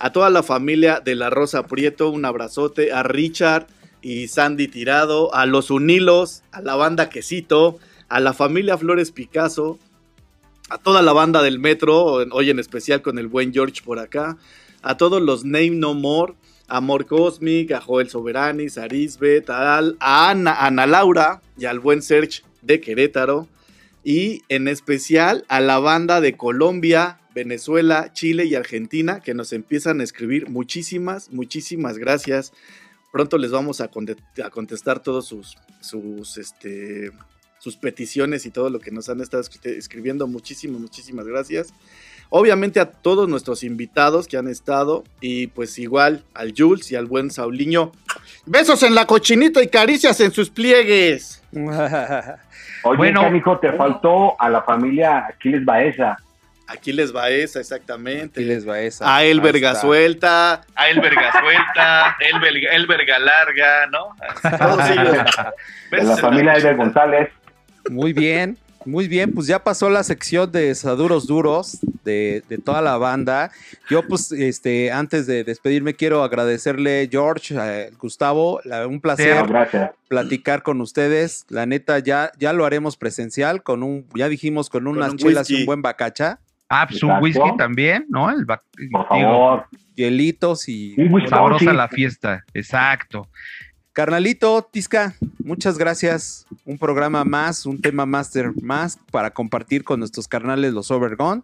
[0.00, 2.92] A toda la familia de la Rosa Prieto, un abrazote.
[2.92, 3.66] A Richard
[4.02, 7.78] y Sandy Tirado, a los Unilos, a la banda Quesito,
[8.08, 9.78] a la familia Flores Picasso,
[10.70, 14.36] a toda la banda del Metro, hoy en especial con el buen George por acá,
[14.82, 16.34] a todos los Name No More,
[16.68, 21.42] a Amor Cosmic, a Joel Soberanis, a Arisbet, a, Al- a Ana, a Ana Laura
[21.56, 23.48] y al buen Serge de Querétaro,
[24.04, 30.00] y en especial a la banda de Colombia, Venezuela, Chile y Argentina que nos empiezan
[30.00, 30.48] a escribir.
[30.48, 32.52] Muchísimas, muchísimas gracias.
[33.12, 33.84] Pronto les vamos a,
[34.44, 37.10] a contestar todos sus, sus, este,
[37.58, 40.26] sus peticiones y todo lo que nos han estado escri- escribiendo.
[40.26, 41.72] Muchísimas, muchísimas gracias.
[42.30, 47.06] Obviamente a todos nuestros invitados que han estado y pues igual al Jules y al
[47.06, 47.92] buen Sauliño.
[48.44, 51.42] Besos en la cochinita y caricias en sus pliegues.
[51.52, 53.22] Oye, Bueno.
[53.22, 56.18] Canijo, te faltó a la familia Aquiles Baeza.
[56.70, 58.42] Aquí les va esa, exactamente.
[58.42, 59.16] Y les va esa.
[59.16, 59.74] A El Verga.
[59.74, 60.60] Suelta.
[60.74, 64.14] A el verga suelta, el verga, el verga larga, ¿no?
[64.58, 65.16] Todos ellos.
[65.90, 67.30] De la familia Eder González.
[67.90, 69.32] Muy bien, muy bien.
[69.32, 73.50] Pues ya pasó la sección de Saduros Duros de, de toda la banda.
[73.88, 79.42] Yo, pues, este, antes de despedirme, quiero agradecerle, George, a Gustavo, la- un placer
[80.08, 81.46] platicar con ustedes.
[81.48, 85.50] La neta, ya, ya lo haremos presencial con un, ya dijimos, con unas un chelas
[85.50, 86.38] y un buen bacacha,
[86.68, 88.30] Ah, pues un whisky también, ¿no?
[88.30, 89.66] El Por digo, favor.
[89.96, 91.28] hielitos y whisky.
[91.28, 91.76] sabrosa sí.
[91.76, 92.44] la fiesta.
[92.54, 93.28] Exacto.
[93.92, 96.46] Carnalito, Tisca, muchas gracias.
[96.64, 101.42] Un programa más, un tema master más para compartir con nuestros carnales los Overgone.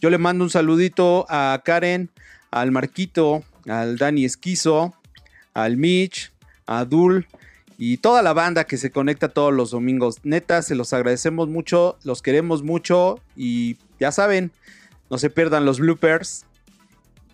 [0.00, 2.10] Yo le mando un saludito a Karen,
[2.50, 4.94] al Marquito, al Dani Esquizo,
[5.52, 6.32] al Mitch,
[6.66, 7.26] a Dul
[7.78, 10.18] y toda la banda que se conecta todos los domingos.
[10.24, 14.52] Neta, se los agradecemos mucho, los queremos mucho y ya saben,
[15.10, 16.44] no se pierdan los bloopers.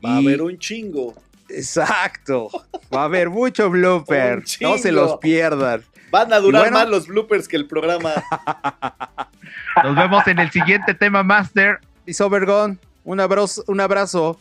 [0.05, 1.15] Va a haber un chingo.
[1.49, 2.49] Exacto.
[2.95, 4.43] Va a haber mucho blooper.
[4.61, 5.83] No se los pierdan.
[6.11, 6.79] Van a durar bueno.
[6.79, 8.13] más los bloopers que el programa.
[9.85, 11.81] Nos vemos en el siguiente tema master.
[12.07, 14.41] Y Sobergón, un abrazo, un abrazo.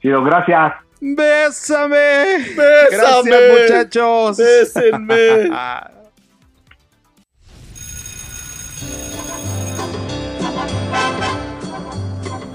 [0.00, 0.74] Chido, gracias.
[1.00, 1.96] Bésame.
[2.56, 2.90] ¡Bésame!
[2.90, 4.36] Gracias, muchachos.
[4.38, 5.50] ¡Bésenme!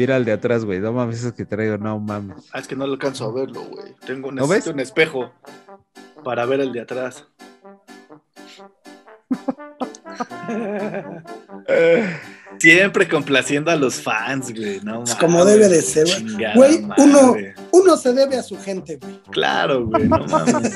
[0.00, 0.80] Mira el de atrás, güey.
[0.80, 2.48] No mames, esos que traigo, no mames.
[2.54, 3.94] Ah, es que no lo alcanzo a verlo, güey.
[4.06, 4.74] Tengo ¿No necesito ves?
[4.74, 5.30] un espejo
[6.24, 7.26] para ver el de atrás.
[12.58, 14.80] Siempre complaciendo a los fans, güey.
[14.82, 16.06] No Es como debe de ser,
[16.54, 16.84] güey.
[16.98, 17.36] uno,
[17.70, 19.20] uno se debe a su gente, güey.
[19.30, 20.56] Claro, güey, no mames.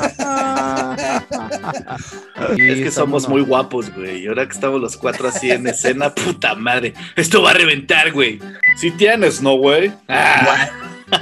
[2.59, 4.22] Es que somos muy guapos, güey.
[4.25, 6.95] Y ahora que estamos los cuatro así en escena, puta madre.
[7.16, 8.39] Esto va a reventar, güey.
[8.79, 9.93] Si tienes, ¿no, güey?
[10.09, 10.70] Ah,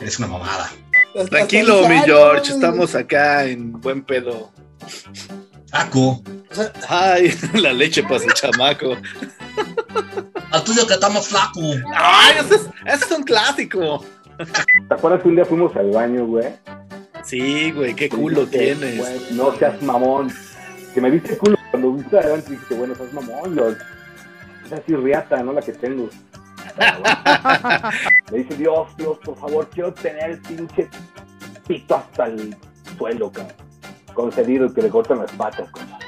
[0.00, 0.70] Eres una mamada.
[1.30, 2.42] Tranquilo, mi George.
[2.44, 4.50] "Ay, no, Estamos acá en buen pedo.
[5.74, 6.22] Saco.
[6.50, 8.96] o sea, Ay, la leche para su chamaco.
[10.52, 11.60] Al tuyo que está más flaco.
[11.92, 14.04] Ay, ese es, ese es un clásico.
[14.88, 16.46] ¿Te acuerdas que un día fuimos al baño, güey?
[17.24, 18.98] Sí, güey, qué culo tienes.
[18.98, 20.32] güey, no seas mamón.
[20.92, 23.58] Que me viste culo cuando viste adelante dijiste, bueno, seas mamón,
[24.70, 26.08] es riata, no la que tengo.
[28.30, 30.88] Le dice, Dios, Dios, por favor, quiero tener el pinche
[31.66, 32.56] pito hasta el
[32.96, 33.63] suelo, cabrón.
[34.14, 35.98] Concedido que le cortan las patas, cabrón.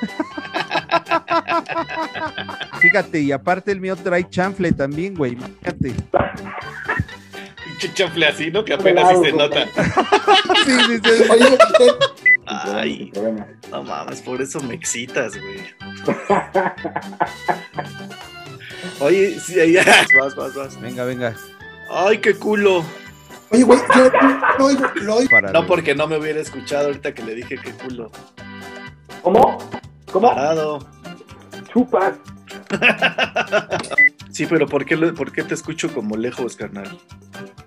[2.80, 5.36] Fíjate, y aparte el mío trae chanfle también, güey.
[5.60, 5.94] Fíjate.
[7.64, 8.64] Pinche chanfle así, ¿no?
[8.64, 9.66] Que apenas sí se nota.
[10.64, 11.10] Sí, sí, sí.
[11.30, 11.58] Oye,
[12.46, 13.12] Ay,
[13.70, 15.60] no mames, por eso me excitas, güey.
[19.00, 19.84] Oye, sí, ya.
[20.18, 20.80] Vas, vas, vas.
[20.80, 21.34] Venga, venga.
[21.90, 22.84] Ay, qué culo.
[23.50, 24.10] Oye, güey, yo
[24.58, 25.40] lo oigo, lo oigo.
[25.52, 28.10] No porque no me hubiera escuchado ahorita que le dije qué culo.
[29.22, 29.58] ¿Cómo?
[30.12, 30.28] ¿Cómo?
[30.34, 30.78] Parado.
[31.72, 32.14] Chupas.
[34.30, 36.96] Sí, pero ¿por qué, ¿por qué te escucho como lejos, carnal?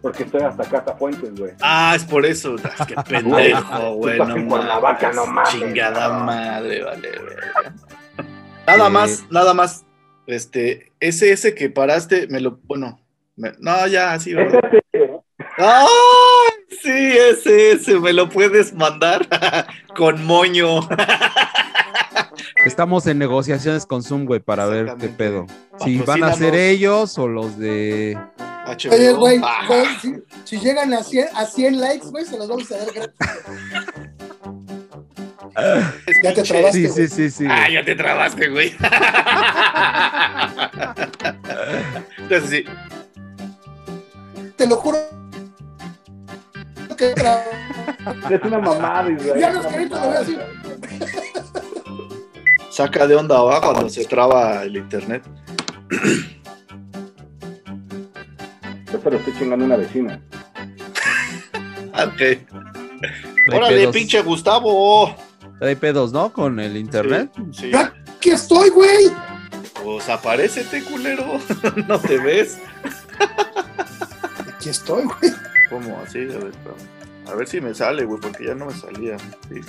[0.01, 1.51] Porque estoy hasta Casa Fuentes, güey.
[1.60, 2.56] Ah, es por eso.
[2.80, 4.18] Ah, qué pendejo, güey.
[4.18, 7.73] No Cuernavaca, no mames, Chingada madre, vale, verga.
[8.68, 9.85] Nada más, nada más.
[10.27, 13.01] Este, ese, ese que paraste, me lo, bueno,
[13.35, 14.57] me- no, ya, sí, vale.
[15.57, 15.88] ¡Ay!
[16.82, 19.28] Sí, ese, ese, me lo puedes mandar
[19.95, 20.80] con moño.
[22.65, 25.45] Estamos en negociaciones con Zoom, güey, para ver qué pedo.
[25.84, 28.18] Si van a ser ellos o los de.
[28.65, 28.94] HBO.
[28.94, 30.15] Oye, güey, Ah, güey, si,
[30.45, 33.15] si llegan a 100, a 100 likes, güey, se los vamos a dar gratis.
[36.23, 37.45] Ya te trabaste, Sí, sí, sí, sí.
[37.49, 38.73] Ah, ya te trabaste, güey.
[42.18, 42.64] Entonces sí.
[44.56, 45.20] Te lo juro.
[47.02, 49.40] Que Es una mamada, Israel.
[49.40, 50.26] Ya es los una créditos lo voy a mamada.
[50.26, 50.40] decir.
[52.69, 55.23] Saca de onda abajo cuando se traba el internet.
[59.02, 60.22] se lo estoy chingando a una vecina.
[61.94, 62.18] Ok.
[62.18, 62.45] Trae
[63.57, 63.95] Órale, pedos.
[63.95, 65.15] pinche Gustavo.
[65.60, 66.32] Trae pedos, ¿no?
[66.32, 67.32] Con el internet.
[67.52, 67.72] Sí.
[67.76, 69.11] Aquí estoy, güey.
[69.84, 71.40] Pues aparécete, culero.
[71.88, 72.60] no te ves.
[74.56, 75.34] Aquí estoy, güey.
[75.72, 76.19] ¿Cómo así?
[76.19, 76.52] A ver,
[77.31, 79.18] a ver si me sale, güey, porque ya no me salía.
[79.49, 79.61] Sí.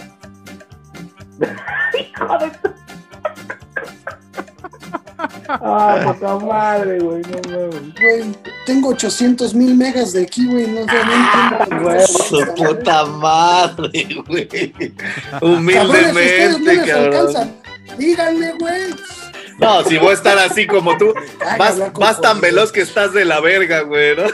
[5.49, 7.95] Ah, puta madre, güey, no mames.
[8.01, 10.67] Güey, tengo 800 mil megas de aquí, güey.
[10.67, 10.93] No, no
[11.71, 12.07] entiendo.
[12.07, 14.49] Su puta madre, güey.
[14.49, 17.15] Cabrones, Humildemente, les cabrón.
[17.15, 17.57] alcanzan.
[17.99, 18.95] Díganme, güey.
[19.59, 21.15] No, si voy a estar así como tú,
[21.59, 24.25] vas, vas tan veloz que estás de la verga, güey, ¿no?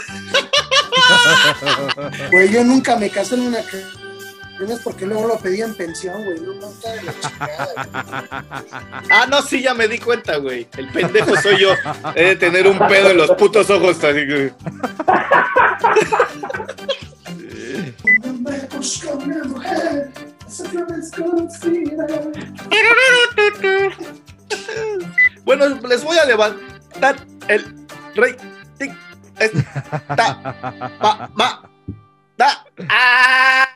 [2.31, 3.83] Güey, yo nunca me casé en una que
[4.67, 6.41] no es porque luego lo pedían pensión, güey.
[6.41, 8.45] No, no está de la chingada.
[9.11, 10.67] Ah, no, sí, ya me di cuenta, güey.
[10.77, 11.71] El pendejo soy yo.
[12.15, 14.53] He de tener un pedo en los putos ojos, así que.
[25.45, 27.17] Bueno, les voy a levantar
[27.49, 28.37] el rey.
[29.39, 29.53] Tic, es,
[30.17, 30.41] ta,
[31.01, 31.71] pa, ma,
[32.37, 33.69] da, ah.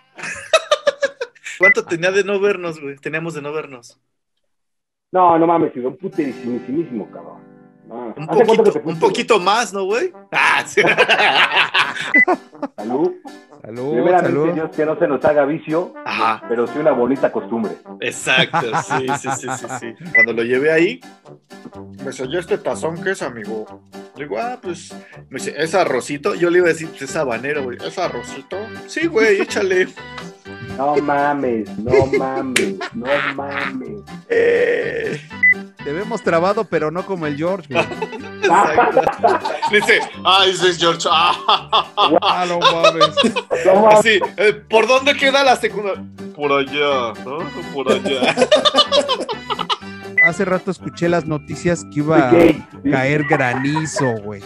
[1.59, 2.97] ¿Cuánto tenía de no vernos, güey?
[2.97, 4.01] Teníamos de no vernos.
[5.13, 7.41] No, no mames, un puterísimo, cabrón.
[7.87, 8.15] No.
[8.17, 10.13] Un ¿Hace cuánto que poquito, te un poquito más, ¿no, güey?
[10.33, 10.81] Ah, sí.
[12.77, 13.13] Salud.
[13.61, 14.55] Salud, Primeramente, salud.
[14.55, 17.77] Dios, que no se nos haga vicio, Ajá, pero sí una bonita costumbre.
[18.01, 19.95] exacto, sí, sí, sí, sí, sí.
[20.15, 21.01] Cuando lo llevé ahí,
[22.05, 23.67] me ¿y este tazón qué es, amigo?
[24.17, 24.93] Le digo, ah, pues,
[25.31, 26.35] me dice, ¿es arrocito?
[26.35, 27.79] Yo le iba a decir, pues es habanero, güey.
[27.83, 28.59] ¿Es arrocito?
[28.87, 29.89] Sí, güey, échale.
[30.77, 34.01] No mames, no mames, no mames.
[34.29, 35.19] Eh,
[35.83, 37.85] Te vemos trabado, pero no como el George, güey.
[39.71, 41.09] Dice, ah, ese es George.
[42.21, 43.09] Ah, no mames.
[43.65, 43.99] No mames.
[43.99, 46.03] Así, eh, ¿por dónde queda la secundaria?
[46.35, 47.39] Por allá, ¿no?
[47.73, 48.35] Por allá.
[50.25, 52.33] Hace rato escuché las noticias que iba a
[52.91, 54.43] caer granizo, güey.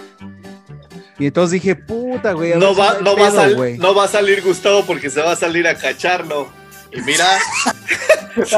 [1.18, 2.54] Y entonces dije, puta, güey.
[2.58, 3.78] No va, a güey.
[3.78, 6.48] no va a salir Gustavo porque se va a salir a cacharlo.
[6.92, 7.26] Y mira,
[8.44, 8.56] si,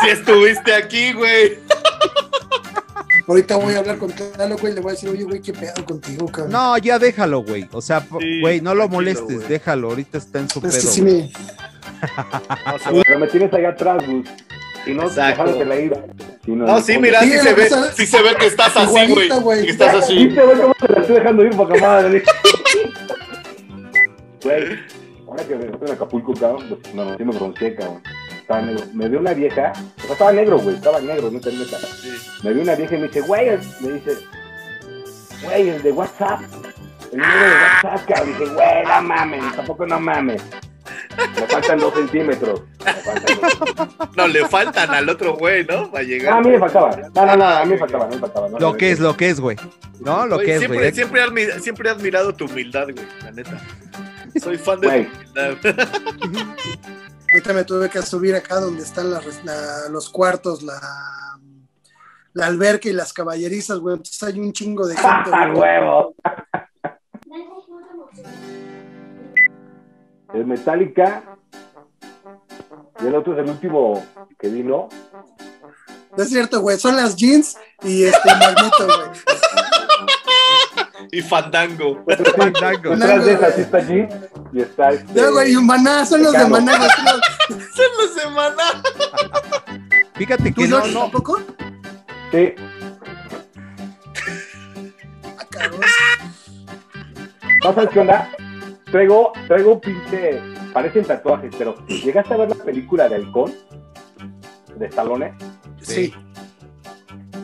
[0.00, 1.58] si estuviste aquí, güey.
[3.28, 4.72] Ahorita voy a hablar con Lalo, güey.
[4.74, 6.52] Le voy a decir, oye, güey, qué pedo contigo, cabrón.
[6.52, 7.68] No, ya déjalo, güey.
[7.72, 9.48] O sea, Sí, güey, no lo molestes, güey.
[9.48, 9.88] déjalo.
[9.90, 10.90] Ahorita está en su es que pedo.
[10.92, 11.14] sí güey.
[11.14, 11.32] me.
[12.72, 14.28] No, se va- Pero me tienes allá atrás, Gus.
[14.86, 15.44] Y no Exacto.
[15.44, 15.92] dejándotela ir.
[16.44, 19.12] Si No, sí, mira, Sí, sí la se ve, sí se ve que estás así,
[19.12, 19.64] güey.
[19.64, 20.26] Que estás así.
[20.26, 22.22] ¿Viste, güey, cómo te la estoy dejando ir, poca madre?
[24.42, 24.78] Güey,
[25.26, 28.02] ahora que estoy en Acapulco, cabrón, pues, no, sí me pronuncié, cabrón.
[28.40, 28.84] Estaba negro.
[28.94, 31.78] Me vio una vieja, o sea, estaba negro, güey, estaba negro, no tenía neta.
[32.44, 33.48] Me vio una vieja y me dice, güey,
[33.80, 34.12] me dice,
[35.42, 36.40] güey, el de WhatsApp.
[37.12, 38.38] El número de WhatsApp, cabrón.
[38.38, 40.42] Dije, güey, no mames, tampoco no mames.
[41.40, 42.62] Me faltan dos centímetros.
[42.84, 44.16] Me faltan dos.
[44.16, 45.90] No, le faltan al otro güey, ¿no?
[45.90, 46.32] Para No, llegar.
[46.38, 46.96] a mí me faltaba.
[47.14, 48.48] No, no, no, a mí me faltaba, a mí me faltaba.
[48.48, 49.56] no, Lo no, que es, lo que es, güey.
[50.00, 50.26] ¿No?
[50.26, 50.92] Lo Güey, que es, siempre, güey.
[50.92, 53.60] siempre, siempre he admirado tu humildad, güey, la neta.
[54.42, 55.06] Soy fan de Güey.
[55.06, 55.56] tu humildad.
[57.32, 59.20] Ahorita me tuve que subir acá donde están la-
[59.90, 60.78] los cuartos, la,
[62.34, 63.96] la alberca y las caballerizas, güey.
[63.96, 65.08] Entonces hay un chingo de gente.
[65.32, 65.60] ¡Ah, güey.
[65.60, 66.14] huevo!
[70.36, 71.22] Es Metallica.
[73.02, 74.04] Y el otro es el último
[74.38, 74.88] que vino.
[76.16, 76.78] No es cierto, güey.
[76.78, 79.10] Son las jeans y este Magneto, güey.
[81.12, 82.04] Y Fandango.
[82.36, 82.96] Fandango.
[82.96, 84.06] Detrás de esa sí está allí.
[84.52, 85.20] Y está este.
[85.22, 86.46] No, güey, y Maná, son los de.
[86.46, 88.82] Maná, son los- de Maná.
[90.14, 91.38] Fíjate ¿Tú que no, no, tampoco?
[92.32, 92.54] Sí.
[95.38, 95.80] Ah, cabrón.
[97.62, 98.30] ¿No sabes qué onda?
[98.90, 100.40] Traigo, traigo un pinche.
[100.72, 103.54] Parecen tatuajes, pero ¿llegaste a ver la película de Halcón?
[104.76, 105.34] De Stallone.
[105.80, 106.12] Sí.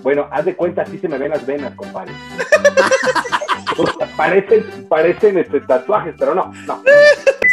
[0.02, 2.12] Bueno, haz de cuenta, así se me ven las venas, compadre.
[3.78, 6.82] O sea, parecen, parecen este, tatuajes, pero no, no.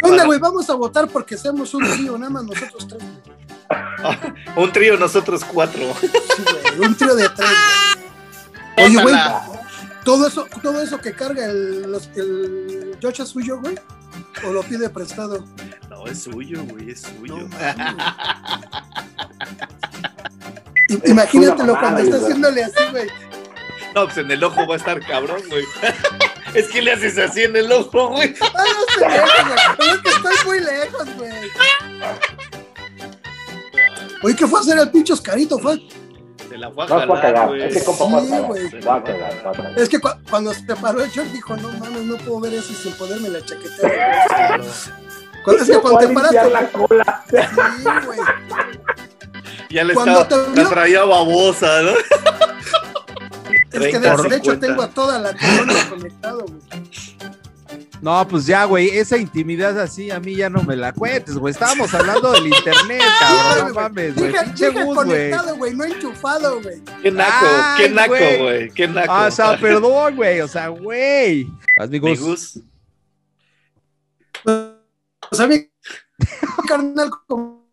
[0.01, 0.37] ¿Dónde, güey?
[0.37, 3.01] Vamos a votar porque seamos un trío, nada más nosotros tres.
[3.01, 4.65] güey.
[4.65, 5.81] Un trío, nosotros cuatro.
[6.01, 6.09] Sí,
[6.75, 7.49] güey, un trío de tres,
[8.75, 8.85] güey.
[8.87, 9.15] Oye, güey.
[10.03, 13.75] Todo eso, todo eso que carga el, los- el Josh es suyo, güey.
[14.45, 15.45] O lo pide prestado.
[15.89, 17.47] No, es suyo, güey, es No, suyo.
[21.05, 22.23] Imagínatelo mamada, cuando está güey.
[22.23, 23.07] haciéndole así, güey.
[23.95, 25.65] No, pues en el ojo va a estar cabrón, güey.
[26.55, 28.33] Es que le haces así en el ojo, güey.
[28.41, 29.89] Ah, no estoy lejos, güey.
[29.91, 31.31] Es que estoy muy lejos, güey.
[34.23, 35.59] Oye, ¿qué fue a hacer el pinche Oscarito?
[35.59, 35.79] Fue.
[36.49, 37.47] Se la fue a jalar, cagar.
[37.47, 37.63] güey.
[37.63, 38.97] Ese compa fue a Sí, cagar.
[38.99, 39.79] a cagar, va a cagar.
[39.79, 42.73] Es que cu- cuando se paró el short dijo, no mames, no puedo ver eso
[42.73, 44.59] sin ponerme la chaquetera.
[45.43, 46.31] Cuando, es que cuando te Fue a paras...
[46.31, 47.23] limpiar la cola.
[47.29, 48.19] Sí, güey.
[49.69, 51.91] Ya le Cuando estaba, te la vio- traía babosa, ¿no?
[51.91, 54.67] Es que 30, de, de hecho 50.
[54.67, 56.59] tengo a toda la colonia conectado, güey.
[58.01, 61.51] No, pues ya, güey, esa intimidad así a mí ya no me la cuentes, güey.
[61.51, 63.67] Estábamos hablando del internet, cabrón.
[63.67, 64.31] No mames, güey.
[64.31, 65.07] Dije, Pinche dije Gus, güey.
[65.07, 66.81] conectado, güey, no enchufado, güey.
[67.01, 68.69] Qué naco, Ay, qué naco, güey.
[68.71, 69.11] Qué naco.
[69.11, 70.39] Ah, o sea, perdón, güey.
[70.41, 71.47] O sea, güey.
[71.77, 71.99] Vas, mi.
[71.99, 72.59] Gus.
[74.45, 75.69] O sea, mi
[76.67, 77.67] carnal como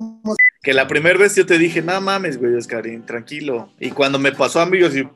[0.63, 3.73] Que la primera vez yo te dije, no mames, güey, Oscarín, tranquilo.
[3.79, 5.09] Y cuando me pasó a mí, yo así,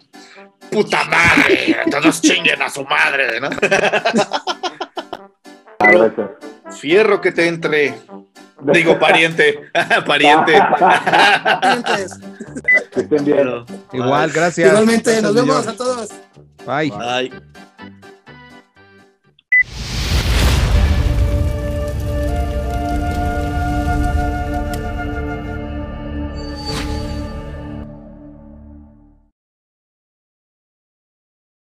[0.70, 3.50] puta madre, todos chinguen a su madre, ¿no?
[6.70, 7.94] Fierro que te entre.
[8.62, 9.70] Digo, pariente,
[10.06, 10.52] pariente.
[11.60, 12.18] clientes.
[12.92, 13.38] Que estén bien.
[13.38, 14.68] Pero, Igual, gracias.
[14.68, 16.10] Igualmente, Gracias, nos vemos a todos.
[16.66, 16.92] Bye.
[16.98, 17.32] Ay.